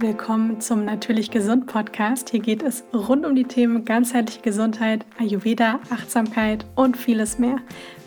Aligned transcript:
willkommen 0.00 0.60
zum 0.60 0.84
Natürlich 0.84 1.32
Gesund 1.32 1.66
Podcast. 1.66 2.30
Hier 2.30 2.38
geht 2.38 2.62
es 2.62 2.84
rund 2.94 3.26
um 3.26 3.34
die 3.34 3.44
Themen 3.44 3.84
ganzheitliche 3.84 4.40
Gesundheit, 4.42 5.04
Ayurveda, 5.18 5.80
Achtsamkeit 5.90 6.64
und 6.76 6.96
vieles 6.96 7.40
mehr. 7.40 7.56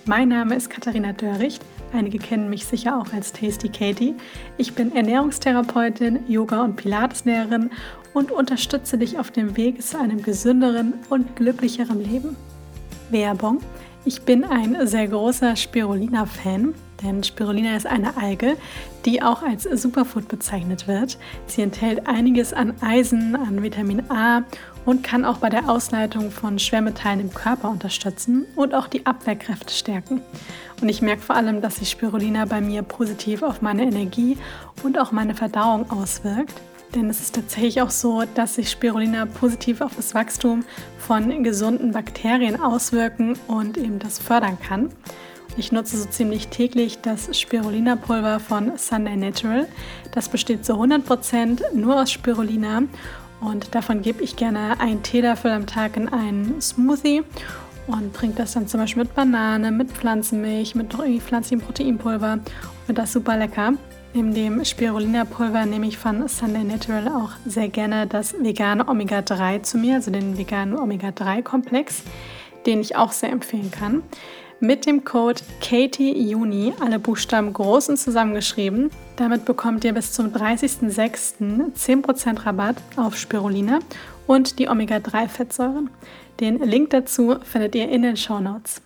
Mein 0.06 0.30
Name 0.30 0.56
ist 0.56 0.70
Katharina 0.70 1.12
Dörricht. 1.12 1.62
Einige 1.92 2.18
kennen 2.18 2.50
mich 2.50 2.66
sicher 2.66 2.98
auch 2.98 3.12
als 3.12 3.34
Tasty 3.34 3.68
Katie. 3.68 4.16
Ich 4.58 4.74
bin 4.74 4.96
Ernährungstherapeutin, 4.96 6.20
Yoga- 6.30 6.64
und 6.64 6.78
Pilateslehrerin 6.78 7.72
und 8.14 8.32
unterstütze 8.32 8.98
dich 8.98 9.20
auf 9.20 9.32
dem 9.32 9.58
Weg 9.58 9.82
zu 9.82 10.00
einem 10.00 10.22
gesünderen 10.24 10.94
und 11.10 11.36
glücklicheren 11.36 12.02
Leben. 12.02 12.38
Werbung. 13.10 13.60
Ich 14.06 14.22
bin 14.22 14.46
ein 14.46 14.88
sehr 14.88 15.10
großer 15.10 15.58
Spirulina-Fan, 15.58 16.74
denn 17.04 17.24
Spirulina 17.24 17.76
ist 17.76 17.88
eine 17.88 18.18
Alge, 18.18 18.58
die 19.06 19.22
auch 19.22 19.44
als 19.44 19.64
Superfood 19.64 20.28
bezeichnet 20.28 20.88
wird. 20.88 21.18
Sie 21.48 21.62
enthält 21.62 22.08
einiges 22.08 22.54
an 22.54 22.74
Eisen, 22.82 23.36
an 23.36 23.64
Vitamin 23.64 24.10
A 24.10 24.44
und 24.86 25.04
kann 25.04 25.26
auch 25.26 25.38
bei 25.38 25.50
der 25.50 25.70
Ausleitung 25.70 26.32
von 26.32 26.60
Schwermetallen 26.60 27.20
im 27.20 27.34
Körper 27.34 27.70
unterstützen 27.70 28.46
und 28.56 28.74
auch 28.74 28.88
die 28.88 29.06
Abwehrkräfte 29.06 29.74
stärken. 29.74 30.22
Und 30.82 30.90
ich 30.90 31.02
merke 31.02 31.22
vor 31.22 31.36
allem, 31.36 31.62
dass 31.62 31.76
sich 31.78 31.90
Spirulina 31.90 32.46
bei 32.46 32.62
mir 32.62 32.82
positiv 32.82 33.44
auf 33.44 33.62
meine 33.62 33.84
Energie 33.84 34.38
und 34.84 35.00
auch 35.00 35.12
meine 35.12 35.36
Verdauung 35.36 35.90
auswirkt. 35.92 36.54
Denn 36.96 37.10
es 37.10 37.22
ist 37.22 37.36
tatsächlich 37.36 37.82
auch 37.82 37.90
so, 37.90 38.24
dass 38.36 38.56
sich 38.56 38.70
Spirulina 38.70 39.26
positiv 39.26 39.80
auf 39.80 39.96
das 39.96 40.14
Wachstum 40.14 40.66
von 40.98 41.44
gesunden 41.44 41.92
Bakterien 41.92 42.60
auswirken 42.60 43.38
und 43.48 43.78
eben 43.78 44.00
das 44.00 44.20
fördern 44.20 44.58
kann. 44.60 44.90
Ich 45.58 45.72
nutze 45.74 45.98
so 45.98 46.06
ziemlich 46.08 46.48
täglich 46.48 47.00
das 47.02 47.38
Spirulina-Pulver 47.38 48.40
von 48.40 48.78
Sunday 48.78 49.18
Natural. 49.18 49.68
Das 50.14 50.30
besteht 50.30 50.66
zu 50.66 50.74
100% 50.74 51.74
nur 51.74 52.02
aus 52.02 52.12
Spirulina 52.12 52.84
und 53.42 53.76
davon 53.76 54.02
gebe 54.02 54.24
ich 54.24 54.38
gerne 54.38 54.80
einen 54.80 55.04
Teelöffel 55.04 55.52
am 55.52 55.66
Tag 55.66 55.98
in 55.98 56.08
einen 56.08 56.62
Smoothie 56.62 57.24
und 57.88 58.16
trinke 58.16 58.38
das 58.38 58.54
dann 58.54 58.68
zum 58.68 58.80
Beispiel 58.80 59.04
mit 59.04 59.14
Banane, 59.14 59.72
mit 59.72 59.92
Pflanzenmilch, 59.92 60.74
mit 60.74 60.94
pflanzlichem 60.94 61.66
Proteinpulver 61.66 62.34
und 62.34 62.50
finde 62.86 63.02
das 63.02 63.12
super 63.12 63.36
lecker. 63.36 63.74
Neben 64.14 64.34
dem 64.34 64.64
Spirulina-Pulver 64.64 65.66
nehme 65.66 65.88
ich 65.88 65.98
von 65.98 66.28
Sunday 66.30 66.64
Natural 66.64 67.10
auch 67.10 67.32
sehr 67.46 67.68
gerne 67.68 68.08
das 68.08 68.36
vegane 68.42 68.88
Omega-3 68.88 69.64
zu 69.64 69.78
mir, 69.78 69.96
also 69.96 70.12
den 70.12 70.38
veganen 70.38 70.78
Omega-3-Komplex, 70.78 72.04
den 72.66 72.80
ich 72.80 72.96
auch 72.96 73.12
sehr 73.12 73.32
empfehlen 73.32 73.70
kann 73.72 74.04
mit 74.62 74.86
dem 74.86 75.04
Code 75.04 75.42
KATIEJUNI, 75.60 76.74
alle 76.80 77.00
Buchstaben 77.00 77.52
groß 77.52 77.90
und 77.90 77.98
zusammengeschrieben. 77.98 78.92
Damit 79.16 79.44
bekommt 79.46 79.84
ihr 79.84 79.94
bis 79.94 80.14
zum 80.14 80.28
30.06. 80.28 81.74
10% 81.74 82.46
Rabatt 82.46 82.78
auf 82.96 83.18
Spirulina 83.18 83.80
und 84.28 84.60
die 84.60 84.70
Omega-3-Fettsäuren. 84.70 85.90
Den 86.40 86.60
Link 86.60 86.92
dazu 86.92 87.36
findet 87.44 87.76
ihr 87.76 87.90
in 87.90 88.04
den 88.04 88.16
Show 88.18 88.40
Notes. 88.40 88.82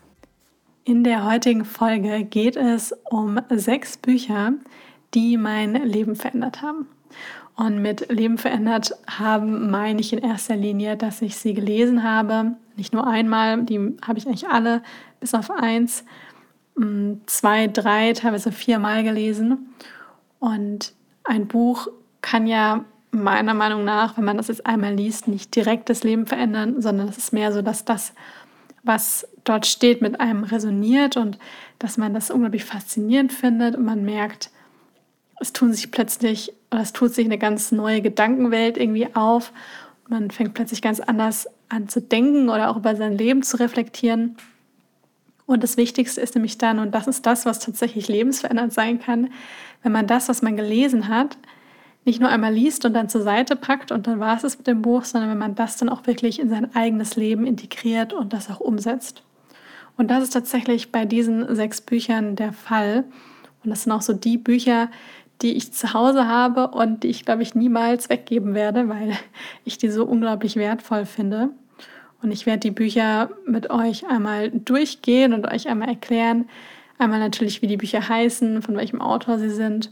In 0.86 1.04
der 1.04 1.26
heutigen 1.26 1.66
Folge 1.66 2.24
geht 2.24 2.56
es 2.56 2.94
um 3.10 3.40
sechs 3.50 3.98
Bücher, 3.98 4.54
die 5.14 5.36
mein 5.38 5.74
Leben 5.74 6.16
verändert 6.16 6.62
haben. 6.62 6.88
Und 7.56 7.82
mit 7.82 8.12
Leben 8.12 8.38
verändert 8.38 8.94
haben 9.08 9.72
meine 9.72 10.02
ich 10.02 10.14
in 10.14 10.20
erster 10.20 10.56
Linie, 10.56 10.96
dass 10.96 11.22
ich 11.22 11.36
sie 11.36 11.54
gelesen 11.54 12.04
habe. 12.04 12.56
Nicht 12.76 12.94
nur 12.94 13.08
einmal, 13.08 13.64
die 13.64 13.96
habe 14.06 14.18
ich 14.18 14.28
eigentlich 14.28 14.50
alle 14.50 14.82
bis 15.20 15.34
auf 15.34 15.50
eins, 15.52 16.04
mm, 16.76 17.14
zwei, 17.26 17.68
drei, 17.68 18.14
teilweise 18.14 18.52
viermal 18.52 19.04
gelesen. 19.04 19.74
Und 20.40 20.94
ein 21.24 21.48
Buch 21.48 21.88
kann 22.22 22.48
ja 22.48 22.86
meiner 23.12 23.54
Meinung 23.54 23.84
nach, 23.84 24.18
wenn 24.18 24.26
man 24.26 24.38
das 24.38 24.50
jetzt 24.50 24.66
einmal 24.66 24.94
liest, 24.94 25.28
nicht 25.28 25.56
direkt 25.56 25.90
das 25.90 26.04
Leben 26.04 26.26
verändern, 26.26 26.82
sondern 26.82 27.08
es 27.08 27.18
ist 27.18 27.34
mehr 27.34 27.52
so, 27.52 27.62
dass 27.62 27.86
das, 27.86 28.14
was 28.84 29.28
dort 29.44 29.66
steht, 29.66 30.02
mit 30.02 30.20
einem 30.20 30.44
resoniert 30.44 31.18
und 31.18 31.40
dass 31.80 31.98
man 31.98 32.14
das 32.14 32.30
unglaublich 32.30 32.66
faszinierend 32.66 33.32
findet 33.32 33.76
und 33.76 33.86
man 33.86 34.04
merkt, 34.04 34.52
es 35.40 35.54
tun 35.54 35.74
sich 35.74 35.92
plötzlich, 35.92 36.54
oder 36.72 36.82
es 36.82 36.94
tut 36.94 37.14
sich 37.14 37.26
eine 37.26 37.38
ganz 37.38 37.72
neue 37.72 38.02
Gedankenwelt 38.02 38.78
irgendwie 38.78 39.14
auf. 39.16 39.52
Man 40.08 40.32
fängt 40.32 40.54
plötzlich 40.54 40.82
ganz 40.82 41.00
anders 41.00 41.48
an 41.70 41.88
zu 41.88 42.02
denken 42.02 42.50
oder 42.50 42.70
auch 42.70 42.78
über 42.78 42.96
sein 42.96 43.18
Leben 43.18 43.44
zu 43.44 43.58
reflektieren. 43.58 44.38
Und 45.46 45.64
das 45.64 45.78
Wichtigste 45.78 46.22
ist 46.22 46.36
nämlich 46.36 46.58
dann, 46.58 46.80
und 46.80 46.94
das 46.94 47.08
ist 47.08 47.26
das, 47.26 47.46
was 47.46 47.60
tatsächlich 47.60 48.08
lebensverändernd 48.08 48.74
sein 48.74 49.00
kann, 49.00 49.30
wenn 49.84 49.92
man 49.92 50.08
das, 50.08 50.28
was 50.28 50.42
man 50.42 50.56
gelesen 50.56 51.08
hat, 51.08 51.38
nicht 52.06 52.20
nur 52.20 52.30
einmal 52.30 52.54
liest 52.54 52.86
und 52.86 52.94
dann 52.94 53.10
zur 53.10 53.22
Seite 53.22 53.56
packt 53.56 53.92
und 53.92 54.08
dann 54.08 54.20
war 54.20 54.38
es 54.38 54.44
es 54.44 54.58
mit 54.58 54.68
dem 54.68 54.82
Buch, 54.82 55.04
sondern 55.04 55.30
wenn 55.30 55.38
man 55.38 55.56
das 55.56 55.78
dann 55.78 55.90
auch 55.90 56.06
wirklich 56.08 56.40
in 56.40 56.50
sein 56.50 56.74
eigenes 56.76 57.16
Leben 57.16 57.46
integriert 57.46 58.14
und 58.14 58.34
das 58.34 58.50
auch 58.50 58.60
umsetzt. 58.60 59.24
Und 59.98 60.12
das 60.12 60.24
ist 60.24 60.34
tatsächlich 60.34 60.92
bei 60.92 61.06
diesen 61.06 61.56
sechs 61.56 61.82
Büchern 61.82 62.36
der 62.36 62.54
Fall. 62.54 63.06
Und 63.64 63.70
das 63.70 63.84
sind 63.84 63.92
auch 63.92 64.02
so 64.02 64.14
die 64.14 64.38
Bücher, 64.38 64.90
die 65.42 65.54
ich 65.54 65.74
zu 65.74 65.94
Hause 65.94 66.28
habe 66.28 66.70
und 66.70 67.04
die 67.04 67.10
ich, 67.10 67.26
glaube 67.26 67.44
ich, 67.44 67.56
niemals 67.56 68.10
weggeben 68.10 68.54
werde, 68.54 68.90
weil 68.90 69.14
ich 69.66 69.78
die 69.78 69.90
so 69.90 70.06
unglaublich 70.06 70.56
wertvoll 70.56 71.06
finde. 71.06 71.50
Und 72.22 72.32
ich 72.32 72.46
werde 72.46 72.62
die 72.62 72.72
Bücher 72.72 73.30
mit 73.46 73.70
euch 73.70 74.08
einmal 74.08 74.50
durchgehen 74.52 75.34
und 75.34 75.46
euch 75.46 75.68
einmal 75.68 75.90
erklären. 75.90 76.50
Einmal 76.98 77.20
natürlich, 77.20 77.62
wie 77.62 77.68
die 77.68 77.78
Bücher 77.78 78.08
heißen, 78.08 78.62
von 78.62 78.78
welchem 78.78 79.02
Autor 79.02 79.38
sie 79.38 79.50
sind 79.50 79.92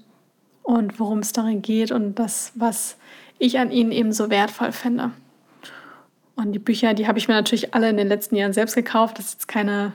und 0.64 1.00
worum 1.00 1.20
es 1.20 1.34
darin 1.34 1.62
geht 1.62 1.92
und 1.92 2.18
das, 2.18 2.54
was 2.56 2.98
ich 3.38 3.60
an 3.60 3.72
ihnen 3.72 3.92
eben 3.92 4.14
so 4.14 4.30
wertvoll 4.30 4.72
finde. 4.72 5.12
Und 6.36 6.54
die 6.54 6.60
Bücher, 6.60 6.94
die 6.94 7.08
habe 7.08 7.20
ich 7.20 7.28
mir 7.28 7.36
natürlich 7.36 7.74
alle 7.76 7.90
in 7.90 7.98
den 7.98 8.08
letzten 8.08 8.36
Jahren 8.36 8.54
selbst 8.54 8.76
gekauft. 8.76 9.20
Das 9.20 9.26
ist 9.26 9.34
jetzt 9.34 9.48
keine 9.48 9.94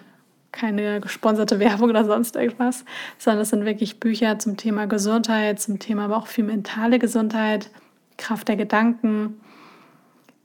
keine 0.52 1.00
gesponserte 1.00 1.58
Werbung 1.60 1.90
oder 1.90 2.04
sonst 2.04 2.36
irgendwas, 2.36 2.84
sondern 3.18 3.42
es 3.42 3.50
sind 3.50 3.64
wirklich 3.64 4.00
Bücher 4.00 4.38
zum 4.38 4.56
Thema 4.56 4.86
Gesundheit, 4.86 5.60
zum 5.60 5.78
Thema 5.78 6.04
aber 6.06 6.16
auch 6.16 6.26
viel 6.26 6.44
mentale 6.44 6.98
Gesundheit, 6.98 7.70
Kraft 8.16 8.48
der 8.48 8.56
Gedanken, 8.56 9.40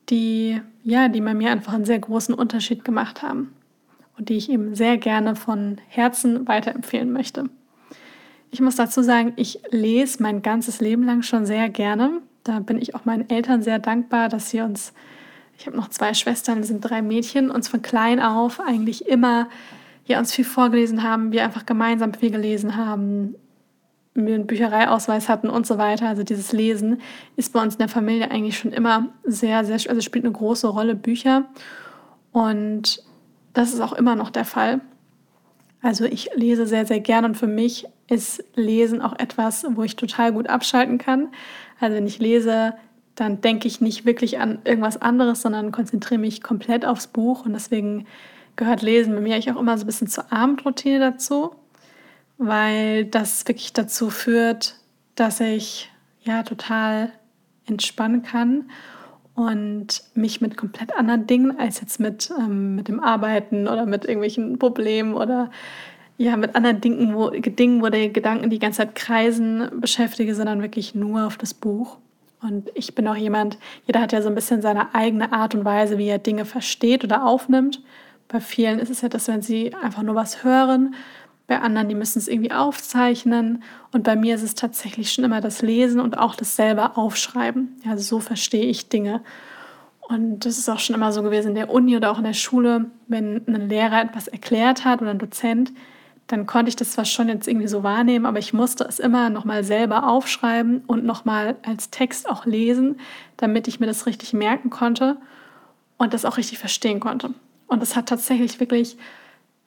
die 0.10 0.62
ja, 0.84 1.08
die 1.08 1.22
bei 1.22 1.34
mir 1.34 1.52
einfach 1.52 1.74
einen 1.74 1.86
sehr 1.86 2.00
großen 2.00 2.36
Unterschied 2.36 2.84
gemacht 2.84 3.22
haben 3.22 3.54
und 4.18 4.30
die 4.30 4.36
ich 4.36 4.50
eben 4.50 4.76
sehr 4.76 4.98
gerne 4.98 5.36
von 5.36 5.78
Herzen 5.88 6.48
weiterempfehlen 6.48 7.12
möchte. 7.12 7.50
Ich 8.52 8.62
muss 8.62 8.76
dazu 8.76 9.02
sagen, 9.02 9.34
ich 9.38 9.62
lese 9.72 10.22
mein 10.22 10.42
ganzes 10.42 10.80
Leben 10.82 11.04
lang 11.04 11.24
schon 11.24 11.46
sehr 11.46 11.70
gerne. 11.70 12.22
Da 12.44 12.60
bin 12.60 12.80
ich 12.80 12.94
auch 12.94 13.06
meinen 13.06 13.30
Eltern 13.30 13.64
sehr 13.64 13.80
dankbar, 13.80 14.30
dass 14.30 14.50
sie 14.50 14.62
uns, 14.62 14.94
ich 15.58 15.66
habe 15.66 15.78
noch 15.78 15.88
zwei 15.88 16.14
Schwestern, 16.14 16.58
wir 16.58 16.66
sind 16.66 16.82
drei 16.82 17.02
Mädchen, 17.02 17.50
uns 17.50 17.70
von 17.70 17.82
klein 17.82 18.20
auf 18.20 18.60
eigentlich 18.60 19.08
immer 19.08 19.48
ja, 20.06 20.20
uns 20.20 20.34
viel 20.34 20.46
vorgelesen 20.46 21.04
haben, 21.04 21.32
wir 21.32 21.44
einfach 21.44 21.66
gemeinsam 21.66 22.14
viel 22.14 22.32
gelesen 22.32 22.76
haben, 22.76 23.36
wir 24.16 24.36
einen 24.36 24.48
Büchereiausweis 24.48 25.30
hatten 25.30 25.50
und 25.50 25.66
so 25.66 25.78
weiter. 25.78 26.08
Also 26.08 26.24
dieses 26.24 26.52
Lesen 26.52 27.02
ist 27.36 27.54
bei 27.54 27.62
uns 27.62 27.76
in 27.76 27.80
der 27.80 27.90
Familie 27.90 28.30
eigentlich 28.30 28.58
schon 28.58 28.72
immer 28.72 29.10
sehr, 29.24 29.66
sehr, 29.66 29.80
also 29.90 30.02
spielt 30.02 30.26
eine 30.26 30.34
große 30.34 30.68
Rolle 30.68 30.96
Bücher. 30.96 31.46
Und 32.32 33.04
das 33.54 33.74
ist 33.74 33.80
auch 33.80 33.94
immer 33.94 34.16
noch 34.16 34.30
der 34.30 34.46
Fall. 34.46 34.82
Also 35.82 36.06
ich 36.06 36.30
lese 36.36 36.66
sehr, 36.66 36.86
sehr 36.86 37.00
gern 37.00 37.26
und 37.26 37.36
für 37.36 37.48
mich 37.48 37.86
ist 38.08 38.44
Lesen 38.56 39.02
auch 39.02 39.18
etwas, 39.20 39.66
wo 39.70 39.84
ich 39.84 39.96
total 39.96 40.32
gut 40.32 40.48
abschalten 40.48 40.98
kann. 40.98 41.30
Also 41.80 41.96
wenn 41.96 42.08
ich 42.08 42.20
lese, 42.20 42.74
dann 43.16 43.42
denke 43.42 43.68
ich 43.68 43.82
nicht 43.82 44.06
wirklich 44.06 44.40
an 44.40 44.60
irgendwas 44.64 45.02
anderes, 45.02 45.42
sondern 45.42 45.72
konzentriere 45.72 46.20
mich 46.20 46.42
komplett 46.42 46.86
aufs 46.86 47.08
Buch 47.08 47.46
und 47.46 47.54
deswegen 47.54 48.06
gehört 48.56 48.82
Lesen 48.82 49.16
bei 49.16 49.22
mir 49.22 49.36
eigentlich 49.36 49.52
auch 49.52 49.60
immer 49.60 49.78
so 49.78 49.84
ein 49.84 49.88
bisschen 49.88 50.08
zur 50.08 50.32
Abendroutine 50.32 51.00
dazu, 51.00 51.56
weil 52.38 53.06
das 53.06 53.48
wirklich 53.48 53.74
dazu 53.74 54.10
führt, 54.10 54.76
dass 55.16 55.40
ich 55.40 55.92
ja 56.24 56.44
total 56.44 57.12
entspannen 57.66 58.24
kann 58.24 58.70
und 59.36 60.04
mich 60.14 60.42
mit 60.42 60.58
komplett 60.58 60.96
anderen 60.96 61.28
Dingen 61.28 61.60
als 61.60 61.82
jetzt 61.82 62.00
mit, 62.00 62.32
ähm, 62.38 62.76
mit 62.76 62.88
dem 62.88 63.00
Arbeiten 63.00 63.68
oder 63.68 63.86
mit 63.86 64.06
irgendwelchen 64.06 64.60
Problemen 64.60 65.16
oder 65.16 65.50
ja, 66.18 66.38
mit 66.38 66.56
anderen 66.56 66.80
Dingen 66.80 67.16
wo, 67.16 67.30
Dingen, 67.30 67.82
wo 67.82 67.90
die 67.90 68.14
Gedanken 68.14 68.50
die 68.50 68.60
ganze 68.60 68.78
Zeit 68.78 68.96
kreisen, 68.96 69.70
beschäftige, 69.82 70.36
sondern 70.36 70.62
wirklich 70.62 70.94
nur 70.94 71.26
auf 71.26 71.38
das 71.38 71.54
Buch. 71.54 71.98
Und 72.42 72.70
ich 72.76 72.94
bin 72.94 73.08
auch 73.08 73.16
jemand, 73.16 73.58
jeder 73.88 74.02
hat 74.02 74.12
ja 74.12 74.22
so 74.22 74.30
ein 74.30 74.36
bisschen 74.36 74.62
seine 74.62 74.94
eigene 74.94 75.32
Art 75.32 75.56
und 75.56 75.66
Weise, 75.66 75.98
wie 75.98 76.08
er 76.08 76.20
Dinge 76.20 76.46
versteht 76.46 77.04
oder 77.04 77.26
aufnimmt. 77.26 77.82
Bei 78.34 78.42
vielen 78.42 78.80
ist 78.80 78.90
es 78.90 79.02
ja, 79.02 79.10
dass 79.10 79.28
wenn 79.28 79.44
sie 79.44 79.76
einfach 79.76 80.02
nur 80.02 80.16
was 80.16 80.44
hören, 80.44 80.96
bei 81.46 81.60
anderen, 81.60 81.88
die 81.88 81.94
müssen 81.94 82.18
es 82.18 82.28
irgendwie 82.28 82.52
aufzeichnen. 82.52 83.62
Und 83.92 84.04
bei 84.06 84.16
mir 84.16 84.34
ist 84.34 84.42
es 84.42 84.56
tatsächlich 84.56 85.12
schon 85.12 85.24
immer 85.24 85.40
das 85.40 85.62
Lesen 85.62 86.00
und 86.00 86.18
auch 86.18 86.34
das 86.34 86.56
selber 86.56 86.98
Aufschreiben. 86.98 87.80
Ja, 87.86 87.96
so 87.96 88.20
verstehe 88.20 88.66
ich 88.66 88.90
Dinge. 88.90 89.22
Und 90.02 90.48
das 90.48 90.58
ist 90.58 90.68
auch 90.68 90.80
schon 90.80 90.96
immer 90.96 91.12
so 91.12 91.22
gewesen 91.22 91.50
in 91.50 91.56
der 91.56 91.70
Uni 91.70 91.96
oder 91.96 92.10
auch 92.10 92.18
in 92.18 92.24
der 92.24 92.34
Schule, 92.34 92.90
wenn 93.08 93.44
ein 93.48 93.70
Lehrer 93.70 94.02
etwas 94.02 94.28
erklärt 94.28 94.84
hat 94.84 95.04
oder 95.04 95.12
ein 95.12 95.20
Dozent, 95.20 95.72
dann 96.26 96.48
konnte 96.48 96.70
ich 96.70 96.76
das 96.76 96.94
zwar 96.94 97.06
schon 97.06 97.28
jetzt 97.28 97.48
irgendwie 97.48 97.68
so 97.68 97.84
wahrnehmen, 97.84 98.26
aber 98.26 98.40
ich 98.40 98.52
musste 98.52 98.84
es 98.86 98.98
immer 98.98 99.30
nochmal 99.30 99.64
selber 99.64 100.08
aufschreiben 100.08 100.82
und 100.88 101.06
nochmal 101.06 101.58
als 101.62 101.92
Text 101.92 102.28
auch 102.28 102.48
lesen, 102.48 102.96
damit 103.38 103.68
ich 103.68 103.80
mir 103.80 103.86
das 103.86 104.08
richtig 104.08 104.34
merken 104.34 104.72
konnte 104.72 105.18
und 105.98 106.16
das 106.16 106.26
auch 106.26 106.38
richtig 106.38 106.58
verstehen 106.58 107.00
konnte. 107.00 107.36
Und 107.68 107.82
das 107.82 107.96
hat 107.96 108.10
tatsächlich 108.10 108.60
wirklich 108.60 108.98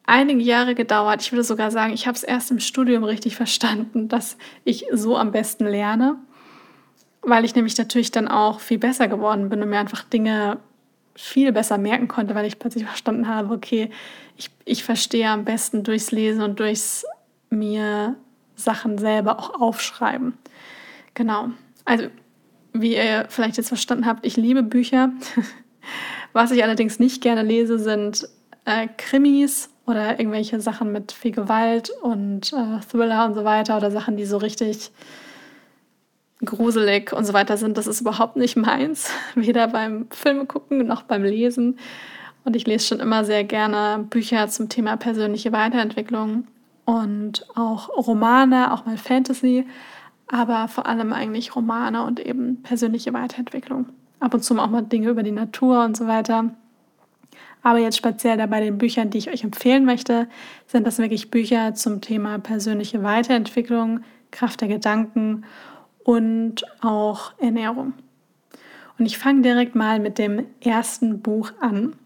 einige 0.07 0.41
Jahre 0.41 0.75
gedauert. 0.75 1.21
Ich 1.23 1.33
würde 1.33 1.45
sogar 1.45 1.71
sagen, 1.71 1.93
ich 1.93 2.07
habe 2.07 2.17
es 2.17 2.23
erst 2.23 2.51
im 2.51 2.61
Studium 2.61 3.05
richtig 3.05 3.37
verstanden, 3.37 4.09
dass 4.09 4.37
ich 4.65 4.87
so 4.93 5.17
am 5.17 5.33
besten 5.33 5.67
lerne, 5.67 6.17
weil 7.23 7.45
ich 7.45 7.55
nämlich 7.55 7.77
natürlich 7.77 8.13
dann 8.13 8.29
auch 8.29 8.61
viel 8.61 8.79
besser 8.79 9.09
geworden 9.09 9.49
bin 9.49 9.63
und 9.63 9.69
mir 9.69 9.81
einfach 9.81 10.05
Dinge 10.05 10.59
viel 11.17 11.51
besser 11.51 11.79
merken 11.79 12.09
konnte, 12.09 12.35
weil 12.35 12.47
ich 12.47 12.59
plötzlich 12.59 12.85
verstanden 12.85 13.27
habe, 13.27 13.55
okay, 13.55 13.91
ich, 14.37 14.51
ich 14.65 14.85
verstehe 14.85 15.29
am 15.29 15.45
besten 15.45 15.83
durchs 15.83 16.13
Lesen 16.13 16.43
und 16.43 16.61
durchs 16.61 17.05
mir 17.51 18.17
Sachen 18.55 18.99
selber 18.99 19.39
auch 19.39 19.61
aufschreiben. 19.61 20.35
Genau. 21.15 21.51
Also, 21.85 22.09
wie 22.73 22.97
ihr 22.97 23.27
vielleicht 23.29 23.57
jetzt 23.57 23.69
verstanden 23.69 24.07
habt, 24.07 24.27
ich 24.27 24.37
liebe 24.37 24.63
Bücher. 24.63 25.11
Was 26.37 26.51
ich 26.51 26.63
allerdings 26.63 26.99
nicht 26.99 27.23
gerne 27.23 27.43
lese, 27.43 27.79
sind 27.79 28.29
äh, 28.67 28.89
Krimis 28.99 29.71
oder 29.87 30.21
irgendwelche 30.21 30.61
Sachen 30.61 30.93
mit 30.93 31.13
viel 31.13 31.33
Gewalt 31.33 31.89
und 32.03 32.53
äh, 32.53 32.81
Thriller 32.91 33.25
und 33.25 33.33
so 33.33 33.45
weiter 33.45 33.75
oder 33.79 33.91
Sachen, 33.91 34.19
die 34.19 34.27
so 34.27 34.37
richtig 34.37 34.91
gruselig 36.45 37.15
und 37.15 37.25
so 37.25 37.33
weiter 37.33 37.57
sind. 37.57 37.79
Das 37.79 37.87
ist 37.87 38.03
überhaupt 38.03 38.37
nicht 38.37 38.55
meins, 38.55 39.11
weder 39.35 39.69
beim 39.69 40.09
Filme 40.11 40.45
gucken 40.45 40.87
noch 40.87 41.05
beim 41.05 41.25
Lesen. 41.25 41.79
Und 42.45 42.55
ich 42.55 42.67
lese 42.67 42.87
schon 42.87 43.01
immer 43.01 43.25
sehr 43.25 43.43
gerne 43.43 44.05
Bücher 44.05 44.47
zum 44.49 44.69
Thema 44.69 44.99
persönliche 44.99 45.53
Weiterentwicklung 45.53 46.49
und 46.85 47.47
auch 47.55 47.89
Romane, 47.89 48.75
auch 48.75 48.85
mal 48.85 48.99
Fantasy, 48.99 49.67
aber 50.27 50.69
vor 50.69 50.85
allem 50.85 51.15
eigentlich 51.15 51.57
Romane 51.57 52.03
und 52.03 52.21
eben 52.21 52.61
persönliche 52.63 53.15
Weiterentwicklung. 53.15 53.87
Ab 54.21 54.35
und 54.35 54.43
zu 54.43 54.59
auch 54.59 54.71
mal 54.71 54.83
Dinge 54.83 55.11
über 55.11 55.23
die 55.23 55.33
Natur 55.33 55.85
und 55.85 55.97
so 55.97 56.07
weiter. 56.07 56.55
Aber 57.63 57.79
jetzt 57.79 57.97
speziell 57.97 58.47
bei 58.47 58.61
den 58.61 58.79
Büchern, 58.79 59.11
die 59.11 59.19
ich 59.19 59.31
euch 59.31 59.43
empfehlen 59.43 59.85
möchte, 59.85 60.29
sind 60.67 60.87
das 60.87 60.99
wirklich 60.99 61.31
Bücher 61.31 61.75
zum 61.75 62.01
Thema 62.01 62.39
persönliche 62.39 63.03
Weiterentwicklung, 63.03 64.01
Kraft 64.31 64.61
der 64.61 64.69
Gedanken 64.69 65.45
und 66.05 66.65
auch 66.81 67.33
Ernährung. 67.39 67.95
Und 68.99 69.07
ich 69.07 69.19
fange 69.19 69.43
direkt 69.43 69.75
mal 69.75 69.99
mit 69.99 70.19
dem 70.19 70.47
ersten 70.61 71.21
Buch 71.21 71.53
an. 71.61 71.97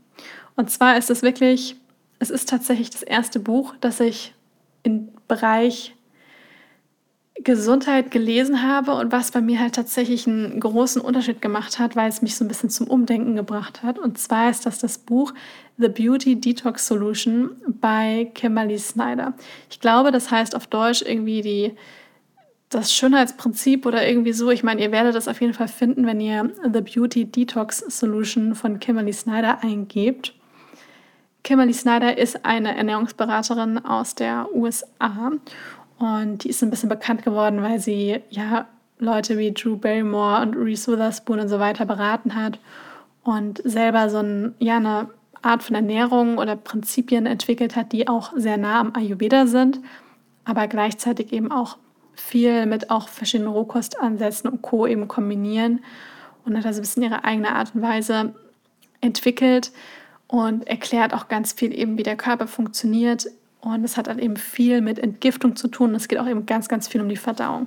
Und 0.56 0.70
zwar 0.70 0.96
ist 0.96 1.10
es 1.10 1.22
wirklich, 1.22 1.76
es 2.18 2.30
ist 2.30 2.48
tatsächlich 2.48 2.90
das 2.90 3.02
erste 3.02 3.38
Buch, 3.38 3.74
das 3.80 4.00
ich 4.00 4.34
im 4.82 5.08
Bereich 5.28 5.94
Gesundheit 7.42 8.10
gelesen 8.10 8.62
habe 8.62 8.92
und 8.94 9.12
was 9.12 9.30
bei 9.30 9.40
mir 9.40 9.60
halt 9.60 9.74
tatsächlich 9.74 10.26
einen 10.26 10.60
großen 10.60 11.00
Unterschied 11.00 11.40
gemacht 11.40 11.78
hat, 11.78 11.96
weil 11.96 12.08
es 12.08 12.22
mich 12.22 12.36
so 12.36 12.44
ein 12.44 12.48
bisschen 12.48 12.70
zum 12.70 12.86
Umdenken 12.86 13.36
gebracht 13.36 13.82
hat. 13.82 13.98
Und 13.98 14.18
zwar 14.18 14.50
ist 14.50 14.66
das 14.66 14.78
das 14.78 14.98
Buch 14.98 15.32
The 15.78 15.88
Beauty 15.88 16.40
Detox 16.40 16.86
Solution 16.86 17.50
bei 17.80 18.30
Kimberly 18.34 18.78
Snyder. 18.78 19.34
Ich 19.70 19.80
glaube, 19.80 20.12
das 20.12 20.30
heißt 20.30 20.54
auf 20.54 20.66
Deutsch 20.66 21.02
irgendwie 21.02 21.40
die 21.40 21.72
das 22.68 22.94
Schönheitsprinzip 22.94 23.84
oder 23.84 24.06
irgendwie 24.06 24.32
so. 24.32 24.50
Ich 24.50 24.62
meine, 24.62 24.80
ihr 24.80 24.92
werdet 24.92 25.16
das 25.16 25.26
auf 25.26 25.40
jeden 25.40 25.54
Fall 25.54 25.66
finden, 25.66 26.06
wenn 26.06 26.20
ihr 26.20 26.50
The 26.62 26.80
Beauty 26.80 27.24
Detox 27.24 27.78
Solution 27.78 28.54
von 28.54 28.78
Kimberly 28.78 29.12
Snyder 29.12 29.62
eingebt. 29.62 30.34
Kimberly 31.42 31.72
Snyder 31.72 32.16
ist 32.16 32.44
eine 32.44 32.76
Ernährungsberaterin 32.76 33.84
aus 33.84 34.14
der 34.14 34.46
USA 34.54 35.32
und 36.00 36.44
die 36.44 36.48
ist 36.48 36.62
ein 36.62 36.70
bisschen 36.70 36.88
bekannt 36.88 37.24
geworden, 37.24 37.62
weil 37.62 37.78
sie 37.78 38.20
ja 38.30 38.66
Leute 38.98 39.36
wie 39.36 39.52
Drew 39.52 39.76
Barrymore 39.76 40.40
und 40.40 40.56
Reese 40.56 40.90
Witherspoon 40.90 41.40
und 41.40 41.48
so 41.48 41.60
weiter 41.60 41.84
beraten 41.84 42.34
hat 42.34 42.58
und 43.22 43.60
selber 43.64 44.08
so 44.08 44.18
ein, 44.18 44.54
ja, 44.58 44.78
eine 44.78 45.10
Art 45.42 45.62
von 45.62 45.76
Ernährung 45.76 46.38
oder 46.38 46.56
Prinzipien 46.56 47.26
entwickelt 47.26 47.76
hat, 47.76 47.92
die 47.92 48.08
auch 48.08 48.32
sehr 48.34 48.56
nah 48.56 48.80
am 48.80 48.94
Ayurveda 48.94 49.46
sind, 49.46 49.78
aber 50.46 50.68
gleichzeitig 50.68 51.32
eben 51.34 51.52
auch 51.52 51.76
viel 52.14 52.64
mit 52.64 52.90
auch 52.90 53.08
verschiedenen 53.08 53.52
Rohkostansätzen 53.52 54.48
und 54.48 54.62
Co. 54.62 54.86
eben 54.86 55.06
kombinieren 55.06 55.80
und 56.46 56.56
hat 56.56 56.64
also 56.64 56.80
ein 56.80 56.82
bisschen 56.82 57.02
ihre 57.02 57.24
eigene 57.24 57.54
Art 57.54 57.74
und 57.74 57.82
Weise 57.82 58.34
entwickelt 59.02 59.70
und 60.28 60.66
erklärt 60.66 61.12
auch 61.12 61.28
ganz 61.28 61.52
viel 61.52 61.78
eben, 61.78 61.98
wie 61.98 62.04
der 62.04 62.16
Körper 62.16 62.46
funktioniert 62.46 63.26
und 63.60 63.84
es 63.84 63.96
hat 63.96 64.08
halt 64.08 64.18
eben 64.18 64.36
viel 64.36 64.80
mit 64.80 64.98
Entgiftung 64.98 65.56
zu 65.56 65.68
tun. 65.68 65.94
Es 65.94 66.08
geht 66.08 66.18
auch 66.18 66.26
eben 66.26 66.46
ganz, 66.46 66.68
ganz 66.68 66.88
viel 66.88 67.00
um 67.00 67.08
die 67.08 67.16
Verdauung. 67.16 67.66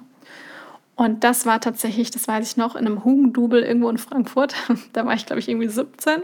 Und 0.96 1.24
das 1.24 1.46
war 1.46 1.60
tatsächlich, 1.60 2.12
das 2.12 2.28
weiß 2.28 2.52
ich 2.52 2.58
noch, 2.58 2.76
in 2.76 2.86
einem 2.86 3.04
Hugendubel 3.04 3.64
irgendwo 3.64 3.90
in 3.90 3.98
Frankfurt. 3.98 4.56
da 4.94 5.06
war 5.06 5.14
ich, 5.14 5.26
glaube 5.26 5.40
ich, 5.40 5.50
irgendwie 5.50 5.68
17. 5.68 6.22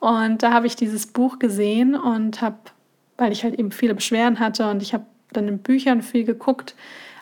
Und 0.00 0.42
da 0.42 0.52
habe 0.52 0.66
ich 0.66 0.76
dieses 0.76 1.06
Buch 1.06 1.38
gesehen 1.38 1.94
und 1.94 2.42
habe, 2.42 2.56
weil 3.16 3.32
ich 3.32 3.44
halt 3.44 3.58
eben 3.58 3.70
viele 3.70 3.94
Beschwerden 3.94 4.40
hatte 4.40 4.68
und 4.68 4.82
ich 4.82 4.94
habe 4.94 5.06
dann 5.32 5.48
in 5.48 5.58
Büchern 5.58 6.02
viel 6.02 6.24
geguckt, 6.24 6.74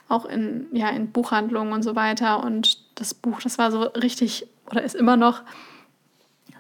auch 0.09 0.25
in, 0.25 0.67
ja, 0.73 0.89
in 0.89 1.13
Buchhandlungen 1.13 1.73
und 1.73 1.83
so 1.83 1.95
weiter. 1.95 2.43
Und 2.43 2.79
das 2.99 3.15
Buch, 3.15 3.41
das 3.41 3.59
war 3.59 3.71
so 3.71 3.83
richtig, 3.83 4.47
oder 4.71 4.83
ist 4.83 4.97
immer 4.97 5.17
noch 5.17 5.43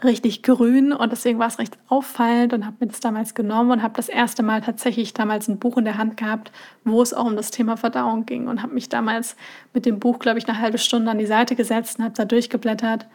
richtig 0.04 0.42
grün 0.42 0.92
und 0.92 1.12
deswegen 1.12 1.38
war 1.38 1.48
es 1.48 1.58
recht 1.58 1.78
auffallend 1.88 2.52
und 2.52 2.64
habe 2.64 2.76
mir 2.80 2.86
das 2.86 3.00
damals 3.00 3.34
genommen 3.34 3.70
und 3.70 3.82
habe 3.82 3.94
das 3.94 4.08
erste 4.08 4.42
Mal 4.42 4.60
tatsächlich 4.60 5.14
damals 5.14 5.48
ein 5.48 5.58
Buch 5.58 5.76
in 5.76 5.84
der 5.84 5.98
Hand 5.98 6.16
gehabt, 6.16 6.52
wo 6.84 7.02
es 7.02 7.12
auch 7.12 7.26
um 7.26 7.36
das 7.36 7.50
Thema 7.50 7.76
Verdauung 7.76 8.26
ging 8.26 8.48
und 8.48 8.62
habe 8.62 8.74
mich 8.74 8.88
damals 8.88 9.36
mit 9.74 9.86
dem 9.86 9.98
Buch, 9.98 10.18
glaube 10.18 10.38
ich, 10.38 10.48
eine 10.48 10.58
halbe 10.58 10.78
Stunde 10.78 11.10
an 11.10 11.18
die 11.18 11.26
Seite 11.26 11.56
gesetzt 11.56 11.98
und 11.98 12.04
habe 12.04 12.14
da 12.14 12.24
durchgeblättert 12.24 13.06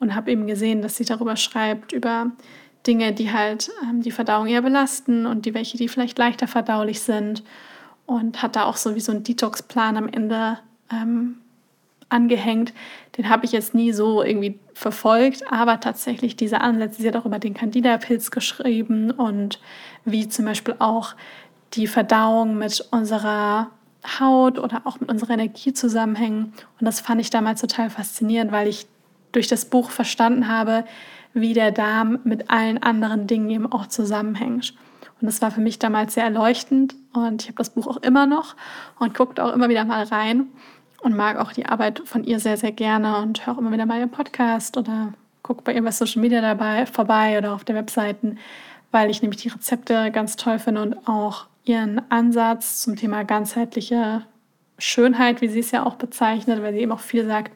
und 0.00 0.14
habe 0.14 0.30
eben 0.30 0.46
gesehen, 0.46 0.82
dass 0.82 0.96
sie 0.96 1.04
darüber 1.04 1.36
schreibt, 1.36 1.92
über 1.92 2.32
Dinge, 2.86 3.12
die 3.12 3.32
halt 3.32 3.70
ähm, 3.84 4.02
die 4.02 4.10
Verdauung 4.10 4.46
eher 4.46 4.62
belasten 4.62 5.26
und 5.26 5.46
die 5.46 5.54
welche, 5.54 5.76
die 5.78 5.88
vielleicht 5.88 6.18
leichter 6.18 6.48
verdaulich 6.48 7.00
sind 7.00 7.44
und 8.06 8.42
hat 8.42 8.56
da 8.56 8.64
auch 8.64 8.76
so 8.76 8.94
wie 8.94 9.00
so 9.00 9.12
einen 9.12 9.22
Detox-Plan 9.22 9.96
am 9.96 10.08
Ende 10.08 10.58
ähm, 10.90 11.41
angehängt. 12.12 12.72
Den 13.16 13.28
habe 13.28 13.44
ich 13.44 13.52
jetzt 13.52 13.74
nie 13.74 13.92
so 13.92 14.22
irgendwie 14.22 14.58
verfolgt, 14.74 15.50
aber 15.50 15.80
tatsächlich 15.80 16.36
diese 16.36 16.60
Ansätze, 16.60 17.02
sie 17.02 17.08
hat 17.08 17.16
auch 17.16 17.26
über 17.26 17.38
den 17.38 17.54
Candida-Pilz 17.54 18.30
geschrieben 18.30 19.10
und 19.10 19.60
wie 20.04 20.28
zum 20.28 20.44
Beispiel 20.44 20.76
auch 20.78 21.14
die 21.74 21.86
Verdauung 21.86 22.56
mit 22.58 22.86
unserer 22.90 23.70
Haut 24.20 24.58
oder 24.58 24.82
auch 24.84 25.00
mit 25.00 25.10
unserer 25.10 25.34
Energie 25.34 25.72
zusammenhängen. 25.72 26.52
Und 26.80 26.84
das 26.86 27.00
fand 27.00 27.20
ich 27.20 27.30
damals 27.30 27.60
total 27.60 27.90
faszinierend, 27.90 28.52
weil 28.52 28.68
ich 28.68 28.86
durch 29.32 29.48
das 29.48 29.64
Buch 29.64 29.90
verstanden 29.90 30.48
habe, 30.48 30.84
wie 31.34 31.54
der 31.54 31.70
Darm 31.70 32.18
mit 32.24 32.50
allen 32.50 32.82
anderen 32.82 33.26
Dingen 33.26 33.48
eben 33.50 33.70
auch 33.70 33.86
zusammenhängt. 33.86 34.74
Und 35.20 35.26
das 35.26 35.40
war 35.40 35.50
für 35.50 35.60
mich 35.60 35.78
damals 35.78 36.14
sehr 36.14 36.24
erleuchtend 36.24 36.96
und 37.12 37.42
ich 37.42 37.48
habe 37.48 37.58
das 37.58 37.70
Buch 37.70 37.86
auch 37.86 37.98
immer 37.98 38.26
noch 38.26 38.56
und 38.98 39.14
guckt 39.14 39.38
auch 39.38 39.52
immer 39.52 39.68
wieder 39.68 39.84
mal 39.84 40.02
rein 40.04 40.48
und 41.02 41.16
mag 41.16 41.36
auch 41.36 41.52
die 41.52 41.66
Arbeit 41.66 42.02
von 42.04 42.24
ihr 42.24 42.38
sehr, 42.38 42.56
sehr 42.56 42.72
gerne 42.72 43.18
und 43.18 43.46
höre 43.46 43.58
immer 43.58 43.72
wieder 43.72 43.86
mal 43.86 43.98
ihren 43.98 44.10
Podcast 44.10 44.76
oder 44.76 45.12
gucke 45.42 45.62
bei 45.62 45.74
ihr 45.74 45.82
bei 45.82 45.90
Social 45.90 46.22
Media 46.22 46.40
dabei 46.40 46.86
vorbei 46.86 47.36
oder 47.36 47.52
auf 47.52 47.64
der 47.64 47.74
Webseiten, 47.74 48.38
weil 48.92 49.10
ich 49.10 49.20
nämlich 49.20 49.42
die 49.42 49.48
Rezepte 49.48 50.10
ganz 50.12 50.36
toll 50.36 50.58
finde 50.58 50.82
und 50.82 51.08
auch 51.08 51.46
ihren 51.64 52.00
Ansatz 52.10 52.80
zum 52.80 52.96
Thema 52.96 53.24
ganzheitliche 53.24 54.24
Schönheit, 54.78 55.40
wie 55.40 55.48
sie 55.48 55.60
es 55.60 55.70
ja 55.70 55.84
auch 55.84 55.96
bezeichnet, 55.96 56.62
weil 56.62 56.72
sie 56.72 56.80
eben 56.80 56.92
auch 56.92 57.00
viel 57.00 57.26
sagt, 57.26 57.52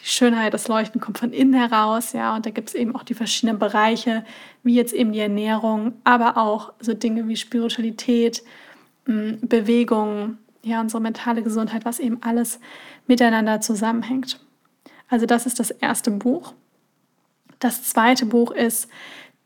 die 0.00 0.06
Schönheit, 0.06 0.52
das 0.52 0.68
Leuchten 0.68 1.00
kommt 1.00 1.18
von 1.18 1.32
innen 1.32 1.54
heraus, 1.54 2.12
ja, 2.12 2.36
und 2.36 2.44
da 2.44 2.50
gibt 2.50 2.68
es 2.68 2.74
eben 2.74 2.94
auch 2.94 3.02
die 3.02 3.14
verschiedenen 3.14 3.58
Bereiche, 3.58 4.24
wie 4.62 4.74
jetzt 4.74 4.92
eben 4.92 5.12
die 5.12 5.20
Ernährung, 5.20 5.94
aber 6.04 6.36
auch 6.36 6.72
so 6.80 6.92
Dinge 6.92 7.26
wie 7.28 7.36
Spiritualität, 7.36 8.42
Bewegung, 9.06 10.38
ja, 10.66 10.80
unsere 10.80 11.00
mentale 11.00 11.42
Gesundheit, 11.42 11.84
was 11.84 12.00
eben 12.00 12.18
alles 12.22 12.58
miteinander 13.06 13.60
zusammenhängt. 13.60 14.40
Also 15.08 15.24
das 15.26 15.46
ist 15.46 15.60
das 15.60 15.70
erste 15.70 16.10
Buch. 16.10 16.54
Das 17.60 17.84
zweite 17.84 18.26
Buch 18.26 18.50
ist 18.50 18.88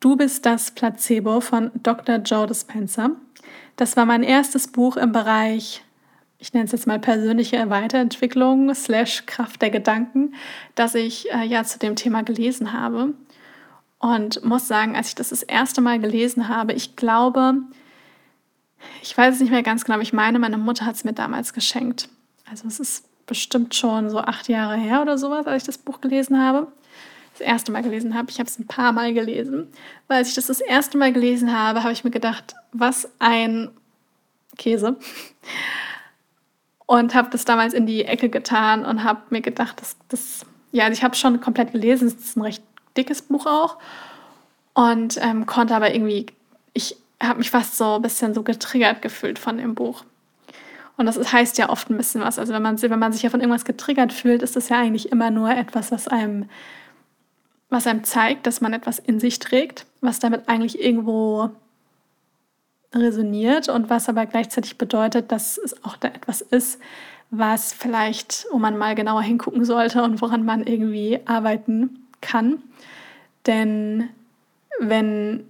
Du 0.01 0.17
bist 0.17 0.47
das 0.47 0.71
Placebo 0.71 1.43
von 1.43 1.71
Dr. 1.75 2.17
Joe 2.17 2.47
Dispenza. 2.47 3.11
Das 3.77 3.99
war 3.99 4.07
mein 4.07 4.23
erstes 4.23 4.69
Buch 4.69 4.97
im 4.97 5.13
Bereich, 5.13 5.83
ich 6.39 6.55
nenne 6.55 6.65
es 6.65 6.73
jetzt 6.73 6.87
mal 6.87 6.99
persönliche 6.99 7.69
Weiterentwicklung 7.69 8.75
slash 8.75 9.27
Kraft 9.27 9.61
der 9.61 9.69
Gedanken, 9.69 10.35
das 10.75 10.95
ich 10.95 11.31
äh, 11.31 11.45
ja 11.45 11.65
zu 11.65 11.79
dem 11.79 11.97
Thema 11.97 12.23
gelesen 12.23 12.73
habe. 12.73 13.13
Und 13.99 14.43
muss 14.43 14.67
sagen, 14.67 14.97
als 14.97 15.09
ich 15.09 15.15
das 15.17 15.29
das 15.29 15.43
erste 15.43 15.83
Mal 15.83 16.01
gelesen 16.01 16.49
habe, 16.49 16.73
ich 16.73 16.97
glaube, 16.97 17.57
ich 19.03 19.17
weiß 19.17 19.35
es 19.35 19.41
nicht 19.41 19.51
mehr 19.51 19.63
ganz 19.63 19.85
genau, 19.85 19.95
aber 19.95 20.03
ich 20.03 20.13
meine, 20.13 20.39
meine 20.39 20.59
Mutter 20.59 20.87
hat 20.87 20.97
es 20.97 21.05
mir 21.05 21.13
damals 21.13 21.53
geschenkt. 21.53 22.09
Also 22.51 22.67
es 22.69 22.81
ist 22.81 23.27
bestimmt 23.27 23.75
schon 23.75 24.11
so 24.11 24.19
acht 24.19 24.49
Jahre 24.49 24.77
her 24.77 25.03
oder 25.03 25.17
sowas, 25.17 25.47
als 25.47 25.63
ich 25.63 25.67
das 25.67 25.79
Buch 25.79 26.01
gelesen 26.01 26.43
habe. 26.43 26.67
Das 27.33 27.47
erste 27.47 27.71
Mal 27.71 27.83
gelesen 27.83 28.15
habe. 28.15 28.31
Ich 28.31 28.39
habe 28.39 28.49
es 28.49 28.59
ein 28.59 28.67
paar 28.67 28.93
Mal 28.93 29.15
gelesen. 29.15 29.69
Weil 30.09 30.19
als 30.19 30.31
ich 30.31 30.35
das 30.35 30.47
das 30.47 30.61
erste 30.61 30.99
Mal 30.99 31.13
gelesen 31.13 31.57
habe, 31.57 31.83
habe 31.83 31.93
ich 31.93 32.03
mir 32.03 32.11
gedacht, 32.11 32.55
was 32.73 33.09
ein 33.21 33.71
Käse. 34.59 34.97
Und 36.87 37.15
habe 37.15 37.31
das 37.31 37.45
damals 37.45 37.73
in 37.73 37.87
die 37.87 38.05
Ecke 38.05 38.31
getan 38.31 38.85
und 38.85 39.05
habe 39.05 39.23
mir 39.31 39.43
gedacht, 39.43 39.81
das, 39.81 39.97
das 40.09 40.45
ja, 40.73 40.85
also 40.85 40.99
ich 40.99 41.05
habe 41.05 41.15
schon 41.15 41.41
komplett 41.41 41.73
gelesen, 41.73 42.09
es 42.09 42.15
ist 42.15 42.37
ein 42.37 42.43
recht 42.43 42.63
dickes 42.97 43.23
Buch 43.23 43.47
auch. 43.47 43.79
Und 44.75 45.19
ähm, 45.23 45.47
konnte 45.47 45.75
aber 45.75 45.95
irgendwie, 45.95 46.27
ich 46.73 46.97
habe 47.23 47.39
mich 47.39 47.51
fast 47.51 47.77
so 47.77 47.97
ein 47.97 48.03
bisschen 48.03 48.35
so 48.35 48.43
getriggert 48.43 49.03
gefühlt 49.03 49.39
von 49.39 49.59
dem 49.59 49.75
Buch. 49.75 50.05
Und 50.97 51.07
das 51.07 51.33
heißt 51.33 51.57
ja 51.59 51.71
oft 51.71 51.89
ein 51.89 51.97
bisschen 51.97 52.21
was. 52.21 52.39
Also 52.39 52.53
wenn 52.53 52.63
man, 52.63 52.81
wenn 52.81 52.99
man 52.99 53.13
sich 53.13 53.23
ja 53.23 53.31
von 53.31 53.41
irgendwas 53.41 53.65
getriggert 53.65 54.13
fühlt, 54.13 54.43
ist 54.43 54.57
das 54.57 54.69
ja 54.69 54.79
eigentlich 54.79 55.11
immer 55.11 55.31
nur 55.31 55.51
etwas, 55.51 55.93
was 55.93 56.09
einem, 56.09 56.49
was 57.71 57.87
einem 57.87 58.05
zeigt, 58.05 58.47
dass 58.47 58.61
man 58.61 58.75
etwas 58.75 58.99
in 58.99 59.19
sich 59.19 59.39
trägt, 59.39 59.87
was 60.01 60.19
damit 60.19 60.49
eigentlich 60.49 60.79
irgendwo 60.79 61.51
resoniert 62.95 63.69
und 63.69 63.89
was 63.89 64.09
aber 64.09 64.27
gleichzeitig 64.27 64.77
bedeutet, 64.77 65.33
dass 65.33 65.59
es 65.59 65.85
auch 65.85 65.97
da 65.97 66.09
etwas 66.09 66.41
ist, 66.41 66.81
was 67.31 67.73
vielleicht, 67.73 68.47
wo 68.51 68.59
man 68.59 68.77
mal 68.77 68.95
genauer 68.95 69.23
hingucken 69.23 69.65
sollte 69.65 70.03
und 70.03 70.21
woran 70.21 70.45
man 70.45 70.67
irgendwie 70.67 71.21
arbeiten 71.25 72.07
kann. 72.21 72.63
Denn 73.47 74.11
wenn, 74.81 75.49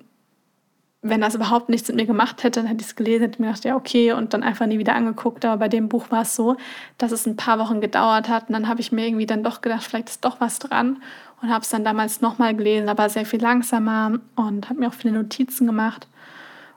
wenn 1.03 1.23
das 1.23 1.35
überhaupt 1.35 1.71
nichts 1.71 1.89
mit 1.89 1.97
mir 1.97 2.07
gemacht 2.07 2.43
hätte, 2.43 2.61
dann 2.61 2.67
hätte 2.67 2.83
ich 2.83 2.89
es 2.89 2.97
gelesen, 2.97 3.23
hätte 3.23 3.41
mir 3.41 3.49
gedacht, 3.49 3.65
ja, 3.65 3.75
okay, 3.75 4.13
und 4.13 4.35
dann 4.35 4.43
einfach 4.43 4.67
nie 4.67 4.79
wieder 4.79 4.95
angeguckt. 4.95 5.45
Aber 5.47 5.57
bei 5.57 5.69
dem 5.69 5.89
Buch 5.89 6.11
war 6.11 6.23
es 6.23 6.37
so, 6.37 6.57
dass 6.99 7.11
es 7.11 7.27
ein 7.27 7.37
paar 7.37 7.59
Wochen 7.59 7.81
gedauert 7.81 8.29
hat. 8.29 8.49
Und 8.49 8.53
dann 8.53 8.69
habe 8.69 8.81
ich 8.81 8.93
mir 8.93 9.07
irgendwie 9.07 9.27
dann 9.27 9.43
doch 9.43 9.63
gedacht, 9.63 9.85
vielleicht 9.85 10.11
ist 10.11 10.25
doch 10.25 10.41
was 10.41 10.59
dran. 10.59 11.03
Und 11.41 11.49
habe 11.49 11.63
es 11.63 11.71
dann 11.71 11.85
damals 11.85 12.21
nochmal 12.21 12.55
gelesen, 12.55 12.91
aber 12.91 13.09
sehr 13.09 13.25
viel 13.25 13.41
langsamer 13.41 14.19
und 14.37 14.69
habe 14.69 14.81
mir 14.81 14.89
auch 14.89 14.95
viele 14.95 15.15
Notizen 15.15 15.67
gemacht. 15.67 16.07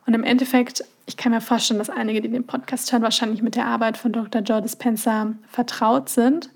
Und 0.05 0.13
im 0.13 0.23
Endeffekt, 0.23 0.85
ich 1.05 1.17
kann 1.17 1.33
mir 1.33 1.41
vorstellen, 1.41 1.79
dass 1.79 1.89
einige, 1.89 2.21
die 2.21 2.29
den 2.29 2.47
Podcast 2.47 2.93
hören, 2.93 3.03
wahrscheinlich 3.03 3.41
mit 3.41 3.55
der 3.55 3.65
Arbeit 3.65 3.97
von 3.97 4.13
Dr. 4.13 4.41
Joe 4.41 4.61
Dispenza 4.61 5.33
vertraut 5.49 6.07
sind. 6.07 6.49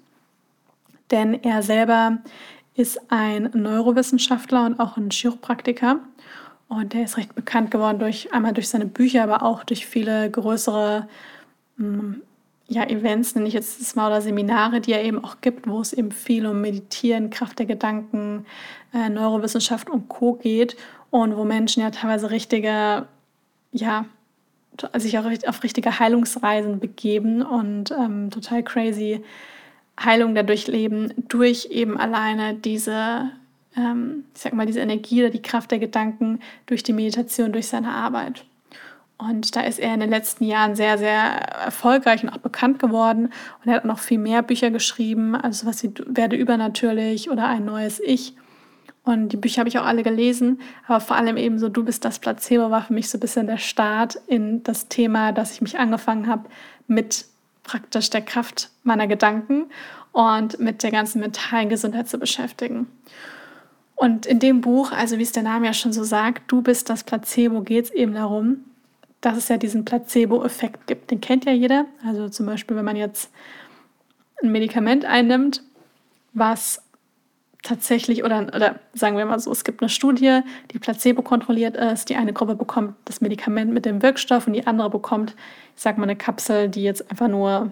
Denn 1.12 1.34
er 1.44 1.62
selber 1.64 2.20
ist 2.76 3.12
ein 3.12 3.50
Neurowissenschaftler 3.54 4.66
und 4.66 4.80
auch 4.80 4.96
ein 4.96 5.10
Chiropraktiker. 5.10 6.00
Und 6.70 6.94
er 6.94 7.04
ist 7.04 7.18
recht 7.18 7.34
bekannt 7.34 7.72
geworden 7.72 8.00
durch 8.00 8.34
einmal 8.34 8.54
durch 8.54 8.70
seine 8.70 8.86
Bücher, 8.86 9.24
aber 9.24 9.44
auch 9.44 9.64
durch 9.64 9.86
viele 9.86 10.30
größere 10.30 11.08
mm, 11.78 12.14
ja, 12.68 12.84
Events, 12.84 13.36
nenne 13.36 13.48
ich 13.48 13.54
jetzt 13.54 13.80
das 13.80 13.96
mal, 13.96 14.08
oder 14.08 14.22
Seminare, 14.22 14.82
die 14.82 14.92
er 14.92 15.04
eben 15.04 15.24
auch 15.24 15.38
gibt, 15.40 15.68
wo 15.68 15.80
es 15.80 15.94
eben 15.94 16.12
viel 16.12 16.46
um 16.46 16.60
Meditieren, 16.60 17.30
Kraft 17.30 17.60
der 17.60 17.66
Gedanken, 17.66 18.46
äh, 18.94 19.10
Neurowissenschaft 19.10 19.90
und 19.90 20.10
Co. 20.10 20.34
geht 20.34 20.76
und 21.10 21.38
wo 21.38 21.46
Menschen 21.46 21.82
ja 21.82 21.92
teilweise 21.92 22.30
richtige 22.30 23.08
ja, 23.72 24.06
sich 24.96 25.18
auch 25.18 25.26
auf 25.48 25.64
richtige 25.64 26.00
Heilungsreisen 26.00 26.80
begeben 26.80 27.42
und 27.42 27.92
ähm, 27.92 28.30
total 28.30 28.64
crazy 28.64 29.24
Heilung 30.00 30.36
dadurch 30.36 30.68
leben, 30.68 31.14
durch 31.28 31.70
eben 31.72 31.98
alleine 31.98 32.54
diese, 32.54 33.32
ähm, 33.78 34.26
ich 34.36 34.42
sag 34.42 34.54
mal, 34.54 34.66
diese 34.66 34.80
Energie 34.80 35.22
oder 35.22 35.30
die 35.30 35.42
Kraft 35.42 35.72
der 35.72 35.80
Gedanken 35.80 36.40
durch 36.66 36.84
die 36.84 36.94
Meditation, 36.94 37.54
durch 37.54 37.68
seine 37.68 37.92
Arbeit. 37.92 38.46
Und 39.18 39.56
da 39.56 39.62
ist 39.62 39.80
er 39.80 39.94
in 39.94 40.00
den 40.00 40.12
letzten 40.12 40.44
Jahren 40.44 40.76
sehr, 40.76 40.98
sehr 40.98 41.16
erfolgreich 41.16 42.24
und 42.24 42.30
auch 42.30 42.38
bekannt 42.38 42.78
geworden. 42.80 43.26
Und 43.26 43.68
er 43.68 43.76
hat 43.76 43.82
auch 43.82 43.88
noch 43.88 44.00
viel 44.00 44.20
mehr 44.20 44.44
Bücher 44.44 44.70
geschrieben, 44.70 45.36
also 45.36 45.66
was 45.66 45.82
wie 45.84 45.92
Werde 46.06 46.36
übernatürlich 46.36 47.30
oder 47.30 47.48
ein 47.48 47.66
neues 47.66 48.00
Ich. 48.00 48.36
Und 49.04 49.30
die 49.30 49.38
Bücher 49.38 49.60
habe 49.60 49.70
ich 49.70 49.80
auch 49.80 49.86
alle 49.86 50.04
gelesen, 50.04 50.60
aber 50.86 51.00
vor 51.00 51.16
allem 51.16 51.38
eben 51.38 51.58
so 51.60 51.70
Du 51.70 51.86
bist 51.86 52.04
das 52.04 52.20
Placebo 52.20 52.70
war 52.70 52.84
für 52.84 52.94
mich 52.94 53.10
so 53.10 53.18
ein 53.18 53.22
bisschen 53.22 53.48
der 53.48 53.58
Start 53.58 54.20
in 54.28 54.64
das 54.64 54.90
Thema, 54.90 55.32
dass 55.32 55.54
ich 55.54 55.62
mich 55.62 55.80
angefangen 55.80 56.28
habe 56.28 56.50
mit 56.88 57.26
praktisch 57.64 58.10
der 58.10 58.22
Kraft 58.22 58.70
meiner 58.84 59.08
Gedanken 59.08 59.68
und 60.12 60.60
mit 60.60 60.84
der 60.84 60.92
ganzen 60.92 61.22
mentalen 61.22 61.70
Gesundheit 61.70 62.10
zu 62.10 62.18
beschäftigen. 62.18 62.88
Und 63.98 64.28
in 64.28 64.38
dem 64.40 64.62
Buch, 64.62 64.92
also 64.92 65.18
wie 65.18 65.24
es 65.24 65.32
der 65.32 65.42
Name 65.42 65.66
ja 65.66 65.74
schon 65.74 65.92
so 65.92 66.04
sagt, 66.04 66.52
Du 66.52 66.62
bist 66.62 66.90
das 66.90 67.04
Placebo, 67.04 67.62
geht 67.62 67.86
es 67.86 67.92
eben 67.92 68.14
darum, 68.14 68.64
dass 69.22 69.38
es 69.38 69.48
ja 69.50 69.58
diesen 69.58 69.86
Placebo-Effekt 69.86 70.86
gibt. 70.86 71.10
Den 71.10 71.20
kennt 71.20 71.46
ja 71.46 71.52
jeder. 71.52 71.86
Also 72.06 72.30
zum 72.30 72.46
Beispiel, 72.46 72.78
wenn 72.78 72.86
man 72.86 72.96
jetzt 72.96 73.32
ein 74.44 74.52
Medikament 74.52 75.04
einnimmt, 75.04 75.64
was 76.34 76.84
tatsächlich, 77.64 78.24
oder, 78.24 78.52
oder 78.56 78.80
sagen 78.94 79.18
wir 79.18 79.26
mal 79.26 79.40
so, 79.40 79.52
es 79.52 79.64
gibt 79.64 79.82
eine 79.82 79.90
Studie, 79.90 80.42
die 80.72 80.78
placebo 80.78 81.24
kontrolliert 81.24 81.76
ist. 81.76 82.10
Die 82.10 82.16
eine 82.16 82.34
Gruppe 82.34 82.54
bekommt 82.54 82.94
das 83.06 83.20
Medikament 83.20 83.74
mit 83.74 83.86
dem 83.86 84.04
Wirkstoff 84.04 84.46
und 84.46 84.54
die 84.54 84.68
andere 84.68 84.92
bekommt, 84.92 85.36
ich 85.76 85.82
sag 85.82 85.98
mal, 85.98 86.04
eine 86.04 86.16
Kapsel, 86.16 86.70
die 86.70 86.84
jetzt 86.84 87.10
einfach 87.10 87.28
nur 87.28 87.72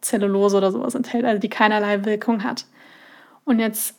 Zellulose 0.00 0.56
oder 0.56 0.72
sowas 0.72 0.96
enthält, 0.96 1.24
also 1.24 1.40
die 1.40 1.48
keinerlei 1.48 2.04
Wirkung 2.04 2.42
hat. 2.42 2.66
Und 3.44 3.60
jetzt 3.60 3.94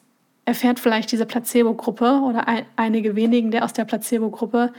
erfährt 0.50 0.80
vielleicht 0.80 1.12
diese 1.12 1.26
Placebo-Gruppe 1.26 2.22
oder 2.26 2.48
ein, 2.48 2.66
einige 2.76 3.16
wenigen 3.16 3.52
der 3.52 3.64
aus 3.64 3.74
der 3.74 3.86
Placebo-Gruppe 3.86 4.74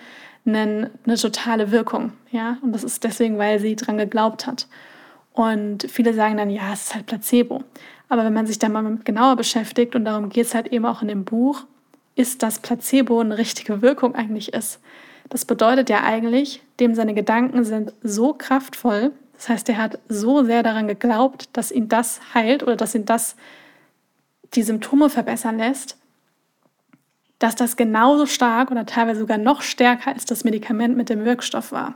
eine, 0.45 0.91
eine 1.07 1.17
totale 1.17 1.71
Wirkung. 1.71 2.13
Ja? 2.31 2.59
Und 2.63 2.73
das 2.73 2.85
ist 2.85 3.05
deswegen, 3.05 3.39
weil 3.39 3.61
sie 3.61 3.77
dran 3.77 3.97
geglaubt 3.97 4.47
hat. 4.47 4.67
Und 5.33 5.87
viele 5.89 6.13
sagen 6.13 6.37
dann, 6.37 6.51
ja, 6.51 6.73
es 6.73 6.83
ist 6.83 6.95
halt 6.95 7.07
Placebo. 7.07 7.63
Aber 8.09 8.25
wenn 8.25 8.33
man 8.33 8.47
sich 8.47 8.59
da 8.59 8.69
mal 8.69 8.99
genauer 9.05 9.37
beschäftigt, 9.37 9.95
und 9.95 10.05
darum 10.05 10.29
geht 10.29 10.47
es 10.47 10.55
halt 10.55 10.69
eben 10.69 10.85
auch 10.85 11.03
in 11.03 11.09
dem 11.09 11.25
Buch, 11.25 11.65
ist, 12.17 12.43
dass 12.43 12.59
Placebo 12.59 13.21
eine 13.21 13.39
richtige 13.39 13.81
Wirkung 13.81 14.17
eigentlich 14.17 14.53
ist. 14.53 14.81
Das 15.29 15.45
bedeutet 15.45 15.89
ja 15.89 16.03
eigentlich, 16.03 16.63
dem 16.81 16.97
seine 16.97 17.15
Gedanken 17.15 17.65
sind 17.65 17.93
so 18.03 18.35
kraftvoll, 18.35 19.13
das 19.41 19.49
heißt, 19.49 19.71
er 19.71 19.79
hat 19.79 19.99
so 20.07 20.45
sehr 20.45 20.63
daran 20.63 20.87
geglaubt, 20.87 21.49
dass 21.55 21.73
ihn 21.73 21.89
das 21.89 22.21
heilt 22.35 22.63
oder 22.63 22.77
dass 22.77 22.95
ihn 22.95 23.07
das 23.07 23.37
die 24.55 24.63
Symptome 24.63 25.11
verbessern 25.11 25.59
lässt, 25.59 25.97
dass 27.39 27.57
das 27.57 27.77
genauso 27.77 28.27
stark 28.27 28.71
oder 28.71 28.87
teilweise 28.87 29.21
sogar 29.21 29.39
noch 29.39 29.63
stärker 29.63 30.13
als 30.13 30.25
das 30.25 30.45
Medikament 30.45 30.97
mit 30.97 31.09
dem 31.09 31.25
Wirkstoff 31.25 31.73
war. 31.73 31.95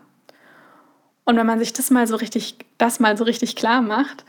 Und 1.25 1.37
wenn 1.37 1.47
man 1.47 1.59
sich 1.59 1.73
das 1.73 1.91
mal 1.91 2.07
so 2.07 2.17
richtig, 2.17 2.57
das 2.79 3.01
mal 3.01 3.17
so 3.17 3.25
richtig 3.25 3.57
klar 3.57 3.83
macht, 3.83 4.25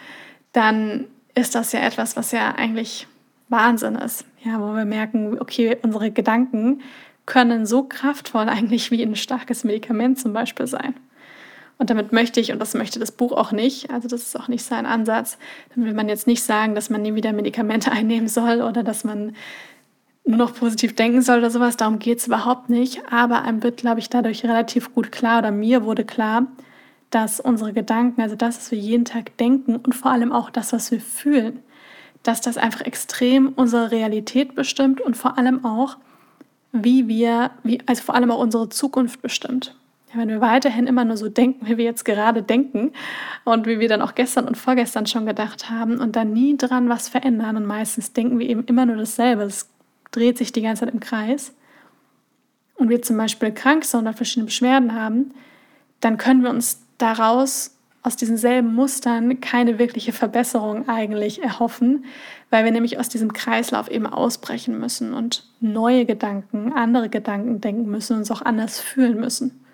dann 0.52 1.06
ist 1.34 1.56
das 1.56 1.72
ja 1.72 1.82
etwas, 1.82 2.16
was 2.16 2.32
ja 2.32 2.56
eigentlich 2.56 3.08
Wahnsinn 3.50 3.96
ist. 3.96 4.26
Ja, 4.44 4.60
wo 4.60 4.76
wir 4.76 4.86
merken, 4.86 5.40
okay, 5.40 5.78
unsere 5.82 6.12
Gedanken 6.12 6.82
können 7.26 7.66
so 7.66 7.84
kraftvoll 7.84 8.48
eigentlich 8.50 8.92
wie 8.92 9.02
ein 9.04 9.16
starkes 9.16 9.64
Medikament 9.64 10.20
zum 10.20 10.34
Beispiel 10.34 10.68
sein. 10.68 10.96
Und 11.78 11.90
damit 11.90 12.14
möchte 12.14 12.40
ich, 12.40 12.52
und 12.52 12.60
das 12.60 12.74
möchte 12.74 13.00
das 13.00 13.12
Buch 13.12 13.34
auch 13.34 13.52
nicht, 13.52 13.90
also 13.90 14.08
das 14.08 14.22
ist 14.24 14.40
auch 14.40 14.48
nicht 14.48 14.64
sein 14.64 14.86
Ansatz, 14.86 15.38
dann 15.74 15.86
will 15.86 15.94
man 15.94 16.08
jetzt 16.08 16.26
nicht 16.26 16.42
sagen, 16.42 16.74
dass 16.74 16.90
man 16.90 17.02
nie 17.02 17.16
wieder 17.16 17.34
Medikamente 17.34 17.92
einnehmen 17.92 18.28
soll 18.28 18.62
oder 18.62 18.84
dass 18.84 19.04
man 19.04 19.36
nur 20.26 20.38
noch 20.38 20.56
positiv 20.56 20.96
denken 20.96 21.22
soll 21.22 21.40
oder 21.40 21.52
sowas. 21.52 21.78
Darum 21.78 22.00
geht 22.00 22.20
es 22.20 22.28
überhaupt 22.28 22.70
nicht. 22.70 23.02
Aber 23.12 23.44
einem 23.44 23.62
wird, 23.64 23.78
glaube 23.78 24.00
ich, 24.00 24.10
dadurch 24.10 24.44
relativ 24.44 24.94
gut 24.94 25.12
klar, 25.12 25.40
oder 25.40 25.52
mir 25.52 25.84
wurde 25.84 26.04
klar, 26.04 26.48
dass 27.12 27.40
unsere 27.40 27.74
Gedanken, 27.74 28.22
also 28.22 28.36
das, 28.36 28.58
was 28.58 28.72
wir 28.72 28.80
jeden 28.80 29.06
Tag 29.06 29.38
denken 29.38 29.76
und 29.76 29.94
vor 29.94 30.12
allem 30.12 30.32
auch 30.32 30.50
das, 30.50 30.74
was 30.74 30.92
wir 30.92 31.00
fühlen, 31.00 31.60
dass 32.24 32.42
das 32.42 32.58
einfach 32.58 32.82
extrem 32.82 33.50
unsere 33.56 33.92
Realität 33.92 34.56
bestimmt 34.56 35.00
und 35.00 35.16
vor 35.16 35.38
allem 35.38 35.64
auch, 35.64 35.98
wie 36.72 37.08
wir, 37.08 37.52
wie, 37.64 37.80
also 37.86 38.02
vor 38.02 38.16
allem 38.16 38.32
auch 38.32 38.40
unsere 38.40 38.68
Zukunft 38.70 39.22
bestimmt. 39.22 39.76
Wenn 40.16 40.30
wir 40.30 40.42
weiterhin 40.42 40.88
immer 40.88 41.06
nur 41.06 41.18
so 41.18 41.30
denken, 41.30 41.68
wie 41.68 41.78
wir 41.78 41.86
jetzt 41.86 42.06
gerade 42.06 42.44
denken 42.44 42.92
und 43.44 43.68
wie 43.68 43.80
wir 43.80 43.90
dann 43.90 44.02
auch 44.02 44.16
gestern 44.16 44.48
und 44.48 44.58
vorgestern 44.58 45.06
schon 45.06 45.26
gedacht 45.26 45.70
haben 45.70 46.00
und 46.00 46.16
dann 46.16 46.34
nie 46.34 46.58
dran 46.58 46.90
was 46.90 47.10
verändern. 47.10 47.58
Und 47.58 47.66
meistens 47.66 48.14
denken 48.14 48.40
wir 48.40 48.50
eben 48.50 48.66
immer 48.66 48.86
nur 48.86 48.98
dasselbe, 48.98 49.44
es 49.44 49.70
dreht 50.12 50.38
sich 50.38 50.52
die 50.52 50.62
ganze 50.62 50.86
Zeit 50.86 50.94
im 50.94 51.00
Kreis. 51.00 51.54
Und 52.76 52.90
wir 52.90 53.02
zum 53.02 53.18
Beispiel 53.18 53.52
krank 53.52 53.86
sind 53.86 54.02
oder 54.02 54.14
verschiedene 54.14 54.46
Beschwerden 54.46 54.94
haben, 54.94 55.34
dann 56.02 56.18
können 56.18 56.44
wir 56.44 56.50
uns 56.50 56.82
daraus 56.98 57.76
aus 58.06 58.16
diesen 58.16 58.38
selben 58.38 58.76
Mustern 58.76 59.42
keine 59.42 59.80
wirkliche 59.80 60.14
Verbesserung 60.14 60.88
eigentlich 60.88 61.42
erhoffen, 61.42 62.06
weil 62.52 62.64
wir 62.64 62.72
nämlich 62.72 63.00
aus 63.00 63.10
diesem 63.10 63.34
Kreislauf 63.34 63.90
eben 63.90 64.06
ausbrechen 64.06 64.80
müssen 64.80 65.14
und 65.14 65.50
neue 65.60 66.06
Gedanken, 66.06 66.72
andere 66.74 67.10
Gedanken 67.10 67.62
denken 67.62 67.90
müssen 67.90 68.14
und 68.14 68.20
uns 68.20 68.32
auch 68.32 68.44
anders 68.44 68.80
fühlen 68.80 69.20
müssen. 69.20 69.65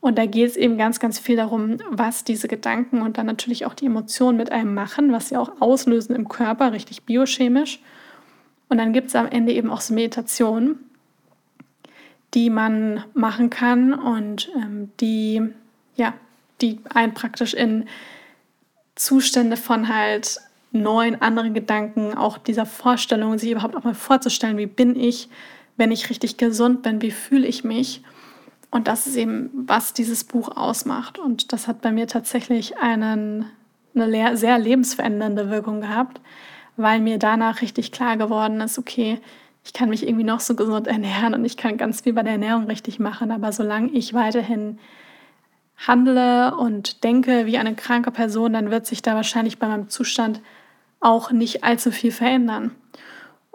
Und 0.00 0.16
da 0.16 0.26
geht 0.26 0.50
es 0.50 0.56
eben 0.56 0.78
ganz, 0.78 1.00
ganz 1.00 1.18
viel 1.18 1.36
darum, 1.36 1.78
was 1.90 2.22
diese 2.22 2.46
Gedanken 2.46 3.02
und 3.02 3.18
dann 3.18 3.26
natürlich 3.26 3.66
auch 3.66 3.74
die 3.74 3.86
Emotionen 3.86 4.36
mit 4.36 4.52
einem 4.52 4.72
machen, 4.72 5.12
was 5.12 5.28
sie 5.28 5.36
auch 5.36 5.60
auslösen 5.60 6.14
im 6.14 6.28
Körper, 6.28 6.72
richtig 6.72 7.02
biochemisch. 7.02 7.80
Und 8.68 8.78
dann 8.78 8.92
gibt 8.92 9.08
es 9.08 9.16
am 9.16 9.26
Ende 9.26 9.52
eben 9.52 9.70
auch 9.70 9.80
so 9.80 9.94
Meditationen, 9.94 10.78
die 12.34 12.50
man 12.50 13.04
machen 13.14 13.50
kann 13.50 13.92
und 13.94 14.50
ähm, 14.56 14.90
die 15.00 15.42
ja 15.96 16.14
die 16.60 16.80
einen 16.92 17.14
praktisch 17.14 17.54
in 17.54 17.86
Zustände 18.94 19.56
von 19.56 19.88
halt 19.88 20.38
neuen, 20.72 21.20
anderen 21.22 21.54
Gedanken, 21.54 22.14
auch 22.14 22.36
dieser 22.36 22.66
Vorstellung, 22.66 23.38
sich 23.38 23.50
überhaupt 23.50 23.76
auch 23.76 23.84
mal 23.84 23.94
vorzustellen, 23.94 24.58
wie 24.58 24.66
bin 24.66 24.96
ich, 24.96 25.28
wenn 25.76 25.92
ich 25.92 26.10
richtig 26.10 26.36
gesund 26.36 26.82
bin, 26.82 27.00
wie 27.00 27.10
fühle 27.10 27.46
ich 27.46 27.64
mich, 27.64 28.02
und 28.70 28.86
das 28.86 29.06
ist 29.06 29.16
eben, 29.16 29.50
was 29.54 29.94
dieses 29.94 30.24
Buch 30.24 30.56
ausmacht. 30.56 31.18
Und 31.18 31.52
das 31.52 31.68
hat 31.68 31.80
bei 31.80 31.90
mir 31.90 32.06
tatsächlich 32.06 32.78
einen, 32.78 33.46
eine 33.94 34.36
sehr 34.36 34.58
lebensverändernde 34.58 35.50
Wirkung 35.50 35.80
gehabt, 35.80 36.20
weil 36.76 37.00
mir 37.00 37.18
danach 37.18 37.62
richtig 37.62 37.92
klar 37.92 38.16
geworden 38.16 38.60
ist, 38.60 38.78
okay, 38.78 39.20
ich 39.64 39.72
kann 39.72 39.88
mich 39.88 40.06
irgendwie 40.06 40.24
noch 40.24 40.40
so 40.40 40.54
gesund 40.54 40.86
ernähren 40.86 41.34
und 41.34 41.44
ich 41.44 41.56
kann 41.56 41.76
ganz 41.76 42.02
viel 42.02 42.12
bei 42.12 42.22
der 42.22 42.32
Ernährung 42.32 42.64
richtig 42.64 42.98
machen, 42.98 43.30
aber 43.30 43.52
solange 43.52 43.90
ich 43.90 44.14
weiterhin 44.14 44.78
handle 45.86 46.56
und 46.56 47.04
denke 47.04 47.46
wie 47.46 47.58
eine 47.58 47.74
kranke 47.74 48.10
Person, 48.10 48.52
dann 48.52 48.70
wird 48.70 48.86
sich 48.86 49.00
da 49.00 49.14
wahrscheinlich 49.14 49.58
bei 49.58 49.68
meinem 49.68 49.88
Zustand 49.88 50.40
auch 51.00 51.30
nicht 51.30 51.62
allzu 51.62 51.92
viel 51.92 52.10
verändern. 52.10 52.72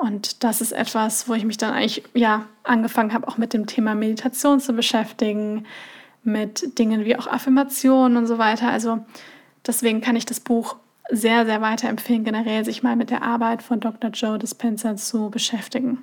Und 0.03 0.43
das 0.43 0.59
ist 0.59 0.73
etwas, 0.73 1.29
wo 1.29 1.33
ich 1.33 1.45
mich 1.45 1.55
dann 1.55 1.73
eigentlich 1.73 2.03
ja 2.13 2.45
angefangen 2.63 3.13
habe, 3.13 3.25
auch 3.25 3.37
mit 3.37 3.53
dem 3.53 3.67
Thema 3.67 3.95
Meditation 3.95 4.59
zu 4.59 4.73
beschäftigen, 4.73 5.65
mit 6.25 6.77
Dingen 6.77 7.05
wie 7.05 7.15
auch 7.15 7.25
Affirmationen 7.25 8.17
und 8.17 8.27
so 8.27 8.37
weiter. 8.37 8.67
Also 8.67 9.05
deswegen 9.65 10.01
kann 10.01 10.17
ich 10.17 10.25
das 10.25 10.41
Buch 10.41 10.75
sehr, 11.09 11.45
sehr 11.45 11.61
weiterempfehlen, 11.61 12.25
generell 12.25 12.65
sich 12.65 12.83
mal 12.83 12.97
mit 12.97 13.11
der 13.11 13.23
Arbeit 13.23 13.63
von 13.63 13.79
Dr. 13.79 14.09
Joe 14.09 14.37
Dispenza 14.37 14.97
zu 14.97 15.29
beschäftigen. 15.29 15.99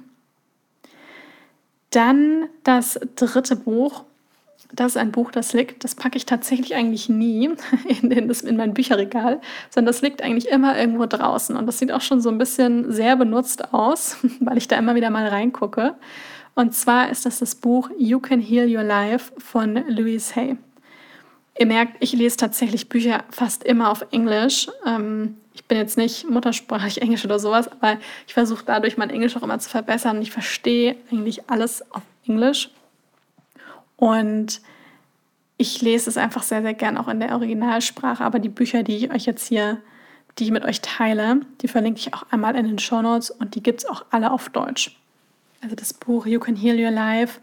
Dann 1.90 2.48
das 2.64 2.98
dritte 3.16 3.54
Buch. 3.54 4.04
Das 4.72 4.92
ist 4.92 4.96
ein 4.96 5.12
Buch, 5.12 5.30
das 5.30 5.52
liegt, 5.52 5.84
das 5.84 5.94
packe 5.94 6.16
ich 6.16 6.26
tatsächlich 6.26 6.74
eigentlich 6.74 7.08
nie 7.08 7.50
in, 7.88 8.10
in, 8.10 8.30
in 8.30 8.56
mein 8.56 8.74
Bücherregal, 8.74 9.40
sondern 9.68 9.92
das 9.92 10.02
liegt 10.02 10.22
eigentlich 10.22 10.48
immer 10.48 10.78
irgendwo 10.78 11.06
draußen. 11.06 11.56
Und 11.56 11.66
das 11.66 11.78
sieht 11.78 11.92
auch 11.92 12.00
schon 12.00 12.20
so 12.20 12.28
ein 12.28 12.38
bisschen 12.38 12.92
sehr 12.92 13.16
benutzt 13.16 13.72
aus, 13.72 14.16
weil 14.40 14.58
ich 14.58 14.68
da 14.68 14.76
immer 14.76 14.94
wieder 14.94 15.10
mal 15.10 15.26
reingucke. 15.26 15.94
Und 16.54 16.74
zwar 16.74 17.10
ist 17.10 17.26
das 17.26 17.38
das 17.38 17.54
Buch 17.54 17.90
You 17.98 18.20
Can 18.20 18.40
Heal 18.40 18.74
Your 18.74 18.82
Life 18.82 19.32
von 19.38 19.82
Louise 19.88 20.34
Hay. 20.34 20.56
Ihr 21.58 21.66
merkt, 21.66 21.96
ich 22.00 22.12
lese 22.12 22.36
tatsächlich 22.36 22.88
Bücher 22.88 23.24
fast 23.30 23.64
immer 23.64 23.90
auf 23.90 24.06
Englisch. 24.12 24.68
Ähm, 24.86 25.36
ich 25.52 25.64
bin 25.64 25.78
jetzt 25.78 25.98
nicht 25.98 26.28
muttersprachlich 26.28 27.02
Englisch 27.02 27.24
oder 27.24 27.38
sowas, 27.38 27.68
aber 27.68 27.98
ich 28.26 28.34
versuche 28.34 28.64
dadurch 28.64 28.96
mein 28.96 29.10
Englisch 29.10 29.36
auch 29.36 29.42
immer 29.42 29.58
zu 29.58 29.68
verbessern. 29.68 30.22
Ich 30.22 30.30
verstehe 30.30 30.96
eigentlich 31.10 31.50
alles 31.50 31.82
auf 31.92 32.02
Englisch. 32.26 32.70
Und 34.00 34.62
ich 35.58 35.82
lese 35.82 36.08
es 36.08 36.16
einfach 36.16 36.42
sehr, 36.42 36.62
sehr 36.62 36.72
gern 36.72 36.96
auch 36.96 37.06
in 37.06 37.20
der 37.20 37.32
Originalsprache. 37.34 38.24
Aber 38.24 38.38
die 38.38 38.48
Bücher, 38.48 38.82
die 38.82 38.96
ich 38.96 39.12
euch 39.12 39.26
jetzt 39.26 39.46
hier, 39.46 39.82
die 40.38 40.44
ich 40.44 40.50
mit 40.50 40.64
euch 40.64 40.80
teile, 40.80 41.42
die 41.60 41.68
verlinke 41.68 42.00
ich 42.00 42.14
auch 42.14 42.24
einmal 42.30 42.56
in 42.56 42.66
den 42.66 42.78
Show 42.78 43.02
Notes 43.02 43.30
und 43.30 43.54
die 43.54 43.62
gibt 43.62 43.80
es 43.80 43.86
auch 43.86 44.06
alle 44.10 44.32
auf 44.32 44.48
Deutsch. 44.48 44.96
Also 45.62 45.76
das 45.76 45.92
Buch 45.92 46.24
You 46.24 46.40
Can 46.40 46.56
Heal 46.56 46.82
Your 46.82 46.90
Life 46.90 47.40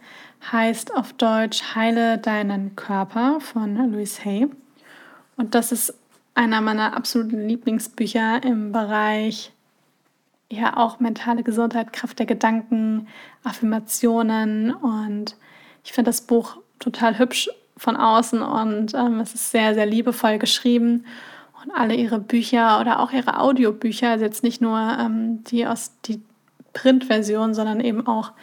heißt 0.52 0.96
auf 0.96 1.14
Deutsch 1.14 1.76
Heile 1.76 2.18
deinen 2.18 2.76
Körper 2.76 3.40
von 3.40 3.76
Louise 3.92 4.26
Hay. 4.26 4.48
Und 5.36 5.54
das 5.54 5.72
ist 5.72 5.94
einer 6.34 6.60
meiner 6.62 6.98
absoluten 6.98 7.48
Lieblingsbücher 7.48 8.42
im 8.44 8.72
Bereich 8.72 9.52
ja 10.50 10.76
auch 10.78 11.00
mentale 11.00 11.44
Gesundheit, 11.44 11.94
Kraft 11.94 12.18
der 12.18 12.26
Gedanken, 12.26 13.08
Affirmationen 13.44 14.74
und 14.74 15.36
ich 15.88 15.94
finde 15.94 16.10
das 16.10 16.20
Buch 16.20 16.58
total 16.80 17.18
hübsch 17.18 17.50
von 17.78 17.96
außen 17.96 18.42
und 18.42 18.94
ähm, 18.94 19.22
es 19.22 19.34
ist 19.34 19.52
sehr, 19.52 19.74
sehr 19.74 19.86
liebevoll 19.86 20.38
geschrieben 20.38 21.06
und 21.64 21.72
alle 21.72 21.96
ihre 21.96 22.20
Bücher 22.20 22.82
oder 22.82 23.00
auch 23.00 23.14
ihre 23.14 23.40
Audiobücher, 23.40 24.10
also 24.10 24.26
jetzt 24.26 24.44
nicht 24.44 24.60
nur 24.60 24.78
ähm, 24.78 25.46
die 25.46 25.66
aus 25.66 25.94
die 26.04 26.22
Printversion, 26.74 27.54
sondern 27.54 27.80
eben 27.80 28.06
auch 28.06 28.34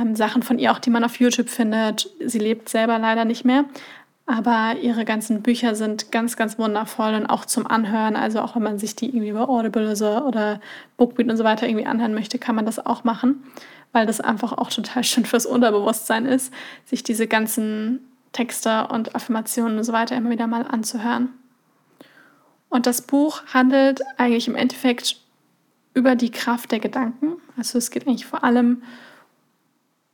ähm, 0.00 0.16
Sachen 0.16 0.42
von 0.42 0.58
ihr, 0.58 0.72
auch 0.72 0.78
die 0.78 0.88
man 0.88 1.04
auf 1.04 1.20
YouTube 1.20 1.50
findet. 1.50 2.08
Sie 2.24 2.38
lebt 2.38 2.70
selber 2.70 2.98
leider 2.98 3.26
nicht 3.26 3.44
mehr, 3.44 3.66
aber 4.24 4.76
ihre 4.80 5.04
ganzen 5.04 5.42
Bücher 5.42 5.74
sind 5.74 6.10
ganz, 6.10 6.38
ganz 6.38 6.58
wundervoll 6.58 7.12
und 7.12 7.26
auch 7.26 7.44
zum 7.44 7.66
Anhören. 7.66 8.16
Also 8.16 8.40
auch 8.40 8.56
wenn 8.56 8.62
man 8.62 8.78
sich 8.78 8.96
die 8.96 9.08
irgendwie 9.08 9.28
über 9.28 9.50
Audible 9.50 9.90
oder 10.26 10.58
Bookbeat 10.96 11.28
und 11.28 11.36
so 11.36 11.44
weiter 11.44 11.68
irgendwie 11.68 11.86
anhören 11.86 12.14
möchte, 12.14 12.38
kann 12.38 12.54
man 12.56 12.64
das 12.64 12.78
auch 12.86 13.04
machen, 13.04 13.42
weil 13.92 14.06
das 14.06 14.20
einfach 14.20 14.52
auch 14.52 14.70
total 14.70 15.04
schön 15.04 15.24
fürs 15.24 15.46
Unterbewusstsein 15.46 16.26
ist, 16.26 16.52
sich 16.84 17.02
diese 17.02 17.26
ganzen 17.26 18.00
Texte 18.32 18.88
und 18.88 19.14
Affirmationen 19.14 19.78
und 19.78 19.84
so 19.84 19.92
weiter 19.92 20.16
immer 20.16 20.30
wieder 20.30 20.46
mal 20.46 20.66
anzuhören. 20.66 21.30
Und 22.68 22.86
das 22.86 23.02
Buch 23.02 23.42
handelt 23.52 24.00
eigentlich 24.16 24.48
im 24.48 24.54
Endeffekt 24.56 25.20
über 25.94 26.16
die 26.16 26.30
Kraft 26.30 26.72
der 26.72 26.80
Gedanken. 26.80 27.34
Also 27.56 27.76
es 27.76 27.90
geht 27.90 28.06
eigentlich 28.06 28.24
vor 28.24 28.44
allem 28.44 28.82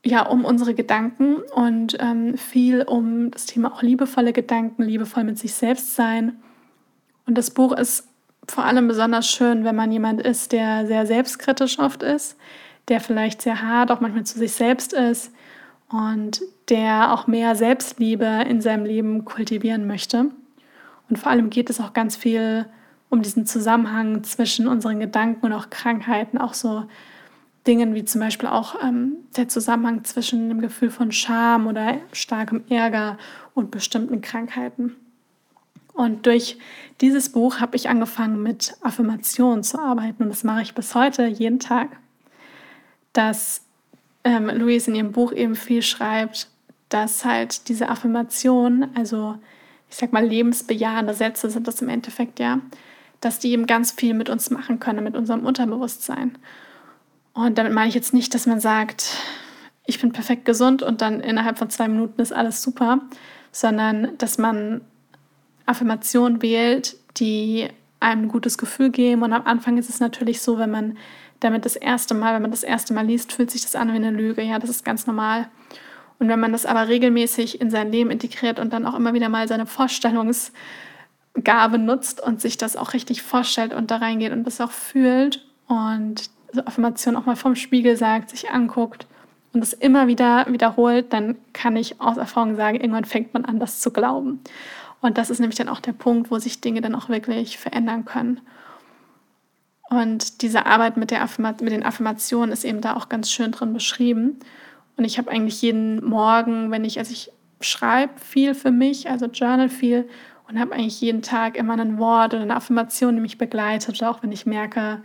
ja, 0.04 0.22
um 0.26 0.44
unsere 0.44 0.74
Gedanken 0.74 1.36
und 1.36 1.96
ähm, 2.00 2.36
viel 2.36 2.82
um 2.82 3.30
das 3.30 3.46
Thema 3.46 3.72
auch 3.72 3.82
liebevolle 3.82 4.32
Gedanken, 4.32 4.82
liebevoll 4.82 5.24
mit 5.24 5.38
sich 5.38 5.54
selbst 5.54 5.94
sein. 5.94 6.36
Und 7.26 7.36
das 7.36 7.50
Buch 7.50 7.72
ist 7.72 8.08
vor 8.48 8.64
allem 8.64 8.88
besonders 8.88 9.28
schön, 9.28 9.64
wenn 9.64 9.76
man 9.76 9.92
jemand 9.92 10.22
ist, 10.22 10.52
der 10.52 10.86
sehr 10.86 11.06
selbstkritisch 11.06 11.78
oft 11.78 12.02
ist, 12.02 12.36
der 12.88 13.00
vielleicht 13.00 13.42
sehr 13.42 13.62
hart 13.62 13.90
auch 13.90 14.00
manchmal 14.00 14.24
zu 14.24 14.38
sich 14.38 14.52
selbst 14.52 14.92
ist 14.92 15.32
und 15.90 16.40
der 16.68 17.12
auch 17.12 17.26
mehr 17.26 17.54
Selbstliebe 17.54 18.44
in 18.48 18.60
seinem 18.60 18.84
Leben 18.84 19.24
kultivieren 19.24 19.86
möchte. 19.86 20.30
Und 21.08 21.18
vor 21.18 21.30
allem 21.30 21.50
geht 21.50 21.70
es 21.70 21.80
auch 21.80 21.92
ganz 21.92 22.16
viel 22.16 22.66
um 23.10 23.22
diesen 23.22 23.46
Zusammenhang 23.46 24.22
zwischen 24.24 24.68
unseren 24.68 25.00
Gedanken 25.00 25.46
und 25.46 25.52
auch 25.52 25.70
Krankheiten, 25.70 26.38
auch 26.38 26.52
so 26.52 26.84
Dingen 27.66 27.94
wie 27.94 28.04
zum 28.04 28.20
Beispiel 28.20 28.48
auch 28.48 28.82
ähm, 28.82 29.16
der 29.36 29.48
Zusammenhang 29.48 30.04
zwischen 30.04 30.48
dem 30.48 30.60
Gefühl 30.60 30.90
von 30.90 31.12
Scham 31.12 31.66
oder 31.66 31.96
starkem 32.12 32.64
Ärger 32.68 33.18
und 33.54 33.70
bestimmten 33.70 34.20
Krankheiten. 34.20 34.96
Und 35.92 36.26
durch 36.26 36.58
dieses 37.00 37.30
Buch 37.30 37.60
habe 37.60 37.76
ich 37.76 37.88
angefangen 37.88 38.42
mit 38.42 38.76
Affirmationen 38.82 39.64
zu 39.64 39.78
arbeiten 39.78 40.22
und 40.22 40.28
das 40.28 40.44
mache 40.44 40.62
ich 40.62 40.74
bis 40.74 40.94
heute 40.94 41.26
jeden 41.26 41.58
Tag. 41.58 41.88
Dass 43.12 43.62
ähm, 44.24 44.48
Louise 44.48 44.90
in 44.90 44.96
ihrem 44.96 45.12
Buch 45.12 45.32
eben 45.32 45.56
viel 45.56 45.82
schreibt, 45.82 46.48
dass 46.88 47.24
halt 47.24 47.68
diese 47.68 47.88
Affirmationen, 47.88 48.94
also 48.96 49.36
ich 49.90 49.96
sag 49.96 50.12
mal 50.12 50.24
lebensbejahende 50.24 51.14
Sätze 51.14 51.50
sind 51.50 51.66
das 51.66 51.82
im 51.82 51.88
Endeffekt 51.88 52.40
ja, 52.40 52.60
dass 53.20 53.38
die 53.38 53.50
eben 53.50 53.66
ganz 53.66 53.92
viel 53.92 54.14
mit 54.14 54.28
uns 54.28 54.50
machen 54.50 54.80
können, 54.80 55.04
mit 55.04 55.16
unserem 55.16 55.44
Unterbewusstsein. 55.44 56.38
Und 57.32 57.58
damit 57.58 57.72
meine 57.72 57.88
ich 57.88 57.94
jetzt 57.94 58.14
nicht, 58.14 58.34
dass 58.34 58.46
man 58.46 58.60
sagt, 58.60 59.16
ich 59.86 60.00
bin 60.00 60.12
perfekt 60.12 60.44
gesund 60.44 60.82
und 60.82 61.00
dann 61.00 61.20
innerhalb 61.20 61.58
von 61.58 61.70
zwei 61.70 61.88
Minuten 61.88 62.20
ist 62.20 62.32
alles 62.32 62.62
super, 62.62 63.00
sondern 63.52 64.16
dass 64.18 64.38
man 64.38 64.82
Affirmationen 65.66 66.42
wählt, 66.42 66.96
die 67.16 67.68
einem 68.00 68.24
ein 68.24 68.28
gutes 68.28 68.58
Gefühl 68.58 68.90
geben. 68.90 69.22
Und 69.22 69.32
am 69.32 69.46
Anfang 69.46 69.78
ist 69.78 69.88
es 69.88 70.00
natürlich 70.00 70.40
so, 70.40 70.58
wenn 70.58 70.70
man 70.70 70.98
damit 71.40 71.64
das 71.64 71.76
erste 71.76 72.14
Mal, 72.14 72.34
wenn 72.34 72.42
man 72.42 72.50
das 72.50 72.62
erste 72.62 72.94
Mal 72.94 73.06
liest, 73.06 73.32
fühlt 73.32 73.50
sich 73.50 73.62
das 73.62 73.76
an 73.76 73.92
wie 73.92 73.96
eine 73.96 74.10
Lüge. 74.10 74.42
Ja, 74.42 74.58
das 74.58 74.70
ist 74.70 74.84
ganz 74.84 75.06
normal. 75.06 75.48
Und 76.18 76.28
wenn 76.28 76.40
man 76.40 76.52
das 76.52 76.66
aber 76.66 76.88
regelmäßig 76.88 77.60
in 77.60 77.70
sein 77.70 77.92
Leben 77.92 78.10
integriert 78.10 78.58
und 78.58 78.72
dann 78.72 78.86
auch 78.86 78.94
immer 78.94 79.14
wieder 79.14 79.28
mal 79.28 79.46
seine 79.46 79.66
Vorstellungsgabe 79.66 81.78
nutzt 81.78 82.20
und 82.20 82.40
sich 82.40 82.56
das 82.56 82.76
auch 82.76 82.92
richtig 82.92 83.22
vorstellt 83.22 83.72
und 83.72 83.90
da 83.90 83.98
reingeht 83.98 84.32
und 84.32 84.44
das 84.44 84.60
auch 84.60 84.72
fühlt 84.72 85.46
und 85.68 86.30
also 86.48 86.64
Affirmation 86.64 87.16
auch 87.16 87.26
mal 87.26 87.36
vom 87.36 87.54
Spiegel 87.54 87.96
sagt, 87.96 88.30
sich 88.30 88.50
anguckt 88.50 89.06
und 89.52 89.62
es 89.62 89.72
immer 89.72 90.08
wieder 90.08 90.46
wiederholt, 90.48 91.12
dann 91.12 91.36
kann 91.52 91.76
ich 91.76 92.00
aus 92.00 92.16
Erfahrung 92.16 92.56
sagen, 92.56 92.80
irgendwann 92.80 93.04
fängt 93.04 93.34
man 93.34 93.44
an, 93.44 93.60
das 93.60 93.80
zu 93.80 93.92
glauben. 93.92 94.40
Und 95.00 95.18
das 95.18 95.30
ist 95.30 95.38
nämlich 95.38 95.58
dann 95.58 95.68
auch 95.68 95.80
der 95.80 95.92
Punkt, 95.92 96.30
wo 96.30 96.38
sich 96.38 96.60
Dinge 96.60 96.80
dann 96.80 96.94
auch 96.94 97.08
wirklich 97.08 97.58
verändern 97.58 98.04
können. 98.04 98.40
Und 99.90 100.42
diese 100.42 100.66
Arbeit 100.66 100.96
mit, 100.96 101.10
der 101.10 101.26
mit 101.38 101.72
den 101.72 101.84
Affirmationen 101.84 102.52
ist 102.52 102.64
eben 102.64 102.80
da 102.80 102.94
auch 102.94 103.08
ganz 103.08 103.30
schön 103.30 103.52
drin 103.52 103.72
beschrieben. 103.72 104.38
Und 104.96 105.04
ich 105.04 105.16
habe 105.18 105.30
eigentlich 105.30 105.62
jeden 105.62 106.04
Morgen, 106.04 106.70
wenn 106.70 106.84
ich, 106.84 106.98
also 106.98 107.12
ich 107.12 107.30
schreibe 107.60 108.18
viel 108.20 108.54
für 108.54 108.70
mich, 108.70 109.08
also 109.08 109.26
journal 109.26 109.68
viel 109.68 110.08
und 110.48 110.58
habe 110.58 110.74
eigentlich 110.74 111.00
jeden 111.00 111.22
Tag 111.22 111.56
immer 111.56 111.74
ein 111.74 111.98
Wort 111.98 112.34
oder 112.34 112.42
eine 112.42 112.56
Affirmation, 112.56 113.14
die 113.14 113.20
mich 113.20 113.38
begleitet. 113.38 114.02
Auch 114.02 114.22
wenn 114.22 114.32
ich 114.32 114.44
merke, 114.44 115.02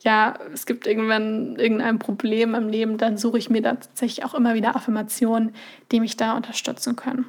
ja, 0.00 0.38
es 0.52 0.66
gibt 0.66 0.86
irgendwann 0.86 1.56
irgendein 1.56 1.98
Problem 1.98 2.54
im 2.54 2.68
Leben, 2.68 2.98
dann 2.98 3.16
suche 3.16 3.38
ich 3.38 3.50
mir 3.50 3.62
da 3.62 3.74
tatsächlich 3.74 4.24
auch 4.24 4.34
immer 4.34 4.54
wieder 4.54 4.76
Affirmationen, 4.76 5.54
die 5.90 6.00
mich 6.00 6.16
da 6.16 6.36
unterstützen 6.36 6.96
können. 6.96 7.26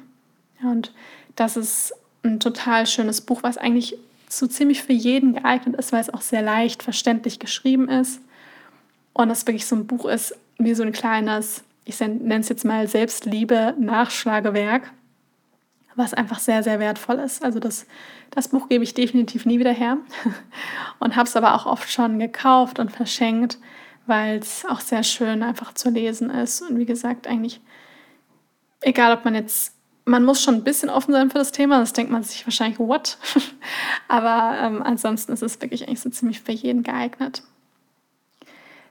Ja, 0.62 0.70
und 0.70 0.92
das 1.36 1.56
ist 1.56 1.94
ein 2.22 2.38
total 2.38 2.86
schönes 2.86 3.20
Buch, 3.20 3.42
was 3.42 3.58
eigentlich 3.58 3.96
so 4.32 4.46
ziemlich 4.46 4.82
für 4.82 4.92
jeden 4.92 5.34
geeignet 5.34 5.76
ist, 5.76 5.92
weil 5.92 6.00
es 6.00 6.12
auch 6.12 6.20
sehr 6.20 6.42
leicht 6.42 6.82
verständlich 6.82 7.38
geschrieben 7.38 7.88
ist. 7.88 8.20
Und 9.12 9.30
es 9.30 9.46
wirklich 9.46 9.66
so 9.66 9.76
ein 9.76 9.86
Buch 9.86 10.06
ist, 10.06 10.34
wie 10.58 10.74
so 10.74 10.82
ein 10.82 10.92
kleines, 10.92 11.64
ich 11.84 11.98
nenne 12.00 12.40
es 12.40 12.48
jetzt 12.48 12.64
mal 12.64 12.86
Selbstliebe-Nachschlagewerk, 12.86 14.92
was 15.96 16.14
einfach 16.14 16.38
sehr, 16.38 16.62
sehr 16.62 16.78
wertvoll 16.78 17.18
ist. 17.18 17.42
Also 17.42 17.58
das, 17.58 17.86
das 18.30 18.48
Buch 18.48 18.68
gebe 18.68 18.84
ich 18.84 18.94
definitiv 18.94 19.46
nie 19.46 19.58
wieder 19.58 19.72
her 19.72 19.98
und 21.00 21.16
habe 21.16 21.28
es 21.28 21.36
aber 21.36 21.54
auch 21.54 21.66
oft 21.66 21.90
schon 21.90 22.20
gekauft 22.20 22.78
und 22.78 22.92
verschenkt, 22.92 23.58
weil 24.06 24.38
es 24.38 24.64
auch 24.64 24.80
sehr 24.80 25.02
schön 25.02 25.42
einfach 25.42 25.74
zu 25.74 25.90
lesen 25.90 26.30
ist. 26.30 26.62
Und 26.62 26.78
wie 26.78 26.86
gesagt, 26.86 27.26
eigentlich 27.26 27.60
egal 28.80 29.12
ob 29.12 29.24
man 29.24 29.34
jetzt, 29.34 29.74
man 30.10 30.24
muss 30.24 30.42
schon 30.42 30.56
ein 30.56 30.64
bisschen 30.64 30.90
offen 30.90 31.12
sein 31.12 31.30
für 31.30 31.38
das 31.38 31.52
Thema, 31.52 31.78
das 31.78 31.92
denkt 31.92 32.10
man 32.10 32.24
sich 32.24 32.44
wahrscheinlich, 32.44 32.78
what? 32.80 33.16
Aber 34.08 34.58
ähm, 34.60 34.82
ansonsten 34.82 35.32
ist 35.32 35.42
es 35.42 35.60
wirklich 35.60 35.86
eigentlich 35.86 36.00
so 36.00 36.10
ziemlich 36.10 36.40
für 36.40 36.52
jeden 36.52 36.82
geeignet. 36.82 37.42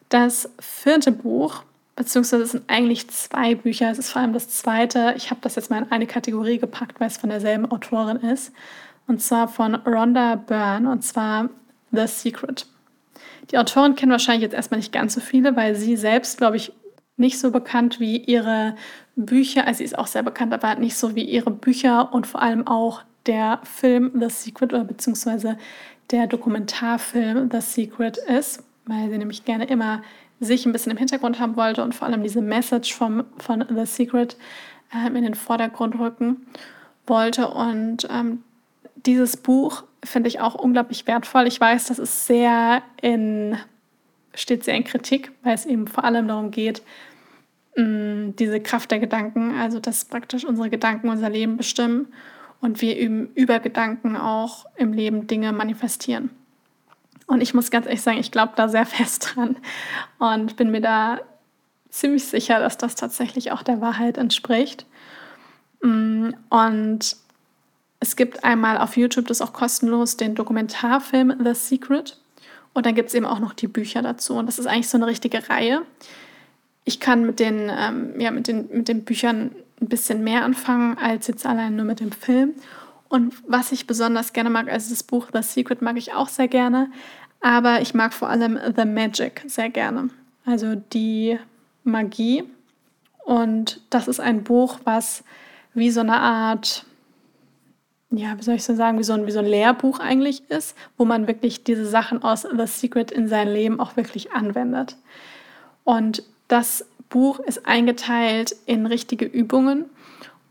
Das 0.07 0.49
vierte 0.59 1.11
Buch, 1.11 1.63
beziehungsweise 1.95 2.43
es 2.43 2.51
sind 2.51 2.63
eigentlich 2.67 3.09
zwei 3.09 3.53
Bücher, 3.53 3.91
es 3.91 3.99
ist 3.99 4.11
vor 4.11 4.21
allem 4.21 4.33
das 4.33 4.47
zweite. 4.47 5.13
Ich 5.17 5.29
habe 5.29 5.41
das 5.41 5.55
jetzt 5.55 5.69
mal 5.69 5.83
in 5.83 5.91
eine 5.91 6.07
Kategorie 6.07 6.57
gepackt, 6.57 6.99
weil 6.99 7.07
es 7.07 7.17
von 7.17 7.29
derselben 7.29 7.69
Autorin 7.69 8.17
ist. 8.17 8.53
Und 9.05 9.21
zwar 9.21 9.47
von 9.49 9.75
Rhonda 9.75 10.35
Byrne, 10.35 10.89
und 10.89 11.03
zwar 11.03 11.49
The 11.91 12.07
Secret. 12.07 12.65
Die 13.51 13.57
Autorin 13.57 13.95
kennen 13.95 14.11
wahrscheinlich 14.11 14.43
jetzt 14.43 14.53
erstmal 14.53 14.79
nicht 14.79 14.93
ganz 14.93 15.15
so 15.15 15.21
viele, 15.21 15.55
weil 15.55 15.75
sie 15.75 15.97
selbst, 15.97 16.37
glaube 16.37 16.57
ich, 16.57 16.71
nicht 17.19 17.39
so 17.39 17.51
bekannt 17.51 17.99
wie 17.99 18.17
ihre 18.17 18.75
Bücher, 19.15 19.67
also 19.67 19.79
sie 19.79 19.83
ist 19.83 19.97
auch 19.97 20.07
sehr 20.07 20.23
bekannt, 20.23 20.53
aber 20.53 20.75
nicht 20.75 20.95
so 20.95 21.15
wie 21.15 21.23
ihre 21.23 21.51
Bücher 21.51 22.13
und 22.13 22.25
vor 22.25 22.41
allem 22.41 22.65
auch 22.67 23.03
der 23.25 23.59
Film 23.63 24.11
The 24.19 24.29
Secret 24.29 24.73
oder 24.73 24.83
beziehungsweise 24.83 25.57
der 26.11 26.27
Dokumentarfilm 26.27 27.49
The 27.51 27.61
Secret 27.61 28.17
ist, 28.17 28.63
weil 28.85 29.09
sie 29.09 29.17
nämlich 29.17 29.45
gerne 29.45 29.65
immer 29.65 30.01
sich 30.39 30.65
ein 30.65 30.71
bisschen 30.71 30.91
im 30.91 30.97
Hintergrund 30.97 31.39
haben 31.39 31.55
wollte 31.57 31.83
und 31.83 31.93
vor 31.93 32.07
allem 32.07 32.23
diese 32.23 32.41
Message 32.41 32.93
vom, 32.93 33.25
von 33.37 33.65
The 33.69 33.85
Secret 33.85 34.37
äh, 34.93 35.07
in 35.07 35.23
den 35.23 35.35
Vordergrund 35.35 35.99
rücken 35.99 36.47
wollte. 37.05 37.49
Und 37.49 38.07
ähm, 38.09 38.43
dieses 38.95 39.37
Buch 39.37 39.83
finde 40.03 40.29
ich 40.29 40.39
auch 40.39 40.55
unglaublich 40.55 41.07
wertvoll. 41.07 41.47
Ich 41.47 41.59
weiß, 41.59 41.87
das 41.87 41.99
ist 41.99 42.25
sehr 42.25 42.81
in, 43.01 43.57
steht 44.33 44.63
sehr 44.63 44.75
in 44.75 44.85
Kritik, 44.85 45.31
weil 45.43 45.55
es 45.55 45.65
eben 45.65 45.87
vor 45.87 46.05
allem 46.05 46.27
darum 46.27 46.51
geht, 46.51 46.81
mh, 47.79 48.33
diese 48.37 48.59
Kraft 48.59 48.91
der 48.91 48.99
Gedanken, 48.99 49.55
also 49.55 49.79
dass 49.79 50.05
praktisch 50.05 50.45
unsere 50.45 50.69
Gedanken 50.69 51.09
unser 51.09 51.29
Leben 51.29 51.57
bestimmen 51.57 52.07
und 52.61 52.81
wir 52.81 52.97
eben 52.97 53.31
über 53.35 53.59
Gedanken 53.59 54.15
auch 54.17 54.65
im 54.75 54.93
Leben 54.93 55.27
Dinge 55.27 55.51
manifestieren. 55.53 56.29
Und 57.27 57.41
ich 57.41 57.53
muss 57.53 57.71
ganz 57.71 57.85
ehrlich 57.85 58.01
sagen, 58.01 58.17
ich 58.17 58.31
glaube 58.31 58.53
da 58.55 58.67
sehr 58.67 58.85
fest 58.87 59.33
dran 59.35 59.57
und 60.17 60.55
bin 60.57 60.71
mir 60.71 60.81
da 60.81 61.19
ziemlich 61.89 62.25
sicher, 62.25 62.59
dass 62.59 62.77
das 62.77 62.95
tatsächlich 62.95 63.51
auch 63.51 63.63
der 63.63 63.81
Wahrheit 63.81 64.17
entspricht. 64.17 64.85
Und 65.81 67.15
es 67.99 68.15
gibt 68.15 68.43
einmal 68.43 68.77
auf 68.77 68.97
YouTube, 68.97 69.27
das 69.27 69.41
auch 69.41 69.53
kostenlos, 69.53 70.17
den 70.17 70.35
Dokumentarfilm 70.35 71.33
The 71.43 71.53
Secret. 71.53 72.17
Und 72.73 72.85
dann 72.85 72.95
gibt 72.95 73.09
es 73.09 73.15
eben 73.15 73.25
auch 73.25 73.39
noch 73.39 73.53
die 73.53 73.67
Bücher 73.67 74.01
dazu. 74.01 74.35
Und 74.35 74.45
das 74.45 74.59
ist 74.59 74.67
eigentlich 74.67 74.89
so 74.89 74.97
eine 74.97 75.07
richtige 75.07 75.49
Reihe. 75.49 75.81
Ich 76.85 76.99
kann 76.99 77.25
mit 77.25 77.39
den, 77.39 77.69
ähm, 77.69 78.19
ja, 78.19 78.31
mit 78.31 78.47
den, 78.47 78.67
mit 78.71 78.87
den 78.87 79.03
Büchern 79.03 79.51
ein 79.81 79.87
bisschen 79.87 80.23
mehr 80.23 80.43
anfangen 80.43 80.97
als 80.97 81.27
jetzt 81.27 81.45
allein 81.45 81.75
nur 81.75 81.85
mit 81.85 81.99
dem 81.99 82.11
Film. 82.11 82.53
Und 83.07 83.33
was 83.47 83.71
ich 83.71 83.87
besonders 83.87 84.33
gerne 84.33 84.49
mag, 84.49 84.69
also 84.69 84.89
das 84.89 85.03
Buch 85.03 85.27
The 85.33 85.41
Secret 85.41 85.81
mag 85.81 85.97
ich 85.97 86.13
auch 86.13 86.27
sehr 86.29 86.47
gerne, 86.47 86.91
aber 87.41 87.81
ich 87.81 87.93
mag 87.93 88.13
vor 88.13 88.29
allem 88.29 88.59
The 88.75 88.85
Magic 88.85 89.43
sehr 89.47 89.69
gerne. 89.69 90.09
Also 90.45 90.75
die 90.75 91.39
Magie. 91.83 92.43
Und 93.25 93.81
das 93.89 94.07
ist 94.07 94.19
ein 94.19 94.43
Buch, 94.43 94.79
was 94.83 95.23
wie 95.73 95.91
so 95.91 96.01
eine 96.01 96.19
Art 96.19 96.85
ja, 98.11 98.37
wie 98.37 98.43
soll 98.43 98.55
ich 98.55 98.63
so 98.63 98.73
sagen, 98.73 98.97
wie 98.97 99.03
so, 99.03 99.13
ein, 99.13 99.27
wie 99.27 99.31
so 99.31 99.39
ein 99.39 99.45
Lehrbuch 99.45 99.99
eigentlich 99.99 100.49
ist, 100.49 100.75
wo 100.97 101.05
man 101.05 101.27
wirklich 101.27 101.63
diese 101.63 101.85
Sachen 101.85 102.23
aus 102.23 102.41
The 102.41 102.65
Secret 102.65 103.11
in 103.11 103.27
sein 103.27 103.47
Leben 103.47 103.79
auch 103.79 103.97
wirklich 103.97 104.31
anwendet. 104.31 104.97
Und 105.83 106.23
das 106.49 106.85
Buch 107.07 107.39
ist 107.39 107.65
eingeteilt 107.65 108.55
in 108.65 108.85
richtige 108.85 109.25
Übungen. 109.25 109.85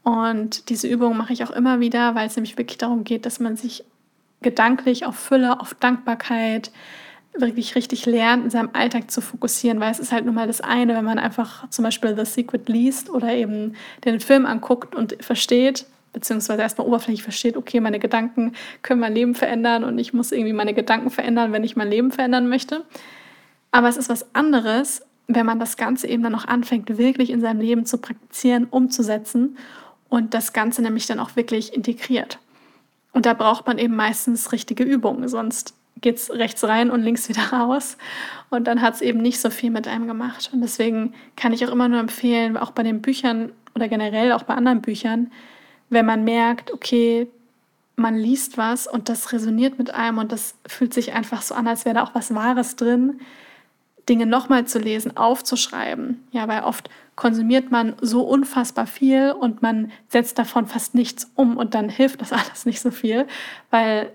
Und 0.03 0.71
diese 0.71 0.89
Übungen 0.89 1.19
mache 1.19 1.35
ich 1.35 1.45
auch 1.45 1.51
immer 1.51 1.81
wieder, 1.81 2.15
weil 2.15 2.27
es 2.27 2.37
nämlich 2.37 2.57
wirklich 2.57 2.79
darum 2.79 3.05
geht, 3.05 3.27
dass 3.27 3.41
man 3.41 3.57
sich 3.57 3.85
gedanklich 4.41 5.05
auf 5.05 5.17
Fülle, 5.17 5.61
auf 5.61 5.75
Dankbarkeit 5.75 6.71
wirklich 7.35 7.75
richtig 7.75 8.07
lernt, 8.07 8.45
in 8.45 8.51
seinem 8.51 8.71
Alltag 8.73 9.11
zu 9.11 9.21
fokussieren, 9.21 9.81
weil 9.81 9.93
es 9.93 9.99
ist 9.99 10.13
halt 10.13 10.25
nun 10.25 10.35
mal 10.35 10.47
das 10.47 10.61
eine, 10.61 10.95
wenn 10.95 11.05
man 11.05 11.19
einfach 11.19 11.69
zum 11.71 11.85
Beispiel 11.85 12.17
The 12.17 12.25
Secret 12.25 12.69
liest 12.69 13.11
oder 13.11 13.33
eben 13.33 13.75
den 14.05 14.21
Film 14.21 14.47
anguckt 14.47 14.95
und 14.95 15.17
versteht, 15.23 15.87
beziehungsweise 16.13 16.63
erstmal 16.63 16.87
oberflächlich 16.87 17.23
versteht, 17.23 17.57
okay, 17.57 17.81
meine 17.81 17.99
Gedanken 17.99 18.55
können 18.83 19.01
mein 19.01 19.15
Leben 19.15 19.35
verändern 19.35 19.85
und 19.85 19.99
ich 19.99 20.13
muss 20.13 20.33
irgendwie 20.33 20.53
meine 20.53 20.75
Gedanken 20.75 21.11
verändern, 21.11 21.53
wenn 21.53 21.65
ich 21.65 21.77
mein 21.77 21.91
Leben 21.91 22.11
verändern 22.11 22.49
möchte. 22.49 22.85
Aber 23.71 23.89
es 23.89 23.97
ist 23.97 24.09
was 24.09 24.35
anderes, 24.35 25.03
wenn 25.29 25.47
man 25.47 25.61
das 25.61 25.77
Ganze 25.77 26.09
eben 26.09 26.23
dann 26.23 26.33
noch 26.33 26.49
anfängt, 26.49 26.97
wirklich 26.97 27.31
in 27.31 27.41
seinem 27.41 27.61
Leben 27.61 27.85
zu 27.85 27.99
praktizieren, 27.99 28.67
umzusetzen 28.69 29.59
und 30.09 30.35
das 30.35 30.55
Ganze 30.55 30.83
nämlich 30.83 31.07
dann 31.07 31.21
auch 31.21 31.37
wirklich 31.37 31.75
integriert. 31.75 32.38
Und 33.12 33.27
da 33.27 33.35
braucht 33.35 33.67
man 33.67 33.79
eben 33.79 33.95
meistens 33.95 34.53
richtige 34.53 34.85
Übungen, 34.85 35.29
sonst 35.29 35.75
geht 36.01 36.17
es 36.17 36.31
rechts 36.31 36.64
rein 36.64 36.91
und 36.91 37.03
links 37.03 37.29
wieder 37.29 37.43
raus. 37.53 37.99
Und 38.51 38.67
dann 38.67 38.81
hat 38.81 38.95
es 38.95 39.01
eben 39.01 39.21
nicht 39.21 39.41
so 39.41 39.51
viel 39.51 39.71
mit 39.71 39.87
einem 39.87 40.07
gemacht. 40.07 40.51
Und 40.53 40.61
deswegen 40.61 41.12
kann 41.37 41.53
ich 41.53 41.67
auch 41.67 41.73
immer 41.73 41.88
nur 41.88 42.01
empfehlen, 42.01 42.57
auch 42.57 42.71
bei 42.71 42.83
den 42.83 43.03
Büchern 43.03 43.53
oder 43.75 43.88
generell 43.88 44.33
auch 44.33 44.45
bei 44.45 44.55
anderen 44.55 44.81
Büchern, 44.81 45.33
wenn 45.91 46.07
man 46.07 46.25
merkt, 46.25 46.73
okay, 46.73 47.29
man 47.97 48.17
liest 48.17 48.57
was 48.57 48.87
und 48.87 49.09
das 49.09 49.33
resoniert 49.33 49.79
mit 49.79 49.93
einem 49.93 50.19
und 50.19 50.31
das 50.33 50.55
fühlt 50.67 50.95
sich 50.95 51.12
einfach 51.12 51.43
so 51.43 51.55
an, 51.55 51.67
als 51.67 51.85
wäre 51.85 51.97
da 51.97 52.05
auch 52.05 52.14
was 52.14 52.35
Wahres 52.35 52.77
drin, 52.77 53.21
Dinge 54.09 54.27
nochmal 54.27 54.66
zu 54.66 54.79
lesen, 54.79 55.16
aufzuschreiben. 55.16 56.25
Ja, 56.31 56.49
weil 56.49 56.62
oft 56.62 56.88
konsumiert 57.16 57.71
man 57.71 57.94
so 58.01 58.23
unfassbar 58.23 58.87
viel 58.87 59.33
und 59.33 59.62
man 59.62 59.90
setzt 60.09 60.38
davon 60.38 60.66
fast 60.66 60.94
nichts 60.94 61.31
um 61.35 61.57
und 61.57 61.75
dann 61.75 61.88
hilft 61.88 62.21
das 62.21 62.33
alles 62.33 62.66
nicht 62.66 62.81
so 62.81 62.90
viel, 62.90 63.27
weil 63.71 64.12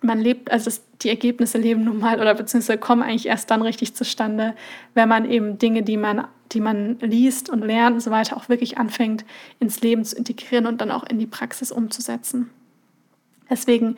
man 0.00 0.20
lebt, 0.20 0.50
also 0.50 0.70
die 1.02 1.08
Ergebnisse 1.08 1.58
leben 1.58 1.84
nun 1.84 1.98
mal 1.98 2.20
oder 2.20 2.34
beziehungsweise 2.34 2.78
kommen 2.78 3.02
eigentlich 3.02 3.26
erst 3.26 3.50
dann 3.50 3.62
richtig 3.62 3.94
zustande, 3.94 4.54
wenn 4.94 5.08
man 5.08 5.30
eben 5.30 5.58
Dinge, 5.58 5.82
die 5.82 5.96
man, 5.96 6.26
die 6.52 6.60
man 6.60 6.98
liest 7.00 7.50
und 7.50 7.60
lernt 7.62 7.94
und 7.94 8.00
so 8.00 8.10
weiter, 8.10 8.36
auch 8.36 8.48
wirklich 8.48 8.78
anfängt, 8.78 9.24
ins 9.58 9.80
Leben 9.80 10.04
zu 10.04 10.16
integrieren 10.16 10.66
und 10.66 10.80
dann 10.80 10.90
auch 10.90 11.04
in 11.04 11.18
die 11.18 11.26
Praxis 11.26 11.72
umzusetzen. 11.72 12.50
Deswegen 13.50 13.96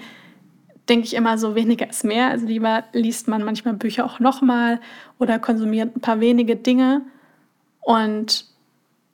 denke 0.88 1.07
ich 1.07 1.14
immer 1.14 1.38
so, 1.38 1.55
weniger 1.55 1.88
ist 1.88 2.05
mehr. 2.05 2.29
Also 2.29 2.46
lieber 2.46 2.85
liest 2.92 3.29
man 3.29 3.44
manchmal 3.44 3.74
Bücher 3.74 4.05
auch 4.05 4.20
nochmal 4.20 4.81
oder 5.18 5.38
konsumiert 5.38 5.96
ein 5.96 6.01
paar 6.01 6.20
wenige 6.20 6.57
Dinge 6.57 7.03
und 7.81 8.46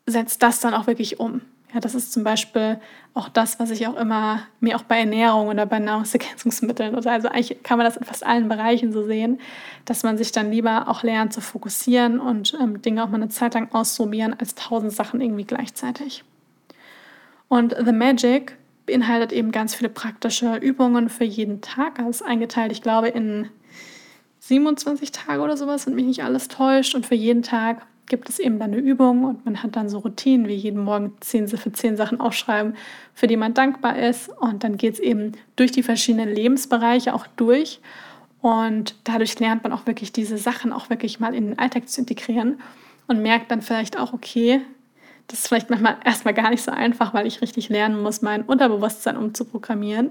setzt 0.06 0.42
das 0.42 0.60
dann 0.60 0.74
auch 0.74 0.86
wirklich 0.86 1.20
um. 1.20 1.40
Ja, 1.72 1.80
das 1.80 1.96
ist 1.96 2.12
zum 2.12 2.22
Beispiel 2.22 2.78
auch 3.14 3.28
das, 3.28 3.58
was 3.58 3.70
ich 3.70 3.88
auch 3.88 3.96
immer 3.96 4.42
mir 4.60 4.76
auch 4.76 4.84
bei 4.84 5.00
Ernährung 5.00 5.48
oder 5.48 5.66
bei 5.66 5.80
Nahrungsergänzungsmitteln 5.80 6.94
oder 6.94 7.10
also 7.10 7.28
eigentlich 7.28 7.64
kann 7.64 7.78
man 7.78 7.84
das 7.84 7.96
in 7.96 8.04
fast 8.04 8.24
allen 8.24 8.48
Bereichen 8.48 8.92
so 8.92 9.04
sehen, 9.04 9.40
dass 9.84 10.04
man 10.04 10.16
sich 10.16 10.30
dann 10.30 10.52
lieber 10.52 10.86
auch 10.88 11.02
lernt 11.02 11.32
zu 11.32 11.40
fokussieren 11.40 12.20
und 12.20 12.56
ähm, 12.60 12.80
Dinge 12.80 13.02
auch 13.02 13.08
mal 13.08 13.16
eine 13.16 13.28
Zeit 13.28 13.54
lang 13.54 13.72
ausprobieren 13.72 14.36
als 14.38 14.54
tausend 14.54 14.92
Sachen 14.92 15.20
irgendwie 15.20 15.44
gleichzeitig. 15.44 16.22
Und 17.48 17.74
The 17.84 17.92
Magic 17.92 18.56
beinhaltet 18.86 19.32
eben 19.32 19.52
ganz 19.52 19.74
viele 19.74 19.88
praktische 19.88 20.56
Übungen 20.56 21.08
für 21.08 21.24
jeden 21.24 21.60
Tag. 21.60 21.96
Das 21.96 22.20
ist 22.20 22.22
eingeteilt, 22.22 22.72
ich 22.72 22.82
glaube, 22.82 23.08
in 23.08 23.48
27 24.40 25.10
Tage 25.12 25.40
oder 25.40 25.56
sowas, 25.56 25.86
wenn 25.86 25.94
mich 25.94 26.04
nicht 26.04 26.22
alles 26.22 26.48
täuscht. 26.48 26.94
Und 26.94 27.06
für 27.06 27.14
jeden 27.14 27.42
Tag 27.42 27.86
gibt 28.06 28.28
es 28.28 28.38
eben 28.38 28.58
dann 28.58 28.72
eine 28.72 28.80
Übung 28.80 29.24
und 29.24 29.44
man 29.44 29.62
hat 29.62 29.76
dann 29.76 29.88
so 29.88 29.98
Routinen, 29.98 30.46
wie 30.46 30.54
jeden 30.54 30.80
Morgen 30.84 31.14
zehn, 31.20 31.48
für 31.48 31.72
zehn 31.72 31.96
Sachen 31.96 32.20
aufschreiben, 32.20 32.76
für 33.14 33.26
die 33.26 33.36
man 33.36 33.54
dankbar 33.54 33.98
ist. 33.98 34.28
Und 34.28 34.62
dann 34.62 34.76
geht 34.76 34.94
es 34.94 35.00
eben 35.00 35.32
durch 35.56 35.72
die 35.72 35.82
verschiedenen 35.82 36.28
Lebensbereiche 36.28 37.14
auch 37.14 37.26
durch. 37.36 37.80
Und 38.42 38.96
dadurch 39.04 39.38
lernt 39.40 39.62
man 39.62 39.72
auch 39.72 39.86
wirklich 39.86 40.12
diese 40.12 40.36
Sachen 40.36 40.72
auch 40.72 40.90
wirklich 40.90 41.18
mal 41.18 41.34
in 41.34 41.46
den 41.46 41.58
Alltag 41.58 41.88
zu 41.88 42.02
integrieren 42.02 42.60
und 43.06 43.22
merkt 43.22 43.50
dann 43.50 43.62
vielleicht 43.62 43.98
auch, 43.98 44.12
okay, 44.12 44.60
das 45.28 45.40
ist 45.40 45.48
vielleicht 45.48 45.70
manchmal 45.70 45.96
erstmal 46.04 46.34
gar 46.34 46.50
nicht 46.50 46.62
so 46.62 46.70
einfach, 46.70 47.14
weil 47.14 47.26
ich 47.26 47.40
richtig 47.40 47.68
lernen 47.68 48.02
muss, 48.02 48.22
mein 48.22 48.42
Unterbewusstsein 48.42 49.16
umzuprogrammieren. 49.16 50.10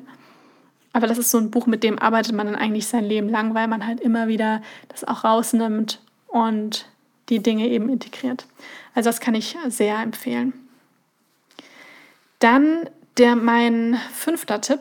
Aber 0.92 1.08
das 1.08 1.18
ist 1.18 1.32
so 1.32 1.40
ein 1.40 1.52
Buch, 1.52 1.66
mit 1.66 1.84
dem 1.84 1.98
arbeitet 2.00 2.36
man 2.36 2.46
dann 2.46 2.56
eigentlich 2.56 2.88
sein 2.88 3.04
Leben 3.04 3.30
lang, 3.30 3.56
weil 3.56 3.68
man 3.68 3.86
halt 3.86 4.00
immer 4.00 4.28
wieder 4.28 4.62
das 4.90 5.04
auch 5.04 5.24
rausnimmt 5.24 6.00
und 6.28 6.88
die 7.30 7.42
Dinge 7.42 7.68
eben 7.68 7.90
integriert. 7.90 8.46
Also 8.94 9.10
das 9.10 9.20
kann 9.20 9.34
ich 9.34 9.58
sehr 9.70 9.98
empfehlen. 10.00 10.54
Dann 12.40 12.90
der 13.18 13.36
mein 13.36 14.00
fünfter 14.12 14.62
Tipp. 14.62 14.80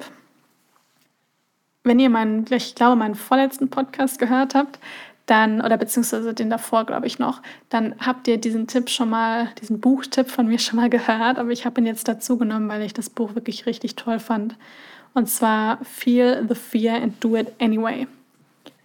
Wenn 1.84 1.98
ihr 1.98 2.10
meinen, 2.10 2.46
ich 2.50 2.74
glaube, 2.74 2.96
meinen 2.96 3.14
vorletzten 3.14 3.68
Podcast 3.68 4.18
gehört 4.18 4.54
habt, 4.54 4.78
dann, 5.26 5.60
oder 5.60 5.76
beziehungsweise 5.76 6.34
den 6.34 6.50
davor, 6.50 6.84
glaube 6.84 7.06
ich 7.06 7.18
noch, 7.18 7.42
dann 7.68 7.94
habt 7.98 8.26
ihr 8.28 8.38
diesen 8.38 8.66
Tipp 8.66 8.90
schon 8.90 9.10
mal, 9.10 9.48
diesen 9.60 9.80
Buchtipp 9.80 10.28
von 10.28 10.46
mir 10.46 10.58
schon 10.58 10.76
mal 10.76 10.90
gehört, 10.90 11.38
aber 11.38 11.50
ich 11.50 11.64
habe 11.64 11.80
ihn 11.80 11.86
jetzt 11.86 12.08
dazu 12.08 12.36
genommen, 12.36 12.68
weil 12.68 12.82
ich 12.82 12.92
das 12.92 13.08
Buch 13.08 13.34
wirklich 13.34 13.66
richtig 13.66 13.96
toll 13.96 14.18
fand. 14.18 14.56
Und 15.14 15.28
zwar 15.28 15.84
Feel 15.84 16.44
the 16.48 16.54
Fear 16.54 17.02
and 17.02 17.22
Do 17.22 17.36
It 17.36 17.52
Anyway. 17.60 18.06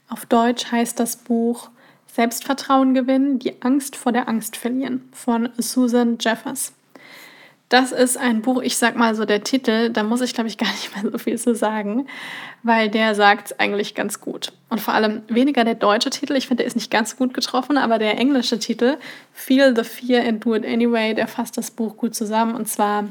Auf 0.09 0.25
Deutsch 0.25 0.71
heißt 0.71 0.99
das 0.99 1.15
Buch 1.17 1.69
Selbstvertrauen 2.07 2.93
gewinnen, 2.93 3.39
die 3.39 3.61
Angst 3.61 3.95
vor 3.95 4.11
der 4.11 4.27
Angst 4.27 4.57
verlieren 4.57 5.07
von 5.11 5.49
Susan 5.57 6.17
Jeffers. 6.19 6.73
Das 7.69 7.91
ist 7.91 8.17
ein 8.17 8.41
Buch, 8.41 8.61
ich 8.61 8.77
sag 8.77 8.95
mal 8.95 9.13
so 9.13 9.25
der 9.25 9.43
Titel, 9.43 9.89
da 9.89 10.03
muss 10.03 10.21
ich 10.21 10.33
glaube 10.33 10.47
ich 10.47 10.57
gar 10.57 10.71
nicht 10.71 10.95
mehr 10.95 11.11
so 11.11 11.17
viel 11.17 11.37
zu 11.37 11.53
sagen, 11.53 12.07
weil 12.63 12.89
der 12.89 13.13
sagt 13.13 13.47
es 13.47 13.59
eigentlich 13.59 13.93
ganz 13.93 14.21
gut. 14.21 14.53
Und 14.69 14.79
vor 14.79 14.93
allem 14.93 15.23
weniger 15.27 15.63
der 15.63 15.75
deutsche 15.75 16.09
Titel, 16.09 16.35
ich 16.35 16.47
finde, 16.47 16.63
der 16.63 16.67
ist 16.67 16.75
nicht 16.75 16.91
ganz 16.91 17.17
gut 17.17 17.33
getroffen, 17.33 17.77
aber 17.77 17.99
der 17.99 18.17
englische 18.17 18.59
Titel, 18.59 18.97
Feel 19.33 19.75
the 19.75 19.83
Fear 19.83 20.25
and 20.27 20.45
Do 20.45 20.55
It 20.55 20.65
Anyway, 20.65 21.13
der 21.13 21.27
fasst 21.27 21.57
das 21.57 21.71
Buch 21.71 21.97
gut 21.97 22.15
zusammen. 22.15 22.55
Und 22.55 22.67
zwar, 22.67 23.05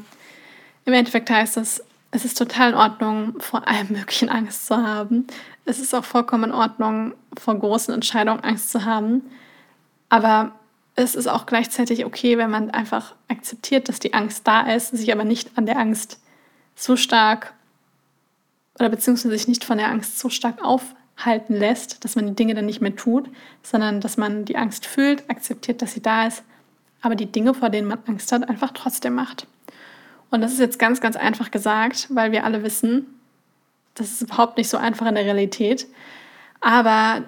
im 0.85 0.93
Endeffekt 0.93 1.29
heißt 1.29 1.57
es, 1.57 1.83
es 2.11 2.25
ist 2.25 2.37
total 2.37 2.69
in 2.69 2.75
Ordnung, 2.75 3.35
vor 3.39 3.67
allem 3.67 3.87
möglichen 3.89 4.29
Angst 4.29 4.65
zu 4.65 4.77
haben. 4.77 5.27
Es 5.65 5.79
ist 5.79 5.93
auch 5.93 6.05
vollkommen 6.05 6.45
in 6.45 6.53
Ordnung, 6.53 7.13
vor 7.37 7.59
großen 7.59 7.93
Entscheidungen 7.93 8.39
Angst 8.39 8.71
zu 8.71 8.85
haben. 8.85 9.23
Aber 10.09 10.53
es 10.97 11.13
ist 11.13 11.27
auch 11.27 11.45
gleichzeitig 11.45 12.05
okay, 12.05 12.37
wenn 12.39 12.49
man 12.49 12.71
einfach 12.71 13.13
akzeptiert, 13.27 13.87
dass 13.87 13.99
die 13.99 14.15
Angst 14.15 14.47
da 14.47 14.61
ist, 14.61 14.89
sich 14.89 15.13
aber 15.13 15.23
nicht 15.23 15.51
an 15.55 15.67
der 15.67 15.77
Angst 15.77 16.19
so 16.75 16.95
stark 16.95 17.53
oder 18.79 18.89
beziehungsweise 18.89 19.37
sich 19.37 19.47
nicht 19.47 19.63
von 19.63 19.77
der 19.77 19.89
Angst 19.89 20.17
so 20.17 20.29
stark 20.29 20.63
aufhalten 20.63 21.53
lässt, 21.53 22.03
dass 22.03 22.15
man 22.15 22.25
die 22.25 22.35
Dinge 22.35 22.55
dann 22.55 22.65
nicht 22.65 22.81
mehr 22.81 22.95
tut, 22.95 23.29
sondern 23.61 24.01
dass 24.01 24.17
man 24.17 24.43
die 24.45 24.57
Angst 24.57 24.87
fühlt, 24.87 25.29
akzeptiert, 25.29 25.83
dass 25.83 25.93
sie 25.93 26.01
da 26.01 26.25
ist, 26.25 26.43
aber 27.03 27.13
die 27.13 27.31
Dinge, 27.31 27.53
vor 27.53 27.69
denen 27.69 27.87
man 27.87 27.99
Angst 28.07 28.31
hat, 28.31 28.49
einfach 28.49 28.71
trotzdem 28.73 29.13
macht. 29.13 29.45
Und 30.31 30.41
das 30.41 30.51
ist 30.51 30.59
jetzt 30.59 30.79
ganz, 30.79 30.99
ganz 30.99 31.15
einfach 31.15 31.51
gesagt, 31.51 32.07
weil 32.09 32.31
wir 32.31 32.43
alle 32.43 32.63
wissen, 32.63 33.05
das 33.93 34.11
ist 34.13 34.23
überhaupt 34.23 34.57
nicht 34.57 34.69
so 34.69 34.77
einfach 34.77 35.05
in 35.05 35.15
der 35.15 35.25
Realität. 35.25 35.85
Aber 36.59 37.23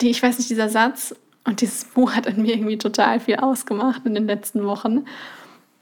die, 0.00 0.10
ich 0.10 0.22
weiß 0.22 0.38
nicht, 0.38 0.50
dieser 0.50 0.68
Satz, 0.68 1.14
und 1.46 1.60
dieses 1.60 1.84
Buch 1.84 2.14
hat 2.14 2.26
in 2.26 2.42
mir 2.42 2.54
irgendwie 2.54 2.76
total 2.76 3.20
viel 3.20 3.36
ausgemacht 3.36 4.04
in 4.04 4.14
den 4.14 4.26
letzten 4.26 4.64
Wochen. 4.64 5.04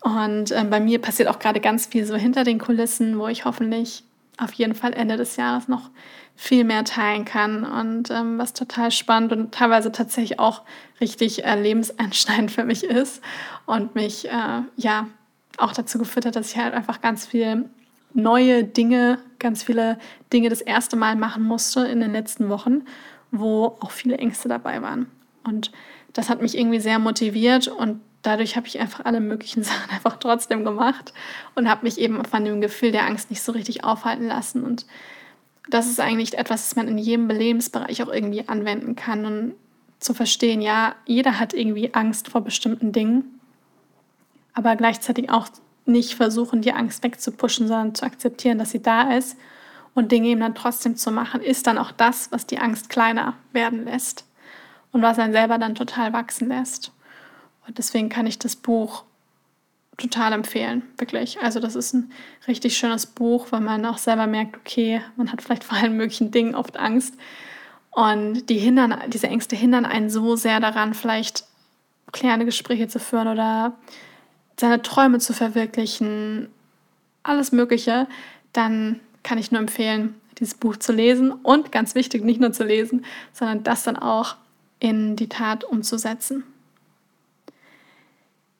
Und 0.03 0.51
äh, 0.51 0.65
bei 0.69 0.79
mir 0.79 1.01
passiert 1.01 1.29
auch 1.29 1.39
gerade 1.39 1.61
ganz 1.61 1.87
viel 1.87 2.05
so 2.05 2.15
hinter 2.15 2.45
den 2.45 2.59
Kulissen, 2.59 3.19
wo 3.19 3.27
ich 3.27 3.47
hoffentlich 3.47 4.05
auf 4.37 4.53
jeden 4.53 4.75
Fall 4.75 4.93
Ende 4.93 5.17
des 5.17 5.37
Jahres 5.37 5.69
noch 5.69 5.91
viel 6.37 6.65
mehr 6.65 6.85
teilen 6.85 7.25
kann 7.25 7.65
und 7.65 8.11
ähm, 8.11 8.39
was 8.39 8.53
total 8.53 8.91
spannend 8.91 9.33
und 9.33 9.55
teilweise 9.55 9.93
tatsächlich 9.93 10.41
auch 10.41 10.63
richtig 11.01 11.45
äh, 11.45 11.61
lebenseinschneidend 11.61 12.51
für 12.51 12.65
mich 12.65 12.83
ist 12.83 13.23
und 13.67 13.95
mich 13.95 14.29
äh, 14.29 14.63
ja 14.77 15.07
auch 15.59 15.73
dazu 15.73 15.99
geführt 15.99 16.27
hat, 16.27 16.35
dass 16.35 16.51
ich 16.51 16.57
halt 16.57 16.75
einfach 16.75 17.01
ganz 17.01 17.27
viel 17.27 17.71
neue 18.13 18.65
Dinge, 18.65 19.21
ganz 19.39 19.63
viele 19.63 19.99
Dinge 20.33 20.49
das 20.49 20.61
erste 20.61 20.97
Mal 20.97 21.15
machen 21.15 21.45
musste 21.45 21.87
in 21.87 22.01
den 22.01 22.13
letzten 22.13 22.49
Wochen, 22.49 22.83
wo 23.31 23.77
auch 23.81 23.93
viele 23.93 24.19
Ängste 24.19 24.49
dabei 24.49 24.83
waren. 24.83 25.07
Und 25.45 25.71
das 26.13 26.29
hat 26.29 26.41
mich 26.41 26.57
irgendwie 26.57 26.81
sehr 26.81 26.99
motiviert 26.99 27.69
und 27.69 28.01
dadurch 28.23 28.57
habe 28.57 28.67
ich 28.67 28.81
einfach 28.81 29.05
alle 29.05 29.21
möglichen 29.21 29.63
Sachen 29.65 29.91
einfach 29.91 30.17
trotzdem 30.19 30.65
gemacht 30.65 31.13
und 31.55 31.69
habe 31.69 31.85
mich 31.85 31.99
eben 31.99 32.25
von 32.25 32.45
dem 32.45 32.61
Gefühl 32.61 32.93
der 32.93 33.07
Angst 33.07 33.31
nicht 33.31 33.43
so 33.43 33.53
richtig 33.53 33.85
aufhalten 33.85 34.27
lassen. 34.27 34.65
Und 34.65 34.87
das 35.69 35.87
ist 35.87 36.01
eigentlich 36.01 36.37
etwas, 36.37 36.69
das 36.69 36.77
man 36.77 36.89
in 36.89 36.99
jedem 36.99 37.29
Lebensbereich 37.29 38.03
auch 38.03 38.13
irgendwie 38.13 38.49
anwenden 38.49 38.97
kann 38.97 39.25
und 39.25 39.55
zu 40.01 40.13
verstehen, 40.13 40.61
ja, 40.61 40.95
jeder 41.07 41.39
hat 41.39 41.55
irgendwie 41.55 41.95
Angst 41.95 42.29
vor 42.29 42.43
bestimmten 42.43 42.93
Dingen, 42.93 43.41
aber 44.53 44.77
gleichzeitig 44.77 45.31
auch 45.31 45.49
nicht 45.87 46.15
versuchen, 46.15 46.61
die 46.61 46.73
Angst 46.73 47.03
wegzupuschen, 47.03 47.69
sondern 47.69 47.95
zu 47.95 48.05
akzeptieren, 48.05 48.59
dass 48.59 48.71
sie 48.71 48.83
da 48.83 49.15
ist 49.15 49.37
und 49.95 50.13
Dinge 50.13 50.29
eben 50.29 50.41
dann 50.41 50.55
trotzdem 50.55 50.97
zu 50.97 51.11
machen, 51.11 51.41
ist 51.41 51.67
dann 51.67 51.79
auch 51.79 51.93
das, 51.93 52.31
was 52.33 52.47
die 52.47 52.59
Angst 52.59 52.91
kleiner 52.91 53.35
werden 53.53 53.85
lässt 53.85 54.25
und 54.95 55.03
was 55.03 55.19
einen 55.19 55.33
selber 55.33 55.59
dann 55.59 55.75
total 55.75 56.13
wachsen 56.13 56.49
lässt. 56.49 56.93
Und 57.67 57.79
deswegen 57.79 58.09
kann 58.09 58.29
ich 58.29 58.39
das 58.39 58.55
Buch 58.55 59.03
total 59.99 60.33
empfehlen, 60.33 60.83
wirklich. 60.99 61.41
Also 61.43 61.59
das 61.59 61.75
ist 61.75 61.95
ein 61.95 62.13
richtig 62.47 62.79
schönes 62.79 63.05
Buch, 63.05 63.49
weil 63.51 63.61
man 63.61 63.85
auch 63.87 63.99
selber 63.99 64.29
merkt, 64.29 64.57
okay, 64.57 65.03
man 65.17 65.33
hat 65.33 65.43
vielleicht 65.43 65.65
vor 65.65 65.77
allen 65.77 65.97
möglichen 65.97 66.31
Dingen 66.31 66.55
oft 66.55 66.77
Angst. 66.77 67.15
Und 67.91 68.49
die 68.49 68.59
hindern, 68.59 68.95
diese 69.09 69.27
Ängste 69.27 69.57
hindern 69.57 69.85
einen 69.85 70.11
so 70.11 70.37
sehr 70.37 70.61
daran, 70.61 70.95
vielleicht 70.95 71.45
klärende 72.13 72.47
Gespräche 72.47 72.87
zu 72.87 73.01
führen 73.01 73.27
oder 73.27 73.73
seine 74.59 74.81
Träume 74.81 75.19
zu 75.19 75.33
verwirklichen, 75.33 76.49
alles 77.25 77.51
Mögliche, 77.51 78.07
dann 78.53 79.01
kann 79.25 79.39
ich 79.39 79.51
nur 79.51 79.61
empfehlen, 79.61 80.15
dieses 80.39 80.55
Buch 80.55 80.77
zu 80.77 80.93
lesen 80.93 81.33
und 81.33 81.73
ganz 81.73 81.97
wichtig, 81.97 82.23
nicht 82.23 82.41
nur 82.41 82.53
zu 82.53 82.63
lesen, 82.63 83.05
sondern 83.33 83.65
das 83.65 83.83
dann 83.83 83.97
auch 83.97 84.37
in 84.79 85.17
die 85.17 85.29
Tat 85.29 85.65
umzusetzen. 85.65 86.45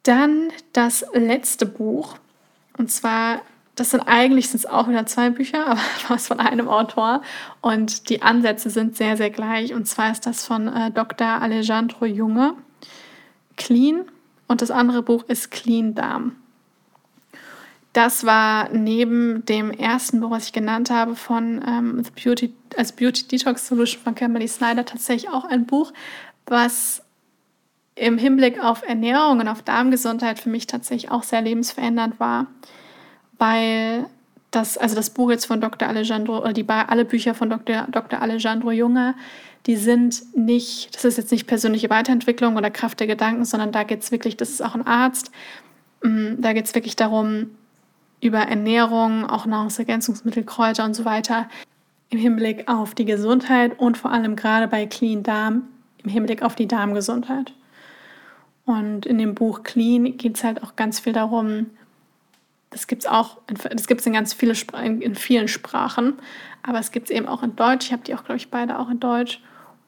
Dann 0.03 0.51
das 0.73 1.05
letzte 1.15 1.67
Buch, 1.67 2.17
und 2.77 2.91
zwar, 2.91 3.41
das 3.75 3.91
sind 3.91 4.03
eigentlich 4.03 4.49
sind 4.49 4.59
es 4.59 4.67
auch 4.67 4.89
wieder 4.89 5.07
zwei 5.07 5.31
Bücher, 5.31 5.67
aber 5.69 5.81
was 6.09 6.27
von 6.27 6.41
einem 6.41 6.69
Autor. 6.69 7.23
Und 7.61 8.09
die 8.09 8.23
Ansätze 8.23 8.71
sind 8.71 8.97
sehr, 8.97 9.17
sehr 9.17 9.31
gleich. 9.31 9.75
Und 9.75 9.87
zwar 9.87 10.13
ist 10.13 10.27
das 10.27 10.45
von 10.45 10.69
äh, 10.69 10.91
Dr. 10.91 11.27
Alejandro 11.27 12.05
Junge, 12.05 12.55
Clean. 13.57 14.05
Und 14.47 14.61
das 14.61 14.71
andere 14.71 15.03
Buch 15.03 15.25
ist 15.25 15.51
Clean 15.51 15.95
Darm. 15.95 16.37
Das 17.95 18.27
war 18.27 18.71
neben 18.71 19.47
dem 19.47 19.71
ersten 19.71 20.21
Buch, 20.21 20.33
was 20.33 20.47
ich 20.47 20.53
genannt 20.53 20.91
habe, 20.91 21.15
von 21.15 21.65
ähm, 21.65 22.03
The 22.03 22.11
Beauty, 22.11 22.53
als 22.77 22.91
Beauty 22.91 23.29
Detox 23.29 23.69
Solution 23.69 24.03
von 24.03 24.17
Kimberly 24.17 24.49
Snyder 24.49 24.85
tatsächlich 24.85 25.31
auch 25.31 25.45
ein 25.45 25.65
Buch, 25.65 25.93
was 26.47 27.03
im 27.95 28.19
Hinblick 28.19 28.63
auf 28.63 28.83
Ernährung 28.83 29.39
und 29.39 29.47
auf 29.47 29.63
Darmgesundheit 29.63 30.41
für 30.41 30.49
mich 30.49 30.67
tatsächlich 30.67 31.13
auch 31.13 31.23
sehr 31.23 31.41
lebensverändernd 31.41 32.19
war, 32.19 32.49
weil 33.39 34.07
das, 34.51 34.77
also 34.77 34.97
das 34.97 35.11
Buch 35.11 35.31
jetzt 35.31 35.47
von 35.47 35.61
Dr. 35.61 35.87
Alejandro, 35.87 36.41
oder 36.41 36.53
die 36.53 36.69
alle 36.69 37.05
Bücher 37.05 37.35
von 37.35 37.49
Dr. 37.49 37.87
Dr. 37.93 38.21
Alejandro 38.21 38.73
Junge, 38.73 39.15
die 39.67 39.77
sind 39.77 40.37
nicht, 40.37 40.97
das 40.97 41.05
ist 41.05 41.17
jetzt 41.17 41.31
nicht 41.31 41.47
persönliche 41.47 41.91
Weiterentwicklung 41.91 42.57
oder 42.57 42.71
Kraft 42.71 42.99
der 42.99 43.07
Gedanken, 43.07 43.45
sondern 43.45 43.71
da 43.71 43.85
geht 43.85 44.03
es 44.03 44.11
wirklich, 44.11 44.37
das 44.37 44.51
ist 44.51 44.63
auch 44.63 44.75
ein 44.75 44.85
Arzt, 44.85 45.31
mm, 46.03 46.41
da 46.41 46.53
geht 46.55 46.65
es 46.65 46.75
wirklich 46.75 46.97
darum, 46.97 47.51
über 48.25 48.41
Ernährung, 48.41 49.25
auch 49.29 49.47
Nahrungsergänzungsmittel, 49.47 50.45
Kräuter 50.45 50.85
und 50.85 50.95
so 50.95 51.05
weiter 51.05 51.49
im 52.11 52.19
Hinblick 52.19 52.69
auf 52.69 52.95
die 52.95 53.05
Gesundheit 53.05 53.79
und 53.79 53.99
vor 53.99 54.13
allem 54.13 54.37
gerade 54.37 54.69
bei 54.69 54.87
Clean 54.87 55.23
Darm 55.23 55.69
im 56.03 56.11
Hinblick 56.11 56.43
auf 56.43 56.55
die 56.55 56.69
Darmgesundheit. 56.69 57.53
Und 58.67 59.05
in 59.05 59.19
dem 59.19 59.35
Buch 59.35 59.63
Clean 59.63 60.17
geht 60.17 60.37
es 60.37 60.45
halt 60.45 60.63
auch 60.63 60.77
ganz 60.77 61.01
viel 61.01 61.13
darum, 61.13 61.67
das 62.71 62.87
gibt 62.89 63.05
es 63.05 63.07
auch, 63.09 63.39
das 63.47 63.87
gibt 63.87 64.01
es 64.01 64.07
in 64.07 64.13
ganz 64.13 64.33
viele 64.33 64.55
in 64.81 65.15
vielen 65.15 65.47
Sprachen, 65.47 66.15
aber 66.63 66.81
es 66.81 66.91
gibt 66.91 67.09
es 67.09 67.17
eben 67.17 67.29
auch 67.29 67.43
in 67.45 67.55
Deutsch. 67.55 67.87
Ich 67.87 67.93
habe 67.93 68.03
die 68.03 68.15
auch, 68.15 68.25
glaube 68.25 68.39
ich, 68.39 68.51
beide 68.51 68.79
auch 68.79 68.91
in 68.91 68.99
Deutsch. 68.99 69.41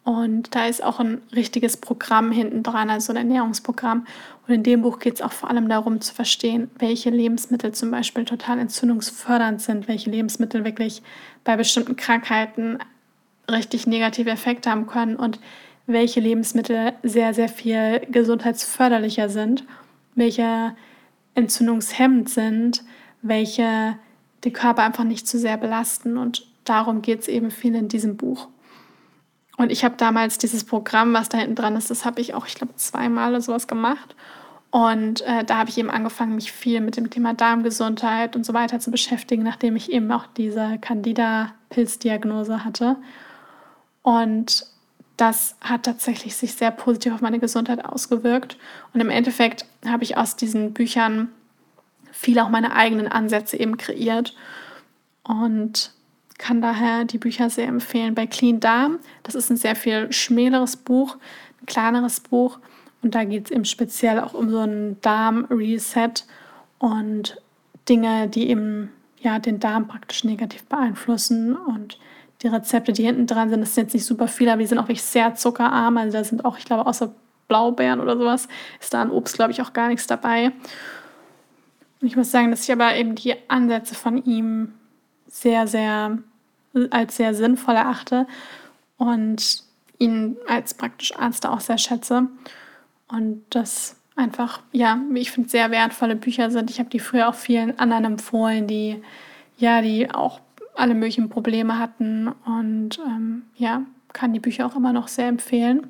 Und 0.07 0.55
da 0.55 0.67
ist 0.67 0.85
auch 0.85 1.01
ein 1.01 1.21
richtiges 1.35 1.77
Programm 1.77 2.31
hinten 2.31 2.63
dran, 2.63 2.91
also 2.91 3.13
ein 3.13 3.17
Ernährungsprogramm. 3.17 4.07
Und 4.47 4.55
in 4.55 4.63
dem 4.63 4.83
Buch 4.83 5.01
geht 5.01 5.17
es 5.17 5.21
auch 5.21 5.33
vor 5.33 5.51
allem 5.51 5.69
darum 5.69 6.01
zu 6.01 6.15
verstehen, 6.15 6.71
welche 6.79 7.11
Lebensmittel 7.11 7.73
zum 7.73 7.91
Beispiel 7.91 8.25
total 8.25 8.61
entzündungsfördernd 8.61 9.61
sind, 9.61 9.89
welche 9.89 10.09
Lebensmittel 10.09 10.65
wirklich 10.65 11.03
bei 11.43 11.57
bestimmten 11.57 11.97
Krankheiten 11.97 12.79
richtig 13.51 13.89
negative 13.89 14.31
Effekte 14.31 14.71
haben 14.71 14.87
können 14.87 15.17
und 15.17 15.41
welche 15.89 16.21
Lebensmittel 16.21 16.93
sehr, 17.03 17.35
sehr 17.35 17.49
viel 17.49 17.99
gesundheitsförderlicher 18.09 19.29
sind, 19.29 19.65
welche 20.15 20.77
entzündungshemmend 21.35 22.31
sind, 22.31 22.85
welche 23.23 23.99
den 24.45 24.53
Körper 24.53 24.85
einfach 24.85 25.03
nicht 25.03 25.27
zu 25.27 25.37
sehr 25.37 25.57
belasten. 25.57 26.17
Und 26.17 26.47
darum 26.63 27.03
geht 27.03 27.23
es 27.23 27.29
eben 27.29 27.51
viel 27.51 27.75
in 27.75 27.89
diesem 27.89 28.17
Buch. 28.17 28.47
Und 29.57 29.73
ich 29.73 29.85
habe 29.85 29.97
damals 29.97 30.39
dieses 30.39 30.65
Programm, 30.65 31.15
was 31.15 31.29
da 31.29 31.39
hinten 31.39 31.55
dran 31.55 31.77
ist, 31.77 31.91
das 31.91 32.05
habe 32.05 32.21
ich 32.21 32.35
auch, 32.35 32.47
ich 32.47 32.55
glaube, 32.55 32.77
zweimal 32.77 33.31
oder 33.31 33.41
sowas 33.41 33.67
gemacht. 33.67 34.15
Und 34.71 35.23
äh, 35.23 35.45
da 35.45 35.57
habe 35.57 35.71
ich 35.71 35.79
eben 35.79 35.91
angefangen, 35.91 36.35
mich 36.35 36.53
viel 36.53 36.81
mit 36.81 36.97
dem 36.97 37.09
Thema 37.09 37.33
Darmgesundheit 37.33 38.37
und 38.37 38.45
so 38.45 38.53
weiter 38.53 38.79
zu 38.81 38.91
beschäftigen, 38.91 39.43
nachdem 39.43 39.77
ich 39.77 39.91
eben 39.91 40.11
auch 40.13 40.27
diese 40.37 40.79
Candida-Pilzdiagnose 40.81 42.65
hatte. 42.65 42.97
Und 44.03 44.67
das 45.17 45.57
hat 45.63 45.85
tatsächlich 45.85 46.37
sich 46.37 46.55
sehr 46.55 46.71
positiv 46.71 47.15
auf 47.15 47.23
meine 47.23 47.39
Gesundheit 47.39 47.85
ausgewirkt. 47.85 48.59
Und 48.93 49.01
im 49.01 49.09
Endeffekt 49.09 49.65
habe 49.87 50.05
ich 50.05 50.19
aus 50.19 50.37
diesen 50.37 50.75
Büchern 50.75 51.29
viel 52.13 52.39
auch 52.39 52.51
meine 52.51 52.75
eigenen 52.75 53.09
Ansätze 53.09 53.59
eben 53.59 53.79
kreiert. 53.79 54.35
Und 55.23 55.93
kann 56.39 56.61
daher 56.61 57.05
die 57.05 57.19
Bücher 57.19 57.51
sehr 57.51 57.69
empfehlen. 57.69 58.15
Bei 58.15 58.27
Clean 58.27 58.61
Darm, 58.61 58.99
das 59.23 59.35
ist 59.35 59.51
ein 59.51 59.57
sehr 59.57 59.77
viel 59.77 60.13
schmäleres 60.13 60.77
Buch, 60.77 61.17
ein 61.61 61.67
kleineres 61.67 62.21
Buch. 62.21 62.59
Und 63.03 63.15
da 63.15 63.25
geht 63.25 63.47
es 63.47 63.51
eben 63.51 63.65
speziell 63.65 64.21
auch 64.21 64.35
um 64.35 64.51
so 64.51 64.59
einen 64.59 65.01
Darm-Reset 65.01 66.25
und 66.79 67.41
Dinge, 67.89 68.29
die 68.29 68.51
eben 68.51 68.91
ja, 69.21 69.39
den 69.39 69.61
Darm 69.61 69.89
praktisch 69.89 70.25
negativ 70.25 70.65
beeinflussen. 70.65 71.57
Und 71.57 71.99
die 72.43 72.49
Rezepte, 72.49 72.93
die 72.93 73.05
hinten 73.05 73.27
dran 73.27 73.51
sind, 73.51 73.61
das 73.61 73.75
sind 73.75 73.85
jetzt 73.85 73.95
nicht 73.95 74.07
super 74.07 74.29
viele, 74.29 74.53
aber 74.53 74.61
die 74.61 74.67
sind 74.67 74.79
auch 74.79 74.85
wirklich 74.85 75.03
sehr 75.03 75.35
zuckerarm. 75.35 75.97
Also 75.97 76.19
da 76.19 76.25
sind 76.25 76.45
auch, 76.45 76.59
ich 76.59 76.65
glaube, 76.65 76.87
außer 76.87 77.15
Blaubeeren 77.49 78.01
oder 78.01 78.17
sowas, 78.17 78.49
ist 78.81 78.93
da 78.93 79.03
an 79.03 79.11
Obst, 79.11 79.37
glaube 79.37 79.53
ich, 79.53 79.63
auch 79.63 79.73
gar 79.73 79.89
nichts 79.89 80.07
dabei. 80.07 80.53
Und 82.01 82.09
ich 82.09 82.17
muss 82.17 82.31
sagen, 82.31 82.51
dass 82.51 82.65
ich 82.65 82.73
aber 82.73 82.95
eben 82.97 83.15
die 83.15 83.35
Ansätze 83.49 83.95
von 83.95 84.23
ihm 84.25 84.75
sehr, 85.29 85.67
sehr 85.67 86.19
als 86.91 87.17
sehr 87.17 87.35
sinnvoll 87.35 87.77
erachte 87.77 88.27
und 88.99 89.63
ihn 89.99 90.37
als 90.47 90.75
praktisch 90.75 91.17
Arzt 91.17 91.47
auch 91.47 91.61
sehr 91.61 91.79
schätze. 91.79 92.29
Und 93.09 93.45
das 93.51 93.97
einfach, 94.15 94.63
ja, 94.73 95.01
ich 95.15 95.31
finde, 95.31 95.49
sehr 95.49 95.71
wertvolle 95.71 96.17
Bücher 96.17 96.51
sind. 96.51 96.71
Ich 96.71 96.79
habe 96.79 96.91
die 96.91 97.01
früher 97.01 97.29
auch 97.29 97.35
vielen 97.35 97.79
anderen 97.79 98.05
empfohlen, 98.05 98.67
die 98.67 99.03
ja, 99.59 99.81
die 99.81 100.11
auch 100.11 100.41
alle 100.75 100.95
möglichen 100.95 101.29
Probleme 101.29 101.79
hatten 101.79 102.29
und 102.45 102.99
ähm, 102.99 103.43
ja, 103.57 103.83
kann 104.13 104.33
die 104.33 104.41
Bücher 104.41 104.67
auch 104.67 104.77
immer 104.77 104.93
noch 104.93 105.09
sehr 105.09 105.29
empfehlen. 105.29 105.87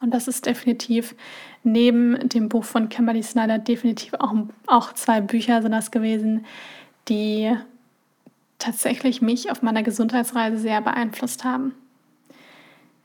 Und 0.00 0.14
das 0.14 0.28
ist 0.28 0.46
definitiv 0.46 1.14
neben 1.62 2.28
dem 2.28 2.48
Buch 2.48 2.64
von 2.64 2.88
Kimberly 2.88 3.22
Snyder 3.22 3.58
definitiv 3.58 4.14
auch, 4.14 4.34
auch 4.66 4.92
zwei 4.94 5.20
Bücher 5.20 5.60
sind 5.60 5.72
das 5.72 5.90
gewesen, 5.90 6.46
die 7.08 7.54
tatsächlich 8.60 9.20
mich 9.20 9.50
auf 9.50 9.62
meiner 9.62 9.82
Gesundheitsreise 9.82 10.58
sehr 10.58 10.80
beeinflusst 10.80 11.42
haben. 11.42 11.74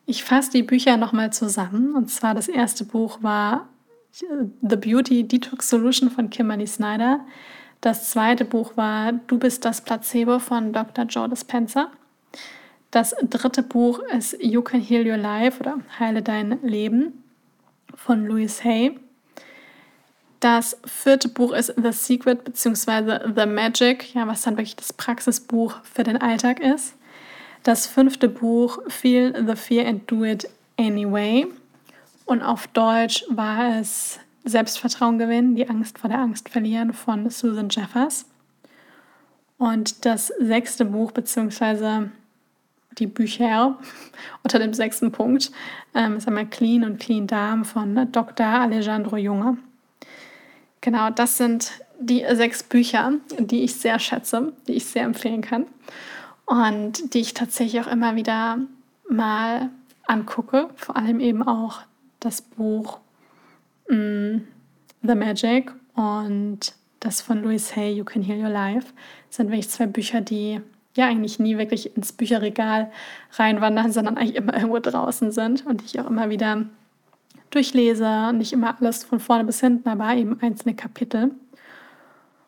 Ich 0.05 0.23
fasse 0.23 0.51
die 0.51 0.63
Bücher 0.63 0.97
nochmal 0.97 1.33
zusammen. 1.33 1.95
Und 1.95 2.09
zwar 2.09 2.35
das 2.35 2.47
erste 2.47 2.85
Buch 2.85 3.23
war 3.23 3.67
äh, 4.21 4.45
The 4.61 4.75
Beauty 4.75 5.27
Detox 5.27 5.69
Solution 5.69 6.11
von 6.11 6.29
Kimberly 6.29 6.67
Snyder. 6.67 7.21
Das 7.81 8.11
zweite 8.11 8.45
Buch 8.45 8.77
war 8.77 9.13
Du 9.13 9.39
bist 9.39 9.65
das 9.65 9.81
Placebo 9.81 10.39
von 10.39 10.73
Dr. 10.73 11.05
Joe 11.05 11.27
Dispenza. 11.27 11.91
Das 12.91 13.15
dritte 13.29 13.63
Buch 13.63 13.99
ist 14.15 14.37
You 14.41 14.61
Can 14.61 14.79
Heal 14.79 15.07
Your 15.07 15.17
Life 15.17 15.59
oder 15.59 15.79
Heile 15.99 16.21
dein 16.21 16.61
Leben 16.61 17.23
von 17.95 18.25
Louise 18.25 18.63
Hay. 18.63 18.99
Das 20.45 20.77
vierte 20.85 21.27
Buch 21.27 21.53
ist 21.53 21.73
The 21.75 21.91
Secret 21.91 22.43
bzw. 22.43 23.33
The 23.35 23.47
Magic, 23.47 24.13
ja, 24.13 24.27
was 24.27 24.43
dann 24.43 24.57
wirklich 24.57 24.75
das 24.75 24.93
Praxisbuch 24.93 25.77
für 25.81 26.03
den 26.03 26.17
Alltag 26.17 26.59
ist. 26.59 26.93
Das 27.63 27.87
fünfte 27.87 28.29
Buch 28.29 28.77
Feel 28.87 29.33
the 29.47 29.55
Fear 29.55 29.87
and 29.87 30.11
Do 30.11 30.23
It 30.23 30.47
Anyway. 30.77 31.47
Und 32.25 32.43
auf 32.43 32.67
Deutsch 32.67 33.25
war 33.27 33.79
es 33.79 34.19
Selbstvertrauen 34.43 35.17
gewinnen, 35.17 35.55
die 35.55 35.67
Angst 35.67 35.97
vor 35.97 36.11
der 36.11 36.19
Angst 36.19 36.47
verlieren 36.49 36.93
von 36.93 37.27
Susan 37.31 37.69
Jeffers. 37.69 38.27
Und 39.57 40.05
das 40.05 40.27
sechste 40.27 40.85
Buch, 40.85 41.11
beziehungsweise 41.11 42.11
die 42.99 43.07
Bücher 43.07 43.79
unter 44.43 44.59
dem 44.59 44.75
sechsten 44.75 45.11
Punkt, 45.11 45.51
ähm, 45.95 46.17
ist 46.17 46.27
einmal 46.27 46.45
Clean 46.45 46.83
und 46.83 46.99
Clean 46.99 47.25
Darm 47.25 47.65
von 47.65 48.11
Dr. 48.11 48.45
Alejandro 48.45 49.17
Junge. 49.17 49.57
Genau, 50.85 51.09
das 51.09 51.37
sind 51.37 51.71
die 51.99 52.23
sechs 52.33 52.61
Bücher, 52.61 53.13
die 53.39 53.63
ich 53.63 53.73
sehr 53.73 53.97
schätze, 53.97 54.53
die 54.67 54.73
ich 54.73 54.85
sehr 54.85 55.01
empfehlen 55.01 55.41
kann 55.41 55.65
und 56.45 57.15
die 57.15 57.21
ich 57.21 57.33
tatsächlich 57.33 57.81
auch 57.81 57.91
immer 57.91 58.15
wieder 58.15 58.59
mal 59.09 59.71
angucke. 60.05 60.69
Vor 60.75 60.95
allem 60.95 61.19
eben 61.19 61.41
auch 61.41 61.79
das 62.19 62.43
Buch 62.43 62.99
mm, 63.89 64.41
The 65.01 65.15
Magic 65.15 65.71
und 65.95 66.59
das 66.99 67.19
von 67.19 67.41
Louis 67.41 67.75
Hay, 67.75 67.93
You 67.93 68.03
Can 68.03 68.21
Heal 68.21 68.43
Your 68.43 68.51
Life. 68.51 68.93
Sind 69.31 69.47
wirklich 69.47 69.71
zwei 69.71 69.87
Bücher, 69.87 70.21
die 70.21 70.61
ja 70.95 71.07
eigentlich 71.07 71.39
nie 71.39 71.57
wirklich 71.57 71.97
ins 71.97 72.11
Bücherregal 72.11 72.91
reinwandern, 73.31 73.91
sondern 73.91 74.17
eigentlich 74.17 74.35
immer 74.35 74.53
irgendwo 74.57 74.77
draußen 74.77 75.31
sind 75.31 75.65
und 75.65 75.81
die 75.81 75.85
ich 75.85 75.99
auch 75.99 76.07
immer 76.07 76.29
wieder 76.29 76.67
durchlese. 77.55 78.31
Nicht 78.33 78.53
immer 78.53 78.75
alles 78.79 79.03
von 79.03 79.19
vorne 79.19 79.43
bis 79.43 79.59
hinten, 79.59 79.89
aber 79.89 80.13
eben 80.15 80.39
einzelne 80.41 80.75
Kapitel. 80.75 81.31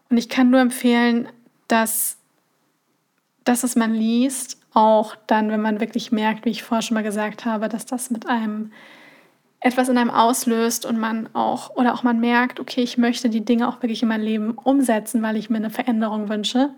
Und 0.10 0.18
ich 0.18 0.30
kann 0.30 0.50
nur 0.50 0.60
empfehlen, 0.60 1.28
dass 1.68 2.18
das, 3.44 3.64
was 3.64 3.76
man 3.76 3.94
liest, 3.94 4.60
auch 4.74 5.16
dann, 5.28 5.50
wenn 5.50 5.62
man 5.62 5.80
wirklich 5.80 6.12
merkt, 6.12 6.46
wie 6.46 6.50
ich 6.50 6.64
vorher 6.64 6.82
schon 6.82 6.96
mal 6.96 7.04
gesagt 7.04 7.46
habe, 7.46 7.68
dass 7.70 7.86
das 7.86 8.12
mit 8.12 8.28
einem 8.28 8.72
etwas 9.60 9.90
in 9.90 9.98
einem 9.98 10.12
auslöst 10.12 10.86
und 10.86 11.00
man 11.00 11.30
auch 11.34 11.72
oder 11.76 11.94
auch 11.94 12.04
man 12.04 12.20
merkt, 12.20 12.60
okay, 12.60 12.82
ich 12.82 12.98
möchte 12.98 13.30
die 13.30 13.44
Dinge 13.44 13.68
auch 13.68 13.82
wirklich 13.82 14.04
in 14.04 14.10
mein 14.10 14.22
Leben 14.22 14.52
umsetzen, 14.52 15.24
weil 15.24 15.36
ich 15.36 15.50
mir 15.50 15.58
eine 15.58 15.72
Veränderung 15.72 16.30
wünsche, 16.30 16.70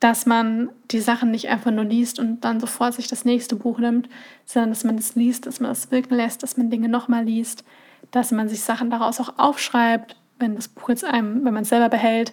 dass 0.00 0.26
man 0.26 0.70
die 0.90 1.00
Sachen 1.00 1.30
nicht 1.30 1.48
einfach 1.48 1.70
nur 1.70 1.84
liest 1.84 2.18
und 2.20 2.44
dann 2.44 2.60
sofort 2.60 2.94
sich 2.94 3.08
das 3.08 3.24
nächste 3.24 3.56
Buch 3.56 3.78
nimmt, 3.78 4.08
sondern 4.46 4.70
dass 4.70 4.84
man 4.84 4.96
es 4.96 5.16
liest, 5.16 5.46
dass 5.46 5.60
man 5.60 5.72
es 5.72 5.90
wirken 5.90 6.14
lässt, 6.14 6.42
dass 6.42 6.56
man 6.56 6.70
Dinge 6.70 6.88
nochmal 6.88 7.24
liest, 7.24 7.64
dass 8.10 8.30
man 8.30 8.48
sich 8.48 8.62
Sachen 8.62 8.90
daraus 8.90 9.20
auch 9.20 9.38
aufschreibt, 9.38 10.16
wenn 10.38 10.54
das 10.54 10.68
Buch 10.68 10.88
jetzt 10.88 11.04
einem, 11.04 11.44
wenn 11.44 11.54
man 11.54 11.62
es 11.62 11.68
selber 11.68 11.88
behält, 11.88 12.32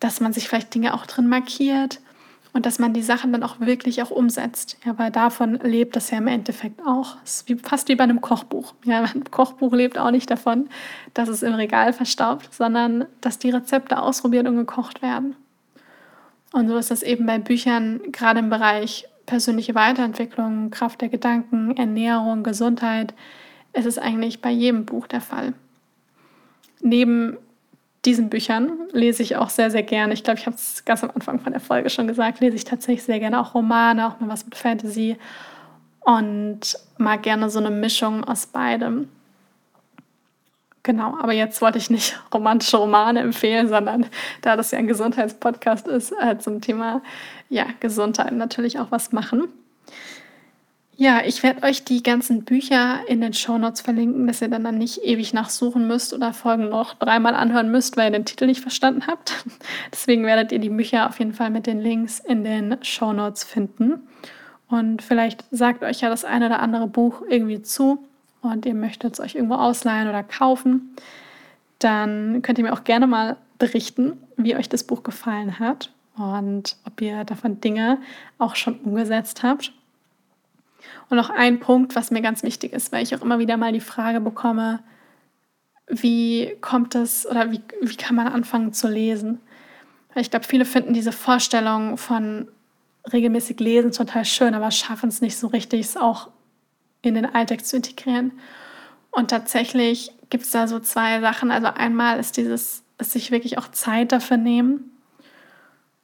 dass 0.00 0.20
man 0.20 0.32
sich 0.32 0.48
vielleicht 0.48 0.74
Dinge 0.74 0.94
auch 0.94 1.06
drin 1.06 1.28
markiert 1.28 2.00
und 2.52 2.66
dass 2.66 2.78
man 2.78 2.92
die 2.92 3.02
Sachen 3.02 3.32
dann 3.32 3.44
auch 3.44 3.60
wirklich 3.60 4.02
auch 4.02 4.10
umsetzt. 4.10 4.76
Ja, 4.84 4.98
weil 4.98 5.12
davon 5.12 5.54
lebt 5.62 5.94
das 5.94 6.10
ja 6.10 6.18
im 6.18 6.26
Endeffekt 6.26 6.80
auch. 6.84 7.16
Es 7.24 7.36
ist 7.36 7.48
wie, 7.48 7.56
fast 7.56 7.88
wie 7.88 7.94
bei 7.94 8.04
einem 8.04 8.20
Kochbuch. 8.20 8.74
Ja, 8.84 9.02
ein 9.14 9.24
Kochbuch 9.30 9.72
lebt 9.72 9.98
auch 9.98 10.10
nicht 10.10 10.30
davon, 10.30 10.68
dass 11.14 11.28
es 11.28 11.42
im 11.42 11.54
Regal 11.54 11.92
verstaubt, 11.92 12.52
sondern 12.52 13.06
dass 13.20 13.38
die 13.38 13.50
Rezepte 13.50 14.02
ausprobiert 14.02 14.48
und 14.48 14.56
gekocht 14.56 15.02
werden. 15.02 15.36
Und 16.52 16.68
so 16.68 16.76
ist 16.76 16.90
das 16.90 17.02
eben 17.02 17.26
bei 17.26 17.38
Büchern, 17.38 18.00
gerade 18.12 18.40
im 18.40 18.50
Bereich 18.50 19.06
persönliche 19.26 19.74
Weiterentwicklung, 19.74 20.70
Kraft 20.70 21.00
der 21.00 21.08
Gedanken, 21.08 21.76
Ernährung, 21.76 22.42
Gesundheit, 22.42 23.14
ist 23.72 23.86
es 23.86 23.98
eigentlich 23.98 24.40
bei 24.40 24.50
jedem 24.50 24.84
Buch 24.84 25.06
der 25.06 25.20
Fall. 25.20 25.54
Neben 26.80 27.36
diesen 28.04 28.30
Büchern 28.30 28.72
lese 28.92 29.22
ich 29.22 29.36
auch 29.36 29.50
sehr, 29.50 29.70
sehr 29.70 29.82
gerne. 29.82 30.14
Ich 30.14 30.24
glaube, 30.24 30.40
ich 30.40 30.46
habe 30.46 30.56
es 30.56 30.84
ganz 30.84 31.04
am 31.04 31.10
Anfang 31.14 31.38
von 31.38 31.52
der 31.52 31.60
Folge 31.60 31.90
schon 31.90 32.08
gesagt, 32.08 32.40
lese 32.40 32.56
ich 32.56 32.64
tatsächlich 32.64 33.04
sehr 33.04 33.20
gerne 33.20 33.40
auch 33.40 33.54
Romane, 33.54 34.06
auch 34.06 34.18
mal 34.20 34.28
was 34.28 34.44
mit 34.44 34.56
Fantasy 34.56 35.16
und 36.00 36.78
mag 36.98 37.22
gerne 37.22 37.50
so 37.50 37.58
eine 37.58 37.70
Mischung 37.70 38.24
aus 38.24 38.46
beidem. 38.46 39.08
Genau, 40.90 41.16
aber 41.20 41.32
jetzt 41.32 41.62
wollte 41.62 41.78
ich 41.78 41.88
nicht 41.88 42.18
romantische 42.34 42.76
Romane 42.76 43.20
empfehlen, 43.20 43.68
sondern 43.68 44.06
da 44.42 44.56
das 44.56 44.72
ja 44.72 44.78
ein 44.80 44.88
Gesundheitspodcast 44.88 45.86
ist, 45.86 46.12
äh, 46.20 46.36
zum 46.38 46.60
Thema 46.60 47.00
ja, 47.48 47.66
Gesundheit 47.78 48.32
natürlich 48.32 48.80
auch 48.80 48.90
was 48.90 49.12
machen. 49.12 49.44
Ja, 50.96 51.22
ich 51.24 51.44
werde 51.44 51.62
euch 51.62 51.84
die 51.84 52.02
ganzen 52.02 52.42
Bücher 52.42 53.06
in 53.06 53.20
den 53.20 53.34
Shownotes 53.34 53.82
verlinken, 53.82 54.26
dass 54.26 54.42
ihr 54.42 54.48
dann, 54.48 54.64
dann 54.64 54.78
nicht 54.78 55.04
ewig 55.04 55.32
nachsuchen 55.32 55.86
müsst 55.86 56.12
oder 56.12 56.32
Folgen 56.32 56.68
noch 56.68 56.94
dreimal 56.94 57.36
anhören 57.36 57.70
müsst, 57.70 57.96
weil 57.96 58.08
ihr 58.08 58.18
den 58.18 58.24
Titel 58.24 58.46
nicht 58.46 58.60
verstanden 58.60 59.06
habt. 59.06 59.44
Deswegen 59.92 60.26
werdet 60.26 60.50
ihr 60.50 60.58
die 60.58 60.70
Bücher 60.70 61.08
auf 61.08 61.20
jeden 61.20 61.34
Fall 61.34 61.50
mit 61.50 61.68
den 61.68 61.78
Links 61.78 62.18
in 62.18 62.42
den 62.42 62.78
Shownotes 62.82 63.44
finden. 63.44 64.08
Und 64.66 65.02
vielleicht 65.02 65.44
sagt 65.52 65.84
euch 65.84 66.00
ja 66.00 66.08
das 66.08 66.24
eine 66.24 66.46
oder 66.46 66.58
andere 66.58 66.88
Buch 66.88 67.22
irgendwie 67.28 67.62
zu 67.62 68.09
und 68.42 68.66
ihr 68.66 68.74
möchtet 68.74 69.14
es 69.14 69.20
euch 69.20 69.34
irgendwo 69.34 69.54
ausleihen 69.54 70.08
oder 70.08 70.22
kaufen. 70.22 70.94
Dann 71.78 72.42
könnt 72.42 72.58
ihr 72.58 72.64
mir 72.64 72.72
auch 72.72 72.84
gerne 72.84 73.06
mal 73.06 73.36
berichten, 73.58 74.18
wie 74.36 74.56
euch 74.56 74.68
das 74.68 74.84
Buch 74.84 75.02
gefallen 75.02 75.58
hat 75.58 75.92
und 76.16 76.76
ob 76.86 77.00
ihr 77.00 77.24
davon 77.24 77.60
Dinge 77.60 77.98
auch 78.38 78.56
schon 78.56 78.78
umgesetzt 78.80 79.42
habt 79.42 79.72
und 81.08 81.16
noch 81.16 81.30
ein 81.30 81.60
Punkt, 81.60 81.94
was 81.96 82.10
mir 82.10 82.22
ganz 82.22 82.42
wichtig 82.42 82.72
ist, 82.72 82.92
weil 82.92 83.02
ich 83.02 83.14
auch 83.14 83.22
immer 83.22 83.38
wieder 83.38 83.56
mal 83.56 83.72
die 83.72 83.80
Frage 83.80 84.20
bekomme, 84.20 84.80
wie 85.88 86.56
kommt 86.60 86.94
es 86.94 87.26
oder 87.26 87.50
wie, 87.50 87.60
wie 87.80 87.96
kann 87.96 88.14
man 88.14 88.28
anfangen 88.28 88.72
zu 88.72 88.88
lesen? 88.88 89.40
Ich 90.14 90.30
glaube, 90.30 90.46
viele 90.46 90.64
finden 90.64 90.94
diese 90.94 91.12
Vorstellung 91.12 91.96
von 91.96 92.48
regelmäßig 93.12 93.60
Lesen 93.60 93.92
total 93.92 94.24
schön, 94.24 94.54
aber 94.54 94.70
schaffen 94.70 95.08
es 95.08 95.20
nicht 95.20 95.36
so 95.36 95.48
richtig, 95.48 95.80
es 95.80 95.96
auch 95.96 96.28
in 97.02 97.14
den 97.14 97.26
Alltag 97.26 97.64
zu 97.64 97.76
integrieren. 97.76 98.32
Und 99.10 99.30
tatsächlich 99.30 100.12
gibt 100.28 100.44
es 100.44 100.50
da 100.50 100.66
so 100.66 100.78
zwei 100.78 101.20
Sachen. 101.20 101.50
Also 101.50 101.68
einmal 101.68 102.18
ist 102.18 102.36
dieses, 102.36 102.82
ist 102.98 103.12
sich 103.12 103.30
wirklich 103.30 103.58
auch 103.58 103.68
Zeit 103.68 104.12
dafür 104.12 104.36
nehmen. 104.36 104.90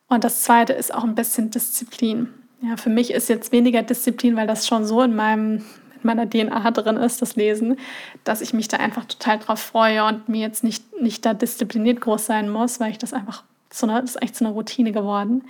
Und 0.08 0.24
das 0.24 0.42
zweite 0.42 0.72
ist 0.72 0.94
auch 0.94 1.04
ein 1.04 1.14
bisschen 1.14 1.50
Disziplin. 1.50 2.28
Ja, 2.62 2.76
für 2.76 2.90
mich 2.90 3.12
ist 3.12 3.28
jetzt 3.28 3.52
weniger 3.52 3.82
Disziplin, 3.82 4.36
weil 4.36 4.46
das 4.46 4.66
schon 4.66 4.84
so 4.84 5.02
in 5.02 5.14
meinem 5.14 5.64
in 5.96 6.06
meiner 6.06 6.28
DNA 6.28 6.70
drin 6.72 6.96
ist, 6.96 7.22
das 7.22 7.36
Lesen, 7.36 7.76
dass 8.24 8.40
ich 8.40 8.52
mich 8.52 8.68
da 8.68 8.76
einfach 8.76 9.06
total 9.06 9.38
drauf 9.38 9.60
freue 9.60 10.04
und 10.04 10.28
mir 10.28 10.40
jetzt 10.40 10.62
nicht, 10.62 11.00
nicht 11.00 11.24
da 11.24 11.34
diszipliniert 11.34 12.00
groß 12.00 12.26
sein 12.26 12.50
muss, 12.50 12.80
weil 12.80 12.90
ich 12.90 12.98
das 12.98 13.12
einfach 13.12 13.44
so 13.72 13.86
eine, 13.86 14.00
das 14.00 14.10
ist 14.10 14.22
echt 14.22 14.36
so 14.36 14.44
eine 14.44 14.54
Routine 14.54 14.92
geworden. 14.92 15.44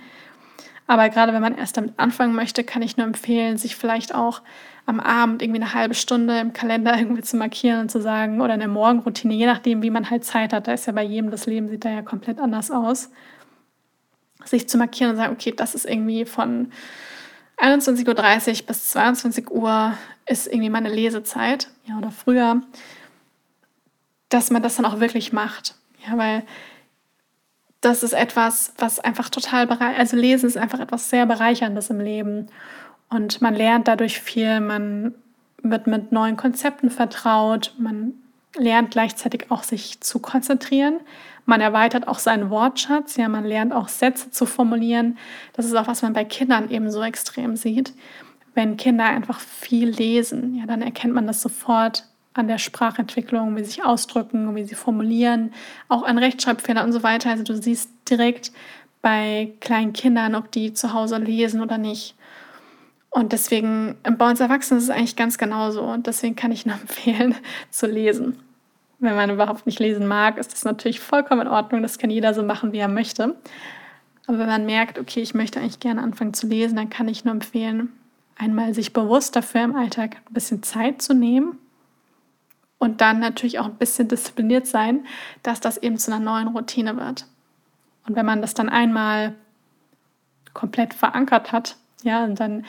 Aber 0.87 1.09
gerade 1.09 1.33
wenn 1.33 1.41
man 1.41 1.57
erst 1.57 1.77
damit 1.77 1.93
anfangen 1.97 2.33
möchte, 2.33 2.63
kann 2.63 2.81
ich 2.81 2.97
nur 2.97 3.05
empfehlen, 3.05 3.57
sich 3.57 3.75
vielleicht 3.75 4.15
auch 4.15 4.41
am 4.85 5.01
Abend 5.01 5.41
irgendwie 5.41 5.61
eine 5.61 5.73
halbe 5.73 5.93
Stunde 5.93 6.39
im 6.39 6.53
Kalender 6.53 6.97
irgendwie 6.97 7.21
zu 7.21 7.37
markieren 7.37 7.81
und 7.81 7.91
zu 7.91 8.01
sagen, 8.01 8.41
oder 8.41 8.53
in 8.53 8.61
der 8.61 8.69
Morgenroutine, 8.69 9.33
je 9.33 9.45
nachdem, 9.45 9.81
wie 9.81 9.89
man 9.89 10.09
halt 10.09 10.23
Zeit 10.23 10.53
hat. 10.53 10.67
Da 10.67 10.73
ist 10.73 10.87
ja 10.87 10.93
bei 10.93 11.03
jedem 11.03 11.29
das 11.29 11.45
Leben 11.45 11.67
sieht 11.67 11.85
da 11.85 11.89
ja 11.89 12.01
komplett 12.01 12.39
anders 12.39 12.71
aus 12.71 13.09
sich 14.45 14.67
zu 14.69 14.77
markieren 14.77 15.11
und 15.11 15.17
sagen, 15.17 15.33
okay, 15.33 15.53
das 15.55 15.75
ist 15.75 15.85
irgendwie 15.85 16.25
von 16.25 16.71
21.30 17.57 18.61
Uhr 18.61 18.67
bis 18.67 18.89
22 18.89 19.51
Uhr 19.51 19.93
ist 20.25 20.47
irgendwie 20.47 20.69
meine 20.69 20.89
Lesezeit, 20.89 21.69
ja, 21.85 21.97
oder 21.97 22.11
früher, 22.11 22.61
dass 24.29 24.51
man 24.51 24.61
das 24.61 24.75
dann 24.75 24.85
auch 24.85 24.99
wirklich 24.99 25.33
macht. 25.33 25.75
Ja, 26.07 26.17
weil 26.17 26.43
das 27.81 28.03
ist 28.03 28.13
etwas, 28.13 28.73
was 28.77 28.99
einfach 28.99 29.29
total 29.29 29.67
bereichert. 29.67 29.99
Also 29.99 30.17
Lesen 30.17 30.47
ist 30.47 30.57
einfach 30.57 30.79
etwas 30.79 31.09
sehr 31.09 31.25
Bereicherndes 31.25 31.89
im 31.89 31.99
Leben. 31.99 32.47
Und 33.09 33.41
man 33.41 33.55
lernt 33.55 33.87
dadurch 33.87 34.19
viel, 34.19 34.59
man 34.59 35.15
wird 35.63 35.87
mit 35.87 36.11
neuen 36.11 36.37
Konzepten 36.37 36.89
vertraut, 36.89 37.73
man 37.77 38.13
lernt 38.55 38.91
gleichzeitig 38.91 39.45
auch 39.49 39.63
sich 39.63 40.01
zu 40.01 40.19
konzentrieren. 40.19 40.99
Man 41.45 41.61
erweitert 41.61 42.07
auch 42.07 42.19
seinen 42.19 42.49
Wortschatz, 42.49 43.15
ja, 43.15 43.29
man 43.29 43.45
lernt 43.45 43.73
auch 43.73 43.87
Sätze 43.87 44.31
zu 44.31 44.45
formulieren. 44.45 45.17
Das 45.53 45.65
ist 45.65 45.75
auch 45.75 45.87
was 45.87 46.01
man 46.01 46.13
bei 46.13 46.25
Kindern 46.25 46.69
eben 46.69 46.91
so 46.91 47.01
extrem 47.01 47.55
sieht. 47.55 47.93
Wenn 48.53 48.75
Kinder 48.75 49.05
einfach 49.05 49.39
viel 49.39 49.89
lesen, 49.89 50.55
ja, 50.55 50.65
dann 50.65 50.81
erkennt 50.81 51.13
man 51.13 51.27
das 51.27 51.41
sofort 51.41 52.05
an 52.37 52.47
der 52.47 52.57
Sprachentwicklung, 52.57 53.55
wie 53.55 53.63
sie 53.63 53.71
sich 53.71 53.83
ausdrücken, 53.83 54.55
wie 54.55 54.63
sie 54.63 54.75
formulieren, 54.75 55.53
auch 55.87 56.03
an 56.03 56.17
Rechtschreibfehlern 56.17 56.85
und 56.85 56.93
so 56.93 57.03
weiter. 57.03 57.31
Also 57.31 57.43
du 57.43 57.55
siehst 57.55 57.89
direkt 58.09 58.51
bei 59.01 59.53
kleinen 59.59 59.93
Kindern, 59.93 60.35
ob 60.35 60.51
die 60.51 60.73
zu 60.73 60.93
Hause 60.93 61.17
lesen 61.17 61.61
oder 61.61 61.77
nicht. 61.77 62.15
Und 63.09 63.31
deswegen, 63.31 63.95
bei 64.17 64.29
uns 64.29 64.39
Erwachsenen 64.39 64.79
ist 64.79 64.85
es 64.85 64.89
eigentlich 64.89 65.15
ganz 65.15 65.37
genauso. 65.37 65.81
Und 65.81 66.07
deswegen 66.07 66.35
kann 66.35 66.51
ich 66.51 66.65
nur 66.65 66.75
empfehlen, 66.81 67.35
zu 67.69 67.87
lesen. 67.87 68.37
Wenn 68.99 69.15
man 69.15 69.29
überhaupt 69.29 69.65
nicht 69.65 69.79
lesen 69.79 70.07
mag, 70.07 70.37
ist 70.37 70.53
das 70.53 70.65
natürlich 70.65 70.99
vollkommen 70.99 71.41
in 71.41 71.47
Ordnung. 71.47 71.81
Das 71.81 71.99
kann 71.99 72.09
jeder 72.09 72.33
so 72.33 72.43
machen, 72.43 72.71
wie 72.71 72.79
er 72.79 72.87
möchte. 72.87 73.35
Aber 74.25 74.39
wenn 74.39 74.47
man 74.47 74.65
merkt, 74.65 74.99
okay, 74.99 75.21
ich 75.21 75.33
möchte 75.33 75.59
eigentlich 75.59 75.79
gerne 75.79 76.01
anfangen 76.01 76.33
zu 76.33 76.47
lesen, 76.47 76.75
dann 76.75 76.89
kann 76.89 77.07
ich 77.07 77.23
nur 77.23 77.33
empfehlen, 77.33 77.93
einmal 78.35 78.73
sich 78.73 78.91
bewusst 78.91 79.35
dafür 79.35 79.63
im 79.63 79.75
Alltag 79.75 80.17
ein 80.29 80.33
bisschen 80.33 80.63
Zeit 80.63 81.01
zu 81.01 81.13
nehmen 81.13 81.57
und 82.79 83.01
dann 83.01 83.19
natürlich 83.19 83.59
auch 83.59 83.65
ein 83.65 83.75
bisschen 83.75 84.07
diszipliniert 84.07 84.67
sein, 84.67 85.05
dass 85.43 85.59
das 85.59 85.77
eben 85.77 85.97
zu 85.97 86.11
einer 86.11 86.23
neuen 86.23 86.49
Routine 86.49 86.97
wird. 86.97 87.25
Und 88.07 88.15
wenn 88.15 88.25
man 88.25 88.41
das 88.41 88.53
dann 88.53 88.69
einmal 88.69 89.35
komplett 90.53 90.93
verankert 90.93 91.51
hat, 91.51 91.75
ja, 92.03 92.23
und 92.23 92.39
dann 92.39 92.65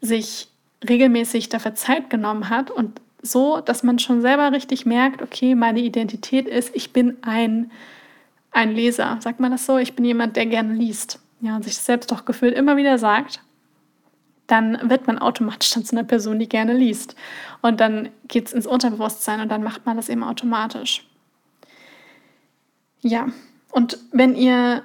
sich 0.00 0.48
regelmäßig 0.88 1.48
dafür 1.48 1.74
Zeit 1.74 2.10
genommen 2.10 2.50
hat 2.50 2.70
und 2.70 3.00
so, 3.22 3.60
dass 3.60 3.82
man 3.82 3.98
schon 3.98 4.22
selber 4.22 4.52
richtig 4.52 4.86
merkt, 4.86 5.22
okay, 5.22 5.54
meine 5.54 5.80
Identität 5.80 6.48
ist, 6.48 6.74
ich 6.74 6.92
bin 6.92 7.18
ein, 7.22 7.70
ein 8.50 8.72
Leser. 8.72 9.18
Sagt 9.20 9.40
man 9.40 9.50
das 9.50 9.66
so? 9.66 9.76
Ich 9.76 9.94
bin 9.94 10.04
jemand, 10.04 10.36
der 10.36 10.46
gerne 10.46 10.72
liest. 10.72 11.20
Ja, 11.40 11.56
und 11.56 11.64
sich 11.64 11.74
das 11.74 11.86
selbst 11.86 12.10
doch 12.10 12.24
gefühlt 12.24 12.56
immer 12.56 12.76
wieder 12.76 12.98
sagt, 12.98 13.42
dann 14.50 14.90
wird 14.90 15.06
man 15.06 15.18
automatisch 15.18 15.70
dann 15.70 15.84
zu 15.84 15.96
einer 15.96 16.04
Person, 16.04 16.38
die 16.38 16.48
gerne 16.48 16.72
liest. 16.72 17.14
Und 17.62 17.80
dann 17.80 18.08
geht 18.26 18.48
es 18.48 18.52
ins 18.52 18.66
Unterbewusstsein 18.66 19.40
und 19.40 19.48
dann 19.48 19.62
macht 19.62 19.86
man 19.86 19.96
das 19.96 20.08
eben 20.08 20.24
automatisch. 20.24 21.06
Ja, 23.00 23.28
und 23.70 23.98
wenn 24.12 24.34
ihr 24.34 24.82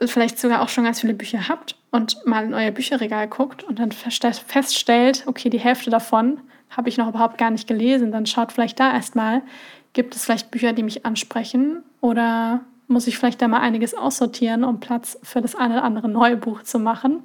vielleicht 0.00 0.38
sogar 0.38 0.60
auch 0.60 0.68
schon 0.68 0.84
ganz 0.84 1.00
viele 1.00 1.14
Bücher 1.14 1.48
habt 1.48 1.76
und 1.90 2.26
mal 2.26 2.44
in 2.44 2.54
euer 2.54 2.72
Bücherregal 2.72 3.28
guckt 3.28 3.62
und 3.62 3.78
dann 3.78 3.92
feststellt, 3.92 5.22
okay, 5.26 5.48
die 5.48 5.60
Hälfte 5.60 5.90
davon 5.90 6.40
habe 6.70 6.88
ich 6.88 6.98
noch 6.98 7.08
überhaupt 7.08 7.38
gar 7.38 7.50
nicht 7.50 7.68
gelesen, 7.68 8.10
dann 8.10 8.26
schaut 8.26 8.50
vielleicht 8.50 8.80
da 8.80 8.92
erstmal, 8.92 9.42
gibt 9.92 10.16
es 10.16 10.24
vielleicht 10.24 10.50
Bücher, 10.50 10.72
die 10.72 10.82
mich 10.82 11.06
ansprechen 11.06 11.84
oder 12.00 12.60
muss 12.88 13.06
ich 13.06 13.16
vielleicht 13.16 13.40
da 13.40 13.48
mal 13.48 13.60
einiges 13.60 13.94
aussortieren, 13.94 14.64
um 14.64 14.80
Platz 14.80 15.18
für 15.22 15.40
das 15.40 15.54
eine 15.54 15.74
oder 15.74 15.84
andere 15.84 16.08
neue 16.08 16.36
Buch 16.36 16.64
zu 16.64 16.78
machen 16.78 17.22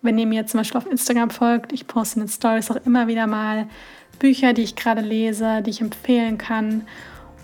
Wenn 0.00 0.18
ihr 0.18 0.26
mir 0.26 0.46
zum 0.46 0.58
Beispiel 0.58 0.78
auf 0.78 0.90
Instagram 0.90 1.30
folgt, 1.30 1.72
ich 1.72 1.86
poste 1.86 2.18
in 2.18 2.26
den 2.26 2.30
Stories 2.30 2.70
auch 2.70 2.84
immer 2.84 3.06
wieder 3.06 3.26
mal 3.26 3.68
Bücher, 4.18 4.52
die 4.52 4.62
ich 4.62 4.76
gerade 4.76 5.00
lese, 5.00 5.62
die 5.62 5.70
ich 5.70 5.80
empfehlen 5.80 6.36
kann. 6.38 6.86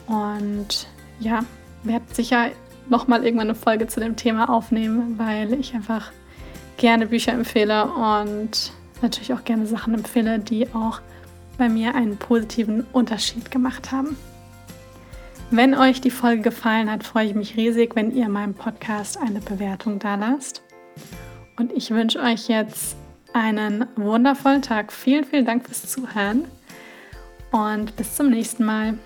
Und 0.07 0.89
ja, 1.21 1.45
werde 1.85 2.05
sicher 2.13 2.51
nochmal 2.89 3.25
irgendwann 3.25 3.49
eine 3.49 3.55
Folge 3.55 3.87
zu 3.87 4.01
dem 4.01 4.17
Thema 4.17 4.49
aufnehmen, 4.49 5.19
weil 5.19 5.53
ich 5.55 5.75
einfach 5.75 6.13
gerne 6.77 7.07
Bücher 7.07 7.33
empfehle 7.33 7.87
und 7.87 8.73
natürlich 9.03 9.33
auch 9.33 9.45
gerne 9.45 9.67
Sachen 9.67 9.95
empfehle, 9.95 10.39
die 10.39 10.73
auch 10.75 11.01
bei 11.57 11.69
mir 11.69 11.95
einen 11.95 12.17
positiven 12.17 12.87
Unterschied 12.93 13.51
gemacht 13.51 13.93
haben. 13.93 14.17
Wenn 15.51 15.75
euch 15.75 16.01
die 16.01 16.11
Folge 16.11 16.43
gefallen 16.43 16.91
hat, 16.91 17.05
freue 17.05 17.27
ich 17.27 17.35
mich 17.35 17.57
riesig, 17.57 17.97
wenn 17.97 18.15
ihr 18.15 18.29
meinem 18.29 18.55
Podcast 18.55 19.19
eine 19.19 19.41
Bewertung 19.41 19.99
da 19.99 20.15
lasst. 20.15 20.63
Und 21.57 21.73
ich 21.73 21.91
wünsche 21.91 22.21
euch 22.21 22.49
jetzt 22.49 22.97
einen 23.33 23.87
wundervollen 23.97 24.63
Tag. 24.63 24.93
Vielen, 24.93 25.25
vielen 25.25 25.47
Dank 25.47 25.67
fürs 25.67 25.91
Zuhören 25.91 26.45
und 27.51 27.97
bis 27.97 28.15
zum 28.15 28.31
nächsten 28.31 28.65
Mal. 28.65 28.99